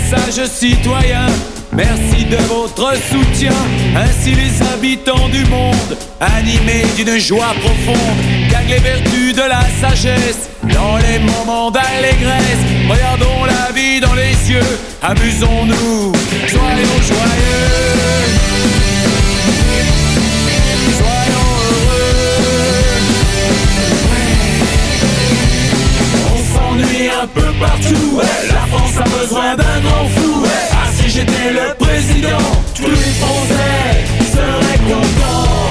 Voici 0.09 0.21
mon 0.21 0.27
message 0.27 0.49
citoyen. 0.49 1.25
Merci 1.73 2.25
de 2.25 2.37
votre 2.47 2.93
soutien. 2.95 3.53
Ainsi 3.95 4.35
les 4.35 4.61
habitants 4.73 5.29
du 5.29 5.45
monde, 5.45 5.97
animés 6.19 6.85
d'une 6.95 7.17
joie 7.19 7.53
profonde, 7.61 8.17
gagnent 8.49 8.69
les 8.69 8.79
vertus 8.79 9.35
de 9.35 9.41
la 9.41 9.61
sagesse 9.81 10.49
dans 10.63 10.97
les 10.97 11.19
moments 11.19 11.71
d'allégresse. 11.71 12.63
Regardons 12.89 13.45
la 13.45 13.71
vie 13.73 13.99
dans 13.99 14.13
les 14.13 14.51
yeux, 14.51 14.79
amusons-nous, 15.01 16.13
soyons 16.47 17.01
joyeux. 17.07 17.67
Soyons 20.97 21.49
heureux. 21.69 22.17
On 26.33 26.37
s'ennuie 26.53 27.09
un 27.09 27.27
peu 27.27 27.51
partout. 27.59 28.56
France 28.97 29.13
a 29.13 29.19
besoin 29.19 29.55
d'un 29.55 29.79
grand 29.81 30.07
fou, 30.09 30.41
ouais. 30.41 30.49
Ah, 30.71 30.87
si 30.91 31.09
j'étais 31.09 31.51
le 31.51 31.75
président, 31.75 32.37
tous 32.73 32.87
les 32.87 33.13
Français 33.19 34.05
seraient 34.33 34.79
contents. 34.89 35.69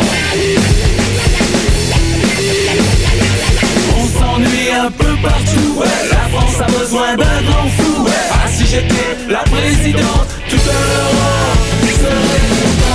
On 3.99 4.07
s'ennuie 4.19 4.71
un 4.71 4.91
peu 4.91 5.17
partout. 5.23 5.83
La 6.11 6.29
France 6.29 6.61
a 6.61 6.79
besoin 6.79 7.17
d'un 7.17 7.43
grand 7.51 7.69
fou, 7.77 8.05
ouais. 8.05 8.13
Ah, 8.31 8.49
si 8.49 8.67
j'étais 8.67 9.17
la 9.29 9.41
présidente, 9.41 10.29
toute 10.49 10.65
l'Europe 10.65 11.59
serait 11.83 12.47
contente. 12.49 12.86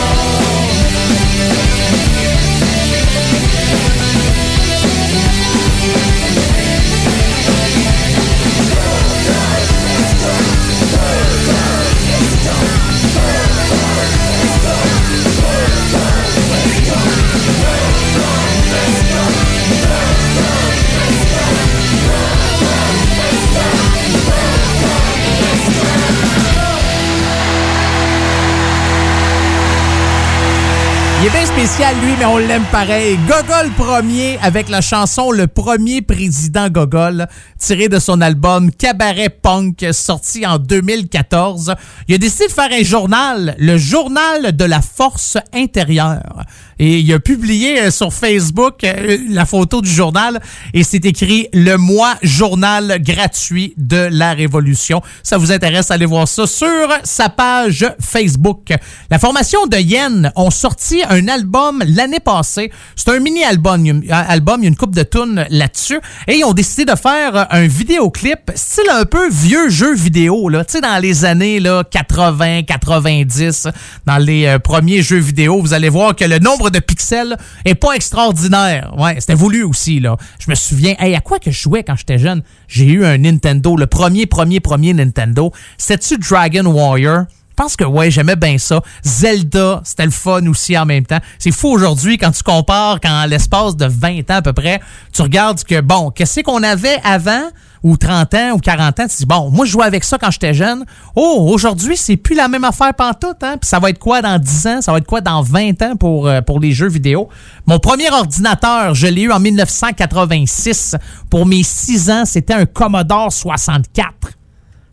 Il 31.21 31.27
est 31.27 31.29
bien 31.29 31.45
spécial, 31.45 31.95
lui, 32.03 32.13
mais 32.17 32.25
on 32.25 32.39
l'aime 32.39 32.65
pareil. 32.71 33.15
Gogol 33.27 33.69
premier 33.77 34.39
avec 34.41 34.69
la 34.69 34.81
chanson 34.81 35.29
Le 35.29 35.45
premier 35.45 36.01
président 36.01 36.67
Gogol, 36.67 37.27
tiré 37.59 37.89
de 37.89 37.99
son 37.99 38.21
album 38.21 38.71
Cabaret 38.71 39.29
Punk, 39.29 39.85
sorti 39.91 40.47
en 40.47 40.57
2014. 40.57 41.75
Il 42.07 42.15
a 42.15 42.17
décidé 42.17 42.47
de 42.47 42.51
faire 42.51 42.71
un 42.71 42.81
journal, 42.81 43.55
le 43.59 43.77
Journal 43.77 44.55
de 44.55 44.65
la 44.65 44.81
Force 44.81 45.37
intérieure. 45.53 46.43
Et 46.81 46.97
il 46.97 47.13
a 47.13 47.19
publié 47.19 47.79
euh, 47.79 47.91
sur 47.91 48.11
Facebook 48.11 48.83
euh, 48.83 49.19
la 49.29 49.45
photo 49.45 49.81
du 49.83 49.89
journal 49.89 50.41
et 50.73 50.83
c'est 50.83 51.05
écrit 51.05 51.47
Le 51.53 51.75
mois 51.75 52.15
journal 52.23 52.97
gratuit 52.99 53.75
de 53.77 54.09
la 54.11 54.33
Révolution. 54.33 55.03
Ça 55.21 55.37
vous 55.37 55.51
intéresse, 55.51 55.91
allez 55.91 56.07
voir 56.07 56.27
ça 56.27 56.47
sur 56.47 56.87
sa 57.03 57.29
page 57.29 57.85
Facebook. 57.99 58.73
La 59.11 59.19
formation 59.19 59.67
de 59.67 59.77
Yen 59.77 60.31
ont 60.35 60.49
sorti 60.49 61.03
un 61.07 61.27
album 61.27 61.83
l'année 61.85 62.19
passée. 62.19 62.71
C'est 62.95 63.09
un 63.09 63.19
mini-album. 63.19 64.01
Album, 64.09 64.61
il 64.61 64.63
y 64.63 64.65
a 64.65 64.69
une 64.69 64.75
coupe 64.75 64.95
de 64.95 65.03
tunes 65.03 65.45
là-dessus. 65.51 65.99
Et 66.27 66.37
ils 66.37 66.43
ont 66.45 66.53
décidé 66.53 66.85
de 66.85 66.97
faire 66.97 67.45
un 67.51 67.67
vidéoclip 67.67 68.51
style 68.55 68.89
un 68.89 69.05
peu 69.05 69.29
vieux 69.29 69.69
jeu 69.69 69.93
vidéo, 69.93 70.49
là. 70.49 70.65
Tu 70.65 70.71
sais, 70.71 70.81
dans 70.81 70.99
les 70.99 71.25
années 71.25 71.59
là, 71.59 71.83
80, 71.83 72.63
90, 72.63 73.67
dans 74.07 74.17
les 74.17 74.47
euh, 74.47 74.57
premiers 74.57 75.03
jeux 75.03 75.19
vidéo, 75.19 75.61
vous 75.61 75.73
allez 75.73 75.89
voir 75.89 76.15
que 76.15 76.25
le 76.25 76.39
nombre 76.39 76.70
de 76.71 76.79
pixels 76.79 77.37
est 77.65 77.75
pas 77.75 77.93
extraordinaire. 77.93 78.93
Ouais, 78.97 79.15
c'était 79.19 79.35
voulu 79.35 79.63
aussi, 79.63 79.99
là. 79.99 80.17
Je 80.39 80.49
me 80.49 80.55
souviens, 80.55 80.95
hey, 80.99 81.15
à 81.15 81.21
quoi 81.21 81.39
que 81.39 81.51
je 81.51 81.61
jouais 81.61 81.83
quand 81.83 81.95
j'étais 81.95 82.17
jeune? 82.17 82.41
J'ai 82.67 82.85
eu 82.85 83.05
un 83.05 83.17
Nintendo, 83.17 83.75
le 83.75 83.87
premier, 83.87 84.25
premier, 84.25 84.59
premier 84.59 84.93
Nintendo. 84.93 85.51
C'était-tu 85.77 86.17
Dragon 86.17 86.65
Warrior? 86.65 87.25
Je 87.51 87.55
pense 87.55 87.75
que 87.75 87.83
ouais, 87.83 88.09
j'aimais 88.09 88.37
bien 88.37 88.57
ça. 88.57 88.81
Zelda, 89.03 89.81
c'était 89.83 90.05
le 90.05 90.11
fun 90.11 90.47
aussi 90.47 90.75
en 90.77 90.85
même 90.85 91.05
temps. 91.05 91.19
C'est 91.37 91.51
fou 91.51 91.67
aujourd'hui 91.67 92.17
quand 92.17 92.31
tu 92.31 92.41
compares 92.43 92.99
quand 93.01 93.25
l'espace 93.25 93.75
de 93.75 93.85
20 93.85 94.31
ans 94.31 94.35
à 94.35 94.41
peu 94.41 94.53
près, 94.53 94.79
tu 95.13 95.21
regardes 95.21 95.63
que 95.63 95.81
bon, 95.81 96.09
qu'est-ce 96.09 96.39
qu'on 96.39 96.63
avait 96.63 96.97
avant? 97.03 97.49
Ou 97.83 97.97
30 97.97 98.33
ans 98.35 98.51
ou 98.53 98.59
40 98.59 98.99
ans, 98.99 99.07
tu 99.07 99.17
dis 99.17 99.25
bon, 99.25 99.49
moi 99.49 99.65
je 99.65 99.71
jouais 99.71 99.85
avec 99.85 100.03
ça 100.03 100.17
quand 100.17 100.31
j'étais 100.31 100.53
jeune. 100.53 100.85
Oh, 101.15 101.49
aujourd'hui, 101.51 101.97
c'est 101.97 102.17
plus 102.17 102.35
la 102.35 102.47
même 102.47 102.63
affaire 102.63 102.93
pantoute 102.93 103.41
hein. 103.41 103.57
Puis 103.59 103.67
ça 103.67 103.79
va 103.79 103.89
être 103.89 103.99
quoi 103.99 104.21
dans 104.21 104.37
10 104.37 104.67
ans, 104.67 104.81
ça 104.81 104.91
va 104.91 104.99
être 104.99 105.07
quoi 105.07 105.21
dans 105.21 105.41
20 105.41 105.81
ans 105.81 105.95
pour 105.95 106.27
euh, 106.27 106.41
pour 106.41 106.59
les 106.59 106.71
jeux 106.71 106.89
vidéo? 106.89 107.29
Mon 107.65 107.79
premier 107.79 108.09
ordinateur, 108.11 108.93
je 108.93 109.07
l'ai 109.07 109.23
eu 109.23 109.31
en 109.31 109.39
1986 109.39 110.95
pour 111.29 111.45
mes 111.45 111.63
6 111.63 112.09
ans, 112.11 112.25
c'était 112.25 112.53
un 112.53 112.65
Commodore 112.65 113.31
64. 113.31 114.37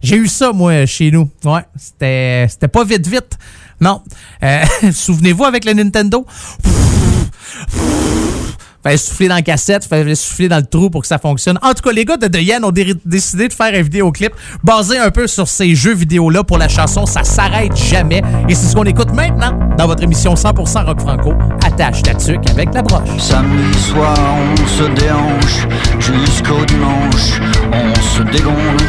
J'ai 0.01 0.17
eu 0.17 0.29
ça, 0.29 0.53
moi, 0.53 0.87
chez 0.87 1.11
nous. 1.11 1.29
Ouais, 1.45 1.65
c'était, 1.77 2.47
c'était 2.49 2.69
pas 2.69 2.85
vite, 2.85 3.07
vite. 3.07 3.37
Non. 3.81 4.03
Euh, 4.43 4.65
Souvenez-vous 4.93 5.45
avec 5.45 5.65
le 5.65 5.73
Nintendo? 5.73 6.25
Fallait 8.83 8.97
souffler 8.97 9.29
dans 9.29 9.35
la 9.35 9.43
cassette, 9.43 9.85
fallait 9.85 10.15
souffler 10.15 10.49
dans 10.49 10.59
le 10.59 10.65
trou 10.67 10.89
pour 10.89 11.01
que 11.03 11.07
ça 11.09 11.19
fonctionne. 11.19 11.59
En 11.63 11.75
tout 11.75 11.83
cas, 11.83 11.91
les 11.93 12.05
gars 12.05 12.17
de 12.17 12.29
The 12.29 12.41
Yen 12.41 12.65
ont 12.65 12.71
dé- 12.71 12.95
décidé 13.05 13.49
de 13.49 13.53
faire 13.53 13.75
un 13.75 13.83
vidéoclip 13.83 14.33
basé 14.63 14.99
un 14.99 15.11
peu 15.11 15.27
sur 15.27 15.49
ces 15.49 15.75
jeux 15.75 15.95
vidéo-là 15.95 16.45
pour 16.45 16.59
la 16.59 16.69
chanson 16.69 17.05
Ça 17.05 17.25
s'arrête 17.25 17.77
jamais. 17.77 18.23
Et 18.49 18.55
c'est 18.55 18.69
ce 18.69 18.75
qu'on 18.77 18.85
écoute 18.85 19.13
maintenant 19.13 19.59
dans 19.77 19.87
votre 19.87 20.03
émission 20.05 20.35
100% 20.35 20.85
rock 20.87 21.01
franco. 21.01 21.35
Attache 21.67 22.03
ta 22.03 22.15
tuque 22.15 22.49
avec 22.51 22.73
la 22.73 22.83
broche. 22.83 23.09
Samedi 23.19 23.79
soir, 23.81 24.17
on 24.53 24.67
se 24.67 24.85
déhanche 25.01 25.67
jusqu'au 25.99 26.65
dimanche. 26.65 27.41
On 27.73 27.95
se 28.01 28.23
dégonde, 28.23 28.83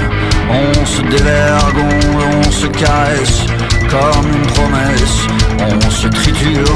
on 0.50 0.86
se 0.86 1.02
dévergonde, 1.02 2.46
on 2.46 2.52
se 2.52 2.68
caresse 2.68 3.42
comme 3.90 4.28
une 4.28 4.48
promesse. 4.54 5.28
On 5.60 5.90
se 5.90 6.08
triture, 6.08 6.76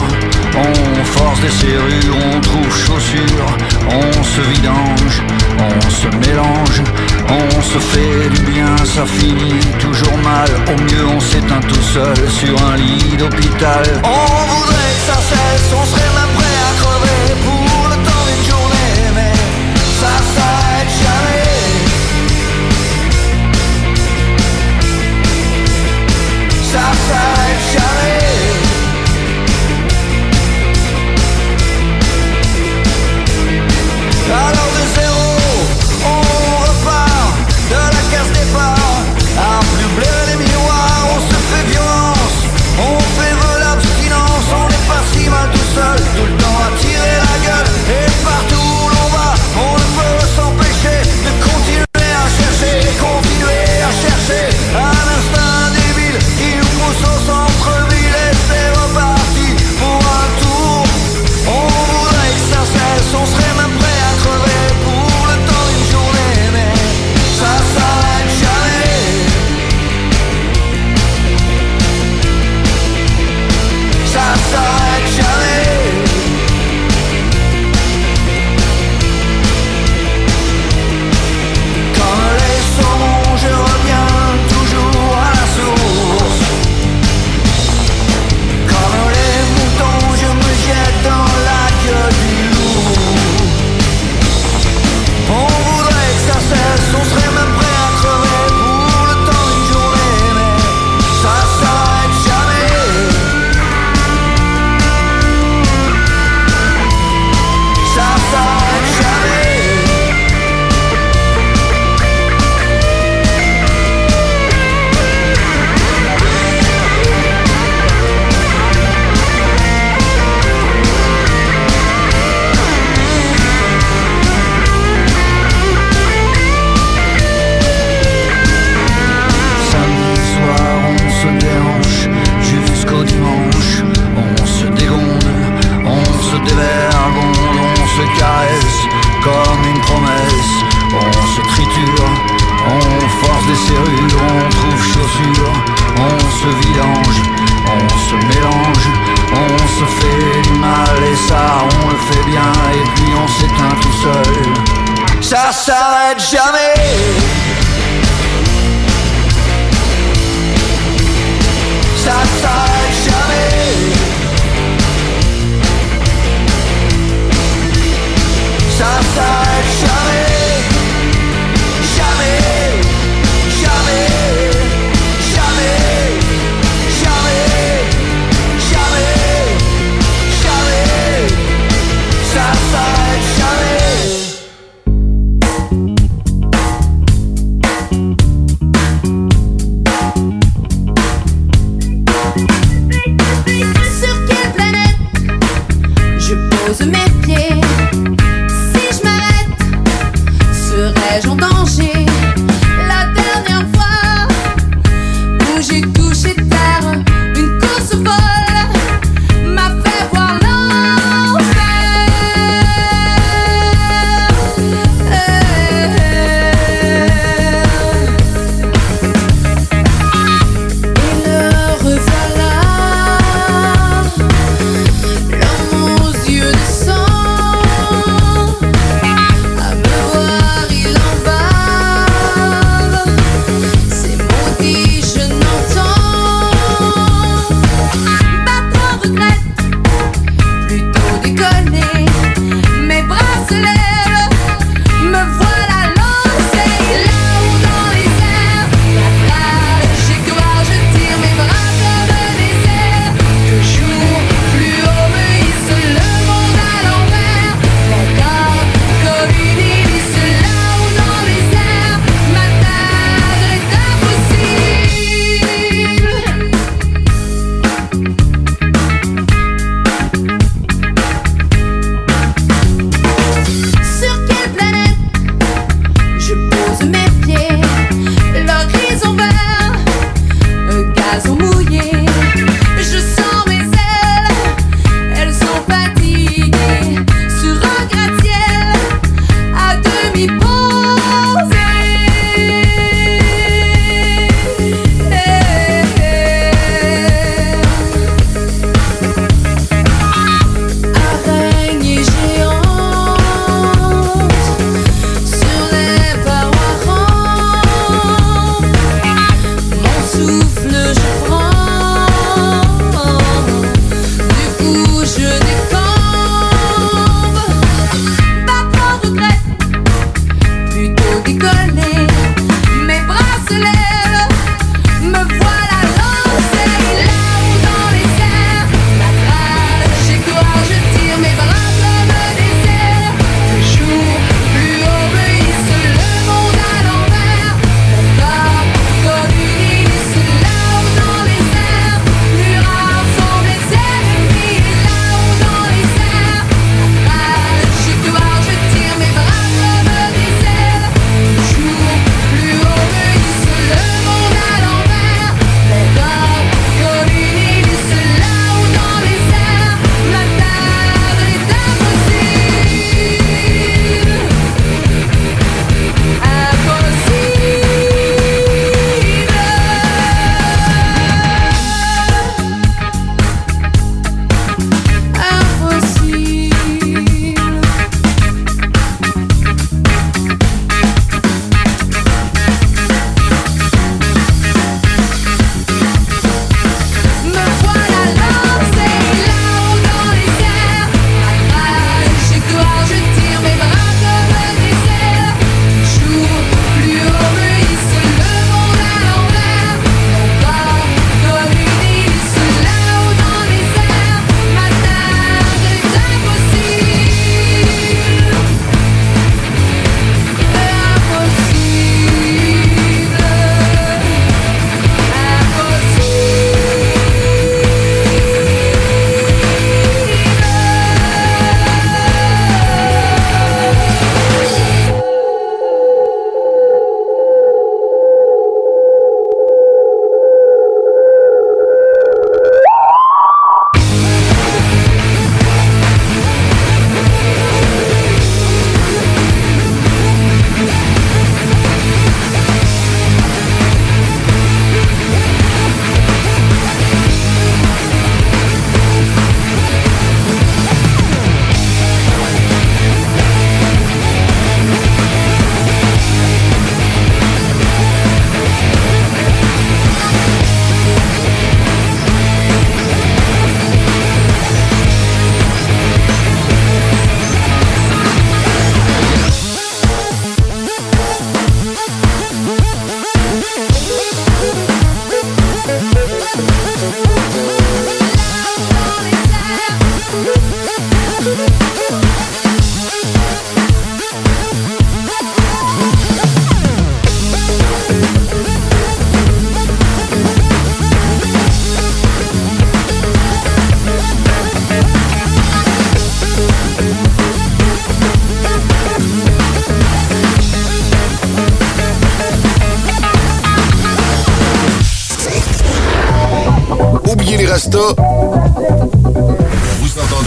on 0.56 1.04
force 1.06 1.40
des 1.42 1.50
serrures, 1.50 2.18
on 2.36 2.40
trouve 2.42 2.76
chaussures, 2.76 3.58
on 3.90 4.24
se 4.24 4.42
vidange, 4.42 5.22
on 5.60 5.90
se 5.90 6.08
mélange, 6.26 6.82
on 7.30 7.62
se 7.62 7.80
fait 7.80 8.30
du 8.30 8.42
bien, 8.52 8.76
ça 8.78 9.06
finit 9.06 9.62
toujours 9.80 10.18
mal. 10.18 10.50
Au 10.68 10.82
mieux, 10.82 11.08
on 11.16 11.20
s'éteint 11.20 11.62
tout 11.62 11.82
seul 11.82 12.18
sur 12.30 12.56
un 12.68 12.78
lit 12.78 13.16
d'hôpital. 13.18 13.84
On 14.04 14.56
voudrait 14.56 14.94
que 14.98 15.14
cesse, 15.30 15.74
on 15.74 15.86
serait 15.86 16.13
Ça 26.94 27.23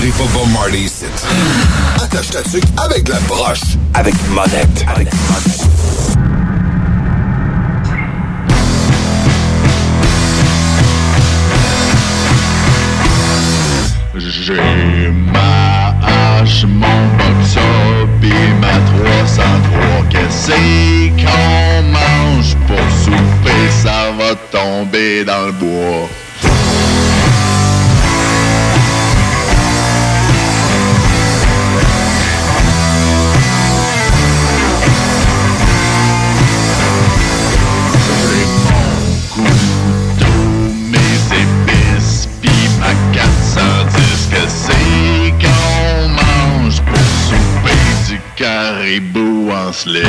entendrez 0.07 0.11
pas 0.11 0.39
Bob 0.39 0.53
Marley 0.53 0.81
ici. 0.81 1.05
Attache 2.03 2.31
ta 2.31 2.43
tuque 2.43 2.65
avec 2.77 3.09
la 3.09 3.19
broche. 3.21 3.77
Avec 3.95 4.15
monette. 4.31 4.85
Avec 4.89 5.09
monette. 5.29 5.61
J'ai 14.19 15.11
ma 15.33 15.95
hache, 16.03 16.65
mon 16.65 16.87
boxer, 17.19 17.61
pis 18.21 18.33
ma 18.61 18.69
303 18.69 20.07
Qu'est-ce 20.11 20.53
qu'on 21.17 21.83
mange 21.83 22.57
pour 22.67 22.79
souper, 23.05 23.71
ça 23.83 24.13
va 24.17 24.35
tomber 24.53 25.25
dans 25.25 25.47
le 25.47 25.53
bois. 25.53 26.09
Le 49.87 50.03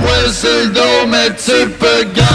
poil 0.00 0.32
sur 0.32 0.48
le 0.48 0.66
dos, 0.68 1.06
mais 1.08 1.30
tu 1.36 1.68
peux 1.78 2.04
garder 2.14 2.31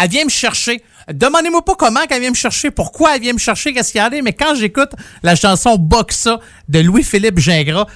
Elle 0.00 0.08
vient 0.08 0.24
me 0.24 0.30
chercher. 0.30 0.82
Demandez-moi 1.12 1.64
pas 1.64 1.74
comment 1.74 2.06
qu'elle 2.06 2.20
vient 2.20 2.30
me 2.30 2.34
chercher, 2.34 2.70
pourquoi 2.70 3.16
elle 3.16 3.22
vient 3.22 3.32
me 3.32 3.38
chercher, 3.38 3.72
qu'est-ce 3.72 3.92
qu'il 3.92 4.00
y 4.00 4.02
a, 4.02 4.10
mais 4.22 4.34
quand 4.34 4.54
j'écoute 4.54 4.90
la 5.22 5.34
chanson 5.34 5.76
Boxa 5.76 6.38
de 6.68 6.80
Louis-Philippe 6.80 7.38
Gingras, 7.38 7.86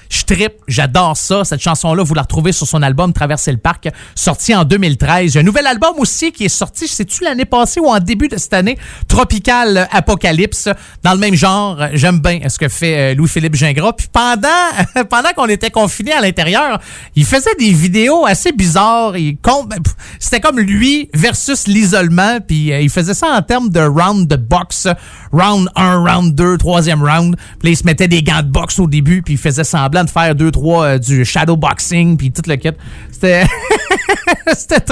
j'adore 0.68 1.16
ça. 1.16 1.44
Cette 1.44 1.60
chanson-là, 1.60 2.02
vous 2.02 2.14
la 2.14 2.22
retrouvez 2.22 2.52
sur 2.52 2.66
son 2.66 2.82
album 2.82 3.12
Traverser 3.12 3.52
le 3.52 3.58
parc, 3.58 3.88
sorti 4.14 4.54
en 4.54 4.64
2013. 4.64 5.32
Il 5.32 5.34
y 5.34 5.38
a 5.38 5.40
un 5.40 5.44
nouvel 5.44 5.66
album 5.66 5.94
aussi 5.98 6.32
qui 6.32 6.44
est 6.44 6.48
sorti, 6.48 6.88
sais-tu, 6.88 7.24
l'année 7.24 7.44
passée 7.44 7.80
ou 7.80 7.86
en 7.86 7.98
début 7.98 8.28
de 8.28 8.36
cette 8.36 8.54
année, 8.54 8.78
Tropical 9.08 9.88
Apocalypse, 9.90 10.68
dans 11.02 11.12
le 11.12 11.18
même 11.18 11.34
genre. 11.34 11.78
J'aime 11.92 12.20
bien 12.20 12.40
ce 12.48 12.58
que 12.58 12.68
fait 12.68 13.12
euh, 13.12 13.14
Louis-Philippe 13.14 13.54
Gingras. 13.54 13.92
Puis 13.92 14.08
pendant, 14.12 14.48
pendant 15.10 15.30
qu'on 15.36 15.48
était 15.48 15.70
confinés 15.70 16.12
à 16.12 16.20
l'intérieur, 16.20 16.80
il 17.14 17.24
faisait 17.24 17.54
des 17.58 17.72
vidéos 17.72 18.26
assez 18.26 18.52
bizarres. 18.52 19.12
Pff, 19.12 19.94
C'était 20.18 20.40
comme 20.40 20.60
lui 20.60 21.08
versus 21.14 21.66
l'isolement, 21.66 22.38
puis 22.40 22.72
euh, 22.72 22.80
il 22.80 22.90
faisait 22.90 23.14
ça 23.14 23.28
en 23.28 23.42
termes 23.42 23.68
de 23.68 23.80
round 23.80 24.28
de 24.28 24.36
boxe. 24.36 24.88
Round 25.32 25.68
1, 25.76 26.04
round 26.04 26.34
2, 26.34 26.58
troisième 26.58 27.02
round. 27.02 27.36
Puis 27.60 27.72
il 27.72 27.76
se 27.76 27.84
mettait 27.84 28.08
des 28.08 28.22
gants 28.22 28.42
de 28.42 28.48
boxe 28.48 28.78
au 28.78 28.86
début, 28.86 29.22
puis 29.22 29.34
il 29.34 29.38
faisait 29.38 29.64
semblant 29.64 30.04
de 30.04 30.10
faire 30.10 30.21
2, 30.30 30.50
3 30.50 30.98
du 30.98 31.24
shadow 31.24 31.56
boxing, 31.56 32.16
puis 32.16 32.32
tout 32.32 32.42
le 32.46 32.56
kit. 32.56 32.70
C'était... 33.10 33.44
C'était. 34.56 34.82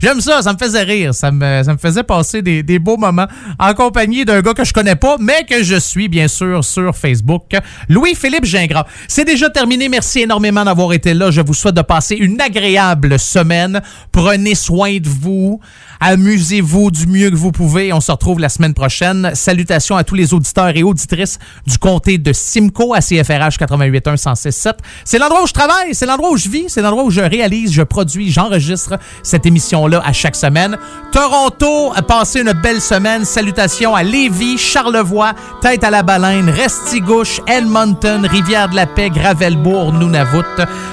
J'aime 0.00 0.20
ça, 0.20 0.42
ça 0.42 0.52
me 0.52 0.58
faisait 0.58 0.82
rire. 0.82 1.14
Ça 1.14 1.30
me, 1.30 1.62
ça 1.62 1.72
me 1.72 1.78
faisait 1.78 2.02
passer 2.02 2.42
des, 2.42 2.62
des 2.62 2.78
beaux 2.78 2.96
moments 2.96 3.26
en 3.58 3.74
compagnie 3.74 4.24
d'un 4.24 4.40
gars 4.40 4.54
que 4.54 4.64
je 4.64 4.72
connais 4.72 4.96
pas, 4.96 5.16
mais 5.18 5.44
que 5.48 5.62
je 5.62 5.76
suis, 5.76 6.08
bien 6.08 6.28
sûr, 6.28 6.64
sur 6.64 6.96
Facebook. 6.96 7.52
Louis-Philippe 7.88 8.44
Gingras. 8.44 8.86
C'est 9.06 9.24
déjà 9.24 9.50
terminé. 9.50 9.88
Merci 9.88 10.20
énormément 10.20 10.64
d'avoir 10.64 10.92
été 10.92 11.14
là. 11.14 11.30
Je 11.30 11.40
vous 11.40 11.54
souhaite 11.54 11.74
de 11.74 11.82
passer 11.82 12.16
une 12.16 12.40
agréable 12.40 13.18
semaine. 13.18 13.80
Prenez 14.12 14.54
soin 14.54 14.98
de 14.98 15.08
vous. 15.08 15.60
Amusez-vous 16.00 16.90
du 16.90 17.06
mieux 17.08 17.30
que 17.30 17.36
vous 17.36 17.50
pouvez. 17.50 17.92
On 17.92 18.00
se 18.00 18.12
retrouve 18.12 18.38
la 18.38 18.48
semaine 18.48 18.74
prochaine. 18.74 19.32
Salutations 19.34 19.96
à 19.96 20.04
tous 20.04 20.14
les 20.14 20.32
auditeurs 20.32 20.76
et 20.76 20.82
auditrices 20.82 21.38
du 21.66 21.76
comté 21.76 22.18
de 22.18 22.32
Simcoe 22.32 22.94
à 22.94 23.00
CFRH 23.00 23.58
881 23.58 23.90
1067. 23.90 24.76
C'est 25.04 25.18
l'endroit 25.18 25.42
où 25.42 25.46
je 25.46 25.52
travaille, 25.52 25.94
c'est 25.94 26.06
l'endroit 26.06 26.30
où 26.30 26.36
je 26.36 26.48
vis, 26.48 26.66
c'est 26.68 26.82
l'endroit 26.82 27.04
où 27.04 27.10
je 27.10 27.20
réalise, 27.20 27.72
je 27.72 27.82
produis, 27.82 28.30
j'enregistre 28.30 28.98
cette 29.22 29.44
émission-là 29.44 30.00
à 30.04 30.12
chaque 30.12 30.36
semaine. 30.36 30.78
Toronto, 31.10 31.92
passez 32.06 32.40
une 32.40 32.52
belle 32.52 32.80
semaine. 32.80 33.24
Salutations 33.24 33.94
à 33.94 34.02
Lévis, 34.02 34.58
Charlevoix, 34.58 35.34
Tête 35.62 35.82
à 35.82 35.90
la 35.90 36.02
Baleine, 36.02 36.48
Restigouche, 36.48 37.40
Edmonton, 37.46 38.24
Rivière-de-la-Paix, 38.24 39.10
Gravelbourg, 39.10 39.92
Nunavut. 39.94 40.44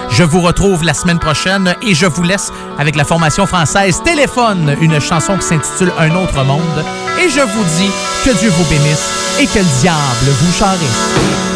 Je 0.10 0.23
vous 0.23 0.41
retrouve 0.41 0.84
la 0.84 0.94
semaine 0.94 1.19
prochaine 1.19 1.76
et 1.82 1.94
je 1.94 2.06
vous 2.06 2.23
laisse 2.23 2.52
avec 2.80 2.95
la 2.95 3.03
formation 3.03 3.45
française 3.45 4.02
Téléphone, 4.03 4.76
chanson 4.99 5.38
qui 5.38 5.43
s'intitule 5.43 5.91
Un 5.97 6.15
autre 6.15 6.43
monde. 6.43 6.85
Et 7.23 7.30
je 7.30 7.41
vous 7.41 7.63
dis 7.77 7.91
que 8.23 8.38
Dieu 8.38 8.49
vous 8.49 8.65
bénisse 8.65 9.38
et 9.39 9.45
que 9.45 9.59
le 9.59 9.81
diable 9.81 10.31
vous 10.41 10.53
charisse. 10.53 11.55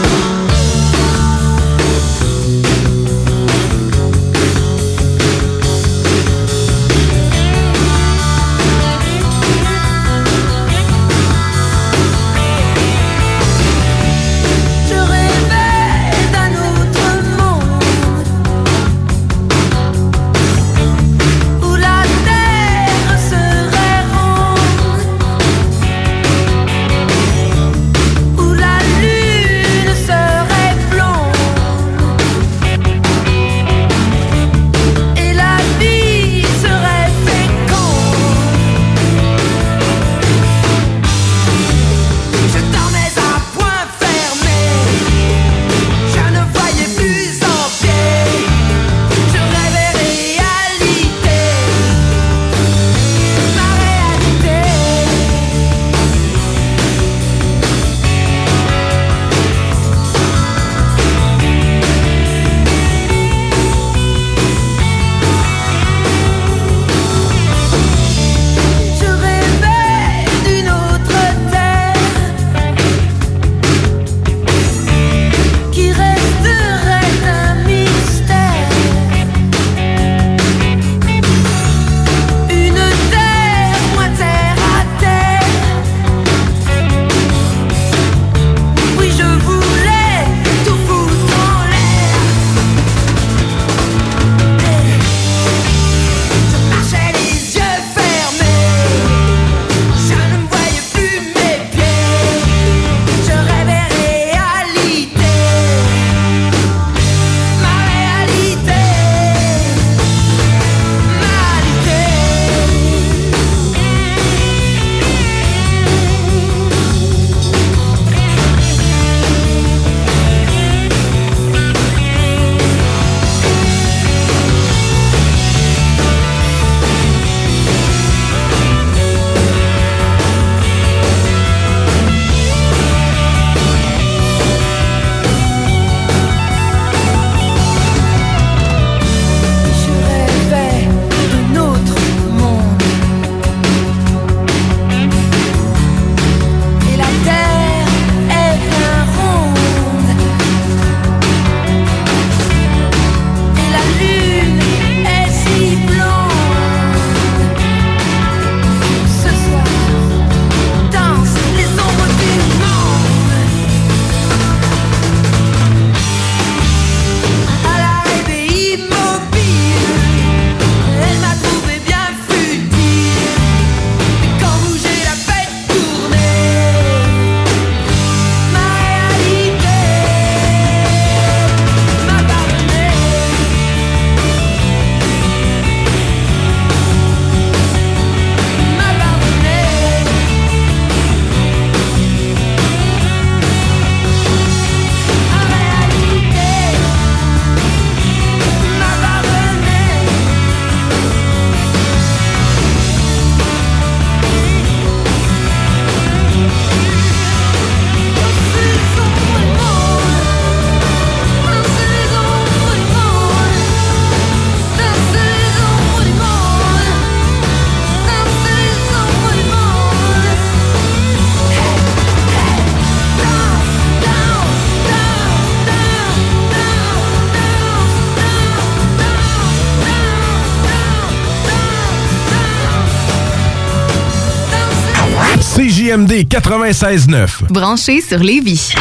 CJMD 235.69 236.25
96.9. 236.27 237.51
Branché 237.51 238.01
sur 238.01 238.17
Lévis. 238.17 238.73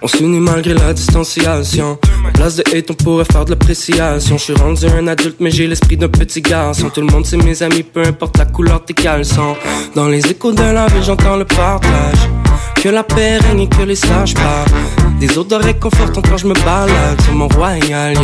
On 0.00 0.06
s'unit 0.06 0.38
malgré 0.38 0.74
la 0.74 0.92
distanciation. 0.92 1.98
En 2.24 2.30
place 2.32 2.54
de 2.54 2.62
hate, 2.72 2.88
on 2.92 2.94
pourrait 2.94 3.24
faire 3.24 3.44
de 3.44 3.50
l'appréciation. 3.50 4.38
Je 4.38 4.42
suis 4.44 4.54
rendu 4.54 4.86
un 4.86 5.08
adulte, 5.08 5.38
mais 5.40 5.50
j'ai 5.50 5.66
l'esprit 5.66 5.96
d'un 5.96 6.08
petit 6.08 6.40
garçon. 6.40 6.88
Tout 6.88 7.00
le 7.00 7.08
monde, 7.08 7.26
c'est 7.26 7.36
mes 7.36 7.60
amis, 7.64 7.82
peu 7.82 8.02
importe 8.02 8.38
la 8.38 8.44
couleur 8.44 8.78
de 8.78 8.84
tes 8.84 8.94
caleçons. 8.94 9.56
Dans 9.96 10.06
les 10.06 10.24
échos 10.24 10.52
de 10.52 10.62
la 10.62 10.86
vie, 10.86 11.02
j'entends 11.04 11.36
le 11.36 11.44
partage. 11.44 12.30
Que 12.76 12.90
la 12.90 13.02
paix 13.02 13.38
règne 13.38 13.62
et 13.62 13.68
que 13.68 13.82
les 13.82 13.96
sages 13.96 14.34
parlent. 14.34 15.05
Des 15.18 15.38
odeurs 15.38 15.62
réconfortantes 15.62 16.28
quand 16.28 16.36
je 16.36 16.46
me 16.46 16.54
balade 16.54 17.20
sur 17.22 17.34
mon 17.34 17.48
royal. 17.48 18.16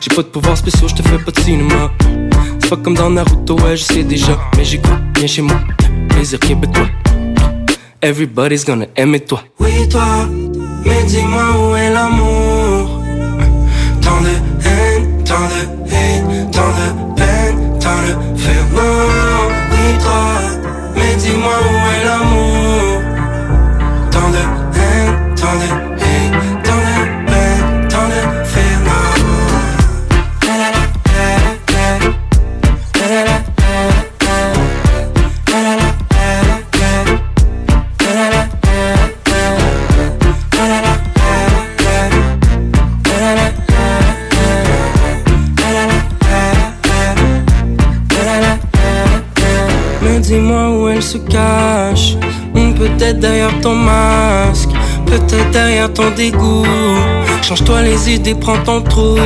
J'ai 0.00 0.14
pas 0.14 0.22
de 0.22 0.28
pouvoir 0.28 0.56
spéciaux, 0.56 0.88
je 0.88 0.94
te 0.94 1.02
fais 1.08 1.18
pas 1.18 1.30
de 1.30 1.40
cinéma. 1.40 1.90
C'est 2.60 2.68
pas 2.68 2.76
comme 2.76 2.94
dans 2.94 3.10
Naruto, 3.10 3.58
ouais, 3.60 3.76
je 3.76 3.84
sais 3.84 4.04
déjà. 4.04 4.38
Mais 4.56 4.64
j'écoute 4.64 4.92
bien 5.14 5.26
chez 5.26 5.42
moi. 5.42 5.56
Plaisir 6.10 6.38
québécois. 6.40 6.88
Everybody's 8.02 8.64
gonna 8.64 8.86
aimer 8.96 9.20
toi. 9.20 9.42
Oui, 9.60 9.88
toi, 9.88 10.28
mais 10.84 11.04
dis-moi 11.04 11.42
où 11.56 11.76
est 11.76 11.90
l'amour? 11.90 13.00
Tant 14.02 14.20
de 14.20 14.66
haine, 14.66 15.24
tant 15.24 15.34
de 15.34 15.94
hate, 15.94 16.50
tant 16.50 16.60
de 16.60 17.11
se 51.12 51.18
cache. 51.18 52.16
Peut-être 52.54 53.20
derrière 53.20 53.60
ton 53.60 53.74
masque, 53.74 54.70
peut-être 55.06 55.50
derrière 55.52 55.92
ton 55.92 56.10
dégoût. 56.10 56.66
Change-toi 57.42 57.82
les 57.82 58.10
idées, 58.14 58.34
prends 58.34 58.58
ton 58.64 58.80
trou. 58.80 59.16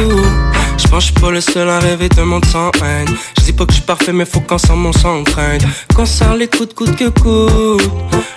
Je 0.86 0.90
pense 0.92 1.10
pas 1.10 1.30
le 1.32 1.40
seul 1.40 1.68
à 1.68 1.80
rêver 1.80 2.08
d'un 2.08 2.24
monde 2.24 2.44
sans 2.44 2.70
haine. 2.80 3.08
Je 3.36 3.44
dis 3.44 3.52
pas 3.52 3.66
que 3.66 3.72
je 3.72 3.78
suis 3.78 3.84
parfait, 3.84 4.12
mais 4.12 4.24
faut 4.24 4.40
qu'ensemble 4.40 4.86
on 4.86 4.92
s'entraîne. 4.92 5.60
Qu'on 5.94 6.06
serre 6.06 6.36
les 6.36 6.46
coups 6.46 6.68
de 6.68 6.74
coûte 6.74 6.96
que 6.96 7.08
coûte. 7.08 7.90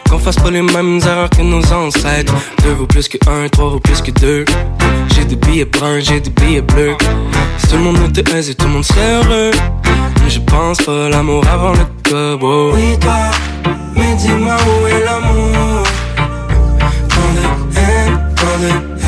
Qu'on 0.09 0.17
fasse 0.17 0.37
pas 0.37 0.49
les 0.49 0.63
mêmes 0.63 0.99
erreurs 1.05 1.29
que 1.29 1.43
nos 1.43 1.63
ancêtres. 1.71 2.33
Deux 2.63 2.73
vaut 2.73 2.87
plus 2.87 3.07
que 3.07 3.17
un, 3.29 3.47
trois 3.49 3.69
vaut 3.69 3.79
plus 3.79 4.01
que 4.01 4.09
deux. 4.11 4.45
J'ai 5.15 5.25
des 5.25 5.35
billets 5.35 5.65
bruns, 5.65 5.99
j'ai 5.99 6.19
des 6.19 6.31
billets 6.31 6.61
bleus. 6.61 6.97
Si 7.59 7.67
tout 7.67 7.75
le 7.75 7.83
monde 7.83 7.97
était 8.09 8.35
aisé, 8.35 8.55
tout 8.55 8.65
le 8.65 8.73
monde 8.73 8.83
serait 8.83 9.13
heureux. 9.13 9.51
Mais 10.23 10.29
je 10.29 10.39
pense 10.39 10.79
pas 10.79 11.07
l'amour 11.07 11.45
avant 11.47 11.73
le 11.73 11.85
cobo. 12.09 12.73
Oui, 12.73 12.97
toi, 12.99 13.29
mais 13.95 14.15
dis-moi 14.15 14.55
où 14.55 14.87
est 14.87 15.05
l'amour. 15.05 15.83
Tant 18.35 18.57
de 18.59 18.98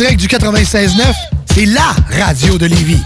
direct 0.00 0.18
du 0.18 0.28
96.9. 0.28 1.12
C'est 1.52 1.66
la 1.66 1.94
radio 2.24 2.56
de 2.56 2.64
Lévis. 2.64 3.02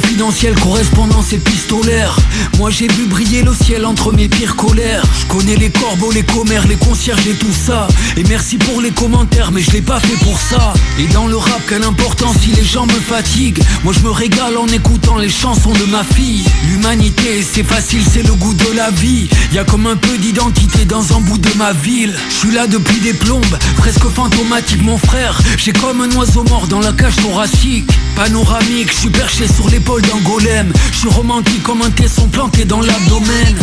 Confidentiel, 0.00 0.54
correspondance 0.56 1.32
épistolaire. 1.32 2.18
Moi 2.58 2.68
j'ai 2.68 2.86
vu 2.86 3.06
briller 3.06 3.42
le 3.42 3.54
ciel 3.54 3.86
entre 3.86 4.12
mes 4.12 4.28
pires 4.28 4.54
colères. 4.54 5.02
Je 5.20 5.26
connais 5.34 5.56
les 5.56 5.70
corbeaux, 5.70 6.12
les 6.12 6.22
commères, 6.22 6.66
les 6.66 6.76
concierges 6.76 7.26
et 7.26 7.32
tout 7.32 7.54
ça. 7.66 7.88
Et 8.18 8.22
merci 8.24 8.58
pour 8.58 8.82
les 8.82 8.90
commentaires, 8.90 9.52
mais 9.52 9.62
je 9.62 9.70
l'ai 9.70 9.80
pas 9.80 9.98
fait 9.98 10.18
pour 10.22 10.38
ça. 10.38 10.74
Et 10.98 11.06
dans 11.14 11.26
le 11.26 11.36
rap, 11.38 11.62
quelle 11.66 11.82
importance 11.82 12.36
si 12.42 12.50
les 12.50 12.62
gens 12.62 12.84
me 12.84 13.00
fatiguent. 13.12 13.62
Moi 13.84 13.94
je 13.94 14.00
me 14.00 14.10
régale 14.10 14.58
en 14.58 14.66
écoutant 14.66 15.16
les 15.16 15.30
chansons 15.30 15.72
de 15.72 15.90
ma 15.90 16.04
fille. 16.04 16.44
L'humanité, 16.68 17.42
c'est 17.42 17.64
facile, 17.64 18.02
c'est 18.12 18.26
le 18.26 18.34
goût 18.34 18.52
de 18.52 18.76
la 18.76 18.90
vie. 18.90 19.30
Y 19.54 19.58
a 19.58 19.64
comme 19.64 19.86
un 19.86 19.96
peu 19.96 20.18
d'identité 20.18 20.84
dans 20.84 21.16
un 21.16 21.20
bout 21.20 21.38
de 21.38 21.54
ma 21.56 21.72
ville. 21.72 22.12
Je 22.28 22.34
suis 22.34 22.52
là 22.52 22.66
depuis 22.66 23.00
des 23.00 23.14
plombes, 23.14 23.56
presque 23.78 24.08
fantomatique 24.08 24.82
mon 24.82 24.98
frère. 24.98 25.40
J'ai 25.56 25.72
comme 25.72 26.02
un 26.02 26.10
oiseau 26.16 26.44
mort 26.44 26.66
dans 26.66 26.80
la 26.80 26.92
cage 26.92 27.16
thoracique. 27.16 27.90
Panoramique, 28.16 28.90
je 28.90 28.96
suis 28.96 29.10
perché 29.10 29.46
sur 29.46 29.68
l'épaule 29.68 30.00
d'un 30.00 30.18
golem. 30.24 30.72
Je 30.90 30.96
suis 31.00 31.08
romantique 31.08 31.62
comme 31.62 31.82
un 31.82 31.90
tesson 31.90 32.26
planté 32.28 32.64
dans 32.64 32.80
l'abdomen. 32.80 33.54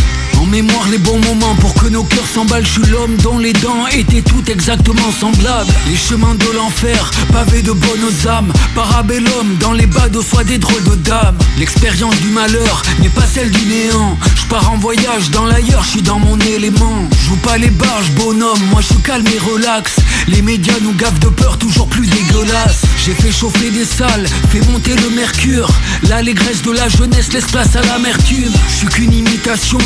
En 0.44 0.46
mémoire 0.48 0.90
les 0.92 0.98
bons 0.98 1.20
moments 1.20 1.56
pour 1.56 1.74
que 1.74 1.88
nos 1.88 2.04
cœurs 2.04 2.28
s'emballent. 2.28 2.66
Je 2.66 2.82
suis 2.82 2.92
l'homme 2.92 3.16
dont 3.24 3.38
les 3.38 3.54
dents 3.54 3.88
étaient 3.88 4.22
toutes 4.22 4.50
exactement 4.50 5.10
semblables. 5.18 5.72
Les 5.88 5.96
chemins 5.96 6.36
de 6.36 6.52
l'enfer, 6.54 7.12
pavés 7.32 7.62
de 7.62 7.72
bonnes 7.72 8.28
âmes. 8.28 8.52
Parabellum 8.76 9.56
dans 9.62 9.72
les 9.72 9.86
bas 9.86 10.10
de 10.10 10.20
soie 10.22 10.44
des 10.44 10.58
drôles 10.58 10.84
de 10.84 10.96
dames. 10.96 11.38
L'expérience 11.58 12.18
du 12.18 12.28
malheur 12.28 12.82
n'est 13.00 13.08
pas 13.08 13.26
celle 13.26 13.52
du 13.52 13.66
néant. 13.66 14.18
Je 14.36 14.46
pars 14.48 14.70
en 14.70 14.78
voyage 14.78 15.32
dans 15.32 15.46
l'ailleurs, 15.46 15.84
je 15.84 15.92
suis 15.92 16.02
dans 16.02 16.20
mon 16.20 16.38
élément. 16.40 17.08
Joue 17.26 17.38
pas 17.38 17.58
les 17.58 17.70
barges, 17.70 18.12
bonhomme, 18.12 18.60
moi 18.70 18.82
je 18.82 18.88
suis 18.88 19.02
calme 19.02 19.26
et 19.28 19.40
relax. 19.40 19.94
Les 20.28 20.42
médias 20.42 20.80
nous 20.82 20.94
gavent 20.94 21.20
de 21.20 21.30
peur 21.30 21.58
toujours 21.58 21.88
plus 21.88 22.08
dégueulasse. 22.08 22.82
J'ai 23.06 23.14
fait 23.14 23.32
chauffer 23.32 23.72
des 23.72 23.86
salles, 23.86 24.28
fait 24.50 24.62
monter 24.72 24.96
le 24.96 25.10
mercure. 25.10 25.70
L'allégresse 26.10 26.62
de 26.64 26.72
la 26.72 26.90
jeunesse 26.90 27.32
laisse 27.32 27.46
place 27.46 27.78
à 27.78 27.82
l'amertume. 27.82 28.52
Je 28.70 28.76
suis 28.76 28.88
qu'une 28.88 29.14
imitation, 29.14 29.80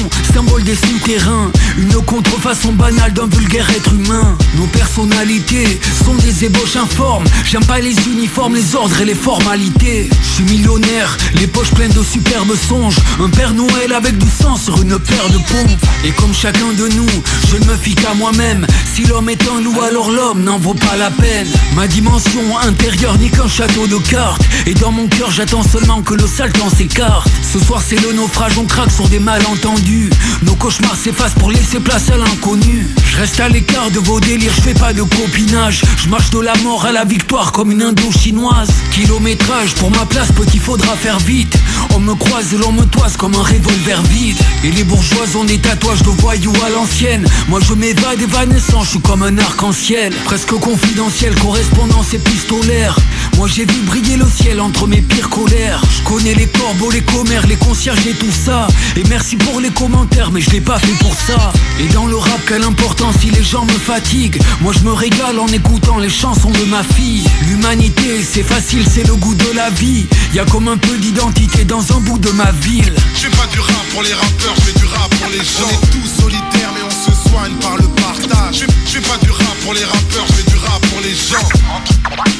symbole 0.48 0.64
des 0.64 0.76
souterrains. 0.76 1.52
Une 1.78 1.94
contrefaçon 2.06 2.74
banale 2.74 3.14
d'un 3.14 3.28
vulgaire 3.28 3.70
être 3.70 3.94
humain. 3.94 4.38
Nos 4.56 4.66
personnalités 4.68 5.80
sont 6.06 6.16
des 6.16 6.46
ébauches 6.46 6.76
informes. 6.76 7.26
J'aime 7.46 7.66
pas 7.66 7.80
les 7.80 7.96
uniformes, 8.08 8.56
les 8.56 8.76
ordres 8.76 9.00
et 9.02 9.06
les 9.06 9.16
formalités. 9.16 10.10
Je 10.22 10.28
suis 10.28 10.44
millionnaire, 10.44 11.18
les 11.36 11.48
poches 11.48 11.72
pleines 11.72 11.92
de 11.92 12.04
superbes 12.04 12.56
songes. 12.68 12.98
Un 13.24 13.30
Père 13.30 13.54
Noël 13.54 13.94
avec 13.94 14.18
du 14.18 14.28
sang 14.30 14.56
sur 14.56 14.82
une 14.82 14.98
paire 15.00 15.30
de 15.30 15.38
pompes. 15.38 15.86
Et 16.04 16.12
comme 16.12 16.34
chacun 16.34 16.74
de 16.78 16.88
nous, 16.96 17.10
je 17.50 17.58
me 17.68 17.76
fie 17.76 17.96
qu'à 17.96 18.14
moi-même. 18.14 18.66
Si 18.94 19.06
l'homme 19.06 19.30
est 19.30 19.48
un 19.48 19.62
loup, 19.62 19.80
alors 19.82 20.12
l'homme 20.12 20.44
n'en 20.44 20.58
vaut 20.58 20.74
pas 20.74 20.96
la 20.98 21.12
peine. 21.12 21.48
Ma 21.76 21.88
dimension 21.88 22.58
intérieure 22.62 23.18
n'est 23.20 23.30
qu'un 23.30 23.48
château 23.48 23.88
de 23.88 23.98
cartes. 23.98 24.42
Et 24.66 24.74
dans 24.74 24.92
mon 24.92 25.08
cœur, 25.08 25.32
j'attends 25.32 25.64
seulement 25.64 26.02
que 26.02 26.14
le 26.14 26.28
sale 26.28 26.52
temps 26.54 26.70
s'écarte. 26.70 27.30
Ce 27.54 27.60
soir, 27.60 27.82
c'est 27.88 28.02
le 28.02 28.14
naufrage, 28.14 28.58
on 28.58 28.66
craque 28.66 28.92
sur 28.92 29.08
des 29.08 29.20
malentendus. 29.20 30.10
Nos 30.44 30.56
cauchemars 30.56 30.96
s'effacent 30.96 31.34
pour 31.34 31.52
laisser 31.52 31.80
place 31.80 32.10
à 32.10 32.18
l'inconnu. 32.18 32.88
Reste 33.18 33.40
à 33.40 33.50
l'écart 33.50 33.90
de 33.90 33.98
vos 33.98 34.20
délires, 34.20 34.52
je 34.56 34.62
fais 34.62 34.76
pas 34.76 34.94
de 34.94 35.02
copinage. 35.02 35.82
Je 35.98 36.08
marche 36.08 36.30
de 36.30 36.40
la 36.40 36.56
mort 36.58 36.86
à 36.86 36.92
la 36.92 37.04
victoire 37.04 37.52
comme 37.52 37.72
une 37.72 37.82
indo-chinoise. 37.82 38.70
Kilométrage, 38.92 39.74
pour 39.74 39.90
ma 39.90 40.06
place, 40.06 40.32
petit, 40.34 40.60
faudra 40.60 40.96
faire 40.96 41.18
vite. 41.18 41.58
On 41.96 42.00
me 42.00 42.14
croise 42.14 42.54
et 42.54 42.58
l'on 42.58 42.72
me 42.72 42.86
toise 42.86 43.18
comme 43.18 43.34
un 43.34 43.42
revolver 43.42 44.04
vide. 44.04 44.38
Et 44.64 44.70
les 44.70 44.84
bourgeoises 44.84 45.36
ont 45.36 45.46
des 45.46 45.58
tatouages 45.58 46.04
de 46.04 46.12
voyous 46.12 46.54
à 46.64 46.70
l'ancienne. 46.70 47.26
Moi 47.48 47.60
je 47.68 47.74
m'évade 47.74 48.22
évanescent, 48.22 48.84
je 48.84 48.90
suis 48.90 49.00
comme 49.00 49.24
un 49.24 49.36
arc-en-ciel. 49.40 50.14
Presque 50.26 50.54
confidentiel, 50.54 51.34
correspondance 51.42 52.14
épistolaire. 52.14 52.96
Moi 53.36 53.48
j'ai 53.48 53.66
vu 53.66 53.82
briller 53.88 54.18
le 54.18 54.28
ciel 54.28 54.62
entre 54.62 54.86
mes 54.86 55.02
pires 55.02 55.30
colères. 55.30 55.82
Je 55.90 56.04
connais 56.08 56.36
les 56.36 56.48
corbeaux, 56.48 56.92
les 56.92 57.02
commères, 57.02 57.48
les 57.48 57.56
concierges 57.56 58.06
et 58.06 58.14
tout 58.14 58.32
ça. 58.32 58.68
Et 58.96 59.04
merci 59.10 59.38
pour 59.38 59.60
les 59.60 59.72
commentaires, 59.72 60.32
mais 60.32 60.42
je 60.42 60.52
l'ai 60.52 60.62
pas 60.62 60.78
fait 60.78 60.96
pour 61.00 61.16
ça. 61.16 61.52
Et 61.80 61.88
dans 61.94 62.06
le 62.06 62.16
rap, 62.16 62.40
quelle 62.48 62.64
importance 62.64 63.07
si 63.12 63.30
les 63.30 63.44
gens 63.44 63.66
me 63.66 63.72
fatiguent. 63.72 64.42
Moi 64.62 64.74
je 64.78 64.84
me 64.84 64.92
régale 64.92 65.40
en 65.40 65.48
écoutant 65.48 65.98
les 65.98 66.10
chansons 66.10 66.52
de 66.52 66.66
ma 66.66 66.84
fille. 66.84 67.24
L'humanité, 67.48 68.24
c'est 68.24 68.44
facile, 68.44 68.86
c'est 68.90 69.08
le 69.08 69.16
goût 69.16 69.36
de 69.36 69.52
la 69.56 69.70
vie. 69.70 70.06
Y 70.34 70.40
a 70.40 70.46
comme 70.46 70.68
un 70.68 70.78
peu 70.78 70.98
d'identité 70.98 71.64
dans 71.66 71.84
un 71.96 72.00
bout 72.02 72.20
de 72.20 72.32
ma 72.32 72.52
ville. 72.52 72.94
Je 73.16 73.22
fais 73.22 73.30
pas 73.30 73.48
du 73.52 73.60
rap 73.60 73.86
pour 73.92 74.04
les 74.04 74.14
rappeurs, 74.14 74.56
je 74.58 74.62
fais 74.62 74.80
du 74.80 74.86
rap 74.86 75.16
pour 75.16 75.30
les 75.30 75.40
gens. 75.40 75.68
On 75.68 75.70
est 75.70 75.92
tous 75.92 76.22
solitaires, 76.22 76.72
mais 76.74 76.82
on 76.86 76.90
se 76.90 77.30
soigne 77.30 77.56
par 77.56 77.78
le 77.78 77.88
partage. 78.02 78.66
Fais 78.86 79.02
pas 79.02 79.18
du 79.24 79.32
rap 79.32 79.58
pour 79.64 79.74
les 79.74 79.84
rappeurs, 79.84 80.26
je 80.28 80.34
fais 80.34 80.52
du 80.52 80.58
rap 80.58 80.82
pour 80.88 81.02
les 81.02 81.16
gens. 81.16 81.48
Entre, 81.76 81.94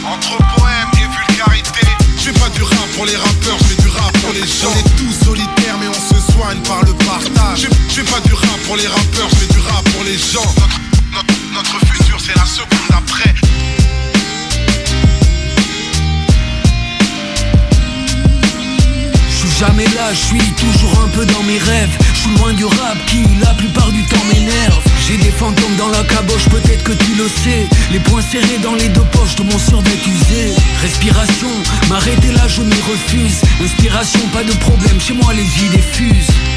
entre 0.06 0.38
poème 0.56 0.92
et 0.94 1.30
vulgarité. 1.30 2.07
Je 2.18 2.24
fais 2.24 2.40
pas 2.40 2.50
du 2.50 2.64
rap 2.64 2.88
pour 2.96 3.06
les 3.06 3.16
rappeurs, 3.16 3.58
je 3.60 3.64
fais 3.66 3.82
du 3.82 3.88
rap 3.90 4.12
pour 4.20 4.34
les 4.34 4.42
gens. 4.42 4.72
On 4.74 4.80
est 4.80 4.98
tous 4.98 5.26
solitaires, 5.26 5.78
mais 5.80 5.88
on 5.88 5.94
se 5.94 6.32
soigne 6.34 6.60
par 6.64 6.84
le 6.84 6.94
partage. 7.06 7.68
Je 7.90 7.94
fais 7.94 8.04
pas 8.04 8.20
du 8.22 8.34
rap 8.34 8.60
pour 8.66 8.76
les 8.76 8.88
rappeurs, 8.88 9.30
je 9.30 9.36
fais 9.36 9.54
du 9.54 9.60
rap 9.60 9.84
pour 9.92 10.04
les 10.04 10.18
gens. 10.18 10.42
Notre, 10.60 10.80
notre, 11.14 11.36
notre 11.54 11.86
futur, 11.86 12.20
c'est 12.20 12.36
la 12.36 12.46
seconde 12.46 12.88
d'après. 12.90 13.34
Jamais 19.60 19.86
là, 19.96 20.14
je 20.14 20.18
suis 20.18 20.54
toujours 20.54 21.02
un 21.04 21.08
peu 21.10 21.26
dans 21.26 21.44
mes 21.44 21.58
rêves. 21.58 21.98
Je 22.14 22.20
suis 22.22 22.38
loin 22.38 22.54
du 22.54 22.66
rap 22.66 22.98
qui 23.08 23.24
la 23.42 23.54
plupart 23.54 23.92
du 23.92 24.04
temps 24.04 24.24
m'énerve. 24.32 24.84
J'ai 25.08 25.18
des 25.18 25.32
fantômes 25.32 25.76
dans 25.78 25.90
la 25.90 26.04
caboche, 26.04 26.48
peut-être 26.50 26.84
que 26.84 26.92
tu 26.92 27.16
le 27.16 27.28
sais. 27.28 27.68
Les 27.92 28.00
poings 28.00 28.22
serrés 28.22 28.60
dans 28.62 28.76
les 28.76 28.90
deux 28.90 29.06
poches 29.12 29.36
de 29.36 29.44
mon 29.44 29.58
survêt 29.58 29.98
usé. 30.06 30.54
Respiration, 30.82 31.50
m'arrêter 31.90 32.32
là, 32.34 32.48
je 32.48 32.62
m'y 32.62 32.82
refuse. 32.92 33.42
Inspiration, 33.64 34.20
pas 34.34 34.44
de 34.44 34.54
problème, 34.58 35.00
chez 35.00 35.14
moi 35.14 35.34
les 35.34 35.66
idées 35.66 35.82
fusent.« 35.82 36.34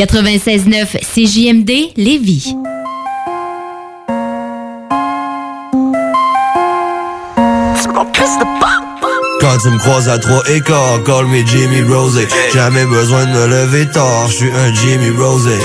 96.9 0.00 0.96
CJMD 1.02 1.92
Lévis. 1.98 2.54
Quand 9.40 9.58
tu 9.62 9.68
me 9.68 9.78
croises 9.78 10.08
à 10.08 10.18
trois 10.18 10.42
écarts, 10.48 11.04
call 11.04 11.26
me 11.26 11.44
Jimmy 11.46 11.82
Rosé. 11.82 12.26
Jamais 12.54 12.86
besoin 12.86 13.26
de 13.26 13.30
me 13.32 13.46
lever 13.46 13.86
tard, 13.90 14.28
je 14.28 14.36
suis 14.36 14.50
un 14.50 14.74
Jimmy 14.74 15.10
Rosé. 15.18 15.58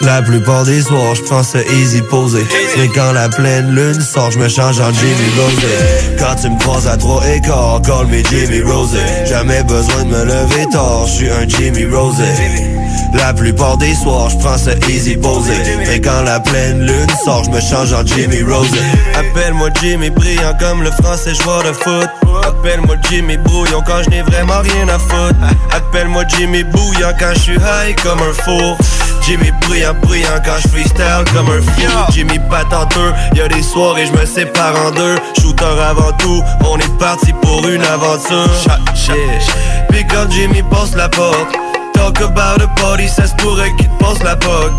La 0.00 0.22
plupart 0.22 0.64
des 0.64 0.82
soirs, 0.82 1.14
je 1.14 1.22
prends 1.22 1.44
ça 1.44 1.60
easy 1.62 2.02
posé. 2.02 2.44
Mais 2.78 2.88
quand 2.88 3.12
la 3.12 3.28
pleine 3.28 3.72
lune 3.72 4.00
sort, 4.00 4.32
je 4.32 4.40
me 4.40 4.48
change 4.48 4.80
en 4.80 4.92
Jimmy 4.92 5.30
Rosé. 5.38 6.18
Quand 6.18 6.34
tu 6.34 6.50
me 6.50 6.58
croises 6.58 6.88
à 6.88 6.96
trois 6.96 7.24
écarts, 7.28 7.80
call 7.82 8.08
me 8.08 8.24
Jimmy 8.24 8.60
Rosé. 8.62 8.98
Jamais 9.24 9.62
besoin 9.62 10.02
de 10.02 10.08
me 10.08 10.24
lever 10.24 10.66
tard, 10.72 11.06
je 11.06 11.12
suis 11.12 11.30
un 11.30 11.48
Jimmy 11.48 11.84
Rosé. 11.84 12.81
La 13.14 13.32
plupart 13.32 13.76
des 13.76 13.94
soirs, 13.94 14.30
je 14.30 14.38
prends 14.38 14.58
ça 14.58 14.72
easy 14.88 15.16
posé. 15.16 15.52
Mais 15.86 16.00
quand 16.00 16.22
la 16.22 16.40
pleine 16.40 16.80
lune 16.80 17.06
sort, 17.24 17.44
je 17.44 17.50
me 17.50 17.60
change 17.60 17.92
en 17.92 18.04
Jimmy 18.06 18.42
Rosé. 18.42 18.78
Appelle-moi 19.14 19.68
Jimmy 19.80 20.10
brillant 20.10 20.56
comme 20.58 20.82
le 20.82 20.90
français 20.90 21.34
joueur 21.34 21.62
de 21.62 21.72
foot. 21.72 22.08
Appelle-moi 22.42 22.96
Jimmy 23.08 23.36
brouillon 23.36 23.82
quand 23.86 24.02
je 24.04 24.10
n'ai 24.10 24.22
vraiment 24.22 24.60
rien 24.60 24.88
à 24.88 24.98
foutre. 24.98 25.36
Appelle-moi 25.72 26.24
Jimmy 26.28 26.64
bouillant 26.64 27.12
quand 27.18 27.32
je 27.34 27.40
suis 27.40 27.56
high 27.56 27.94
comme 28.02 28.18
un 28.20 28.32
four. 28.44 28.76
Jimmy 29.26 29.52
brillant, 29.68 29.94
brillant 30.02 30.40
quand 30.44 30.58
je 30.62 30.68
freestyle 30.68 31.24
comme 31.34 31.48
un 31.48 31.60
fou. 31.60 32.12
Jimmy 32.12 32.38
patenteux, 32.50 33.12
y 33.34 33.40
a 33.40 33.48
des 33.48 33.62
soirées, 33.62 34.06
je 34.06 34.12
me 34.18 34.26
sépare 34.26 34.74
en 34.86 34.90
deux. 34.90 35.16
Shooter 35.40 35.64
avant 35.64 36.12
tout, 36.18 36.42
on 36.68 36.78
est 36.78 36.98
parti 36.98 37.32
pour 37.40 37.66
une 37.68 37.84
aventure. 37.84 38.50
Puis 39.90 40.04
quand 40.08 40.30
Jimmy 40.30 40.62
passe 40.62 40.96
la 40.96 41.08
porte. 41.08 41.61
Talk 41.94 42.20
about 42.20 42.62
a 42.62 42.68
party, 42.80 43.08
ça 43.08 43.26
se 43.26 43.34
pourrait 43.34 43.70
qu'il 43.78 43.88
te 43.88 44.04
passe 44.04 44.22
la 44.22 44.36
poque. 44.36 44.72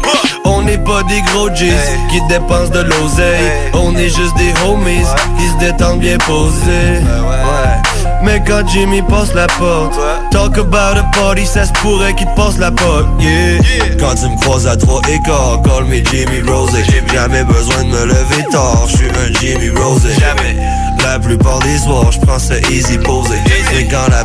On 0.46 0.62
n'est 0.62 0.78
pas 0.78 1.04
des 1.04 1.22
gros 1.34 1.50
G's 1.50 1.74
qui 2.10 2.22
dépensent 2.28 2.72
de 2.72 2.82
l'oseille. 2.82 3.52
On 3.74 3.96
est 3.96 4.10
juste 4.10 4.36
des 4.38 4.54
homies 4.68 5.06
qui 5.38 5.48
se 5.48 5.58
détendent 5.60 6.00
bien 6.00 6.18
posés. 6.20 7.00
Ouais. 7.02 8.04
Mais 8.24 8.42
quand 8.46 8.68
Jimmy 8.68 9.02
passe 9.02 9.34
la 9.34 9.48
porte, 9.48 9.94
talk 10.32 10.58
about 10.58 10.98
a 10.98 11.04
party, 11.14 11.46
ça 11.46 11.66
se 11.66 11.74
pourrait 11.74 12.14
qu'il 12.14 12.28
te 12.28 12.36
passe 12.36 12.58
la 12.58 12.72
poque. 12.72 13.08
Yeah. 13.20 13.96
Quand 14.00 14.16
tu 14.16 14.30
me 14.30 14.40
croises 14.40 14.68
à 14.68 14.76
trois 14.76 15.02
écarts, 15.10 15.62
call 15.64 15.86
me 15.86 16.04
Jimmy 16.06 16.42
Rosé. 16.50 16.84
Jamais 17.14 17.44
besoin 17.44 17.84
de 17.84 17.90
me 17.90 18.06
lever 18.06 18.44
tard, 18.52 18.86
je 18.88 18.98
suis 18.98 19.08
un 19.08 19.40
Jimmy 19.40 19.70
Rosé. 19.70 20.10
Jamais. 20.20 20.56
La 21.04 21.20
plupart 21.20 21.60
des 21.60 21.78
soirs, 21.80 22.12
je 22.12 22.20
prends 22.20 22.40
ça 22.40 22.56
easy 22.72 22.98
posé. 22.98 23.36
Et 23.78 23.86
quand 23.88 24.10
la 24.10 24.22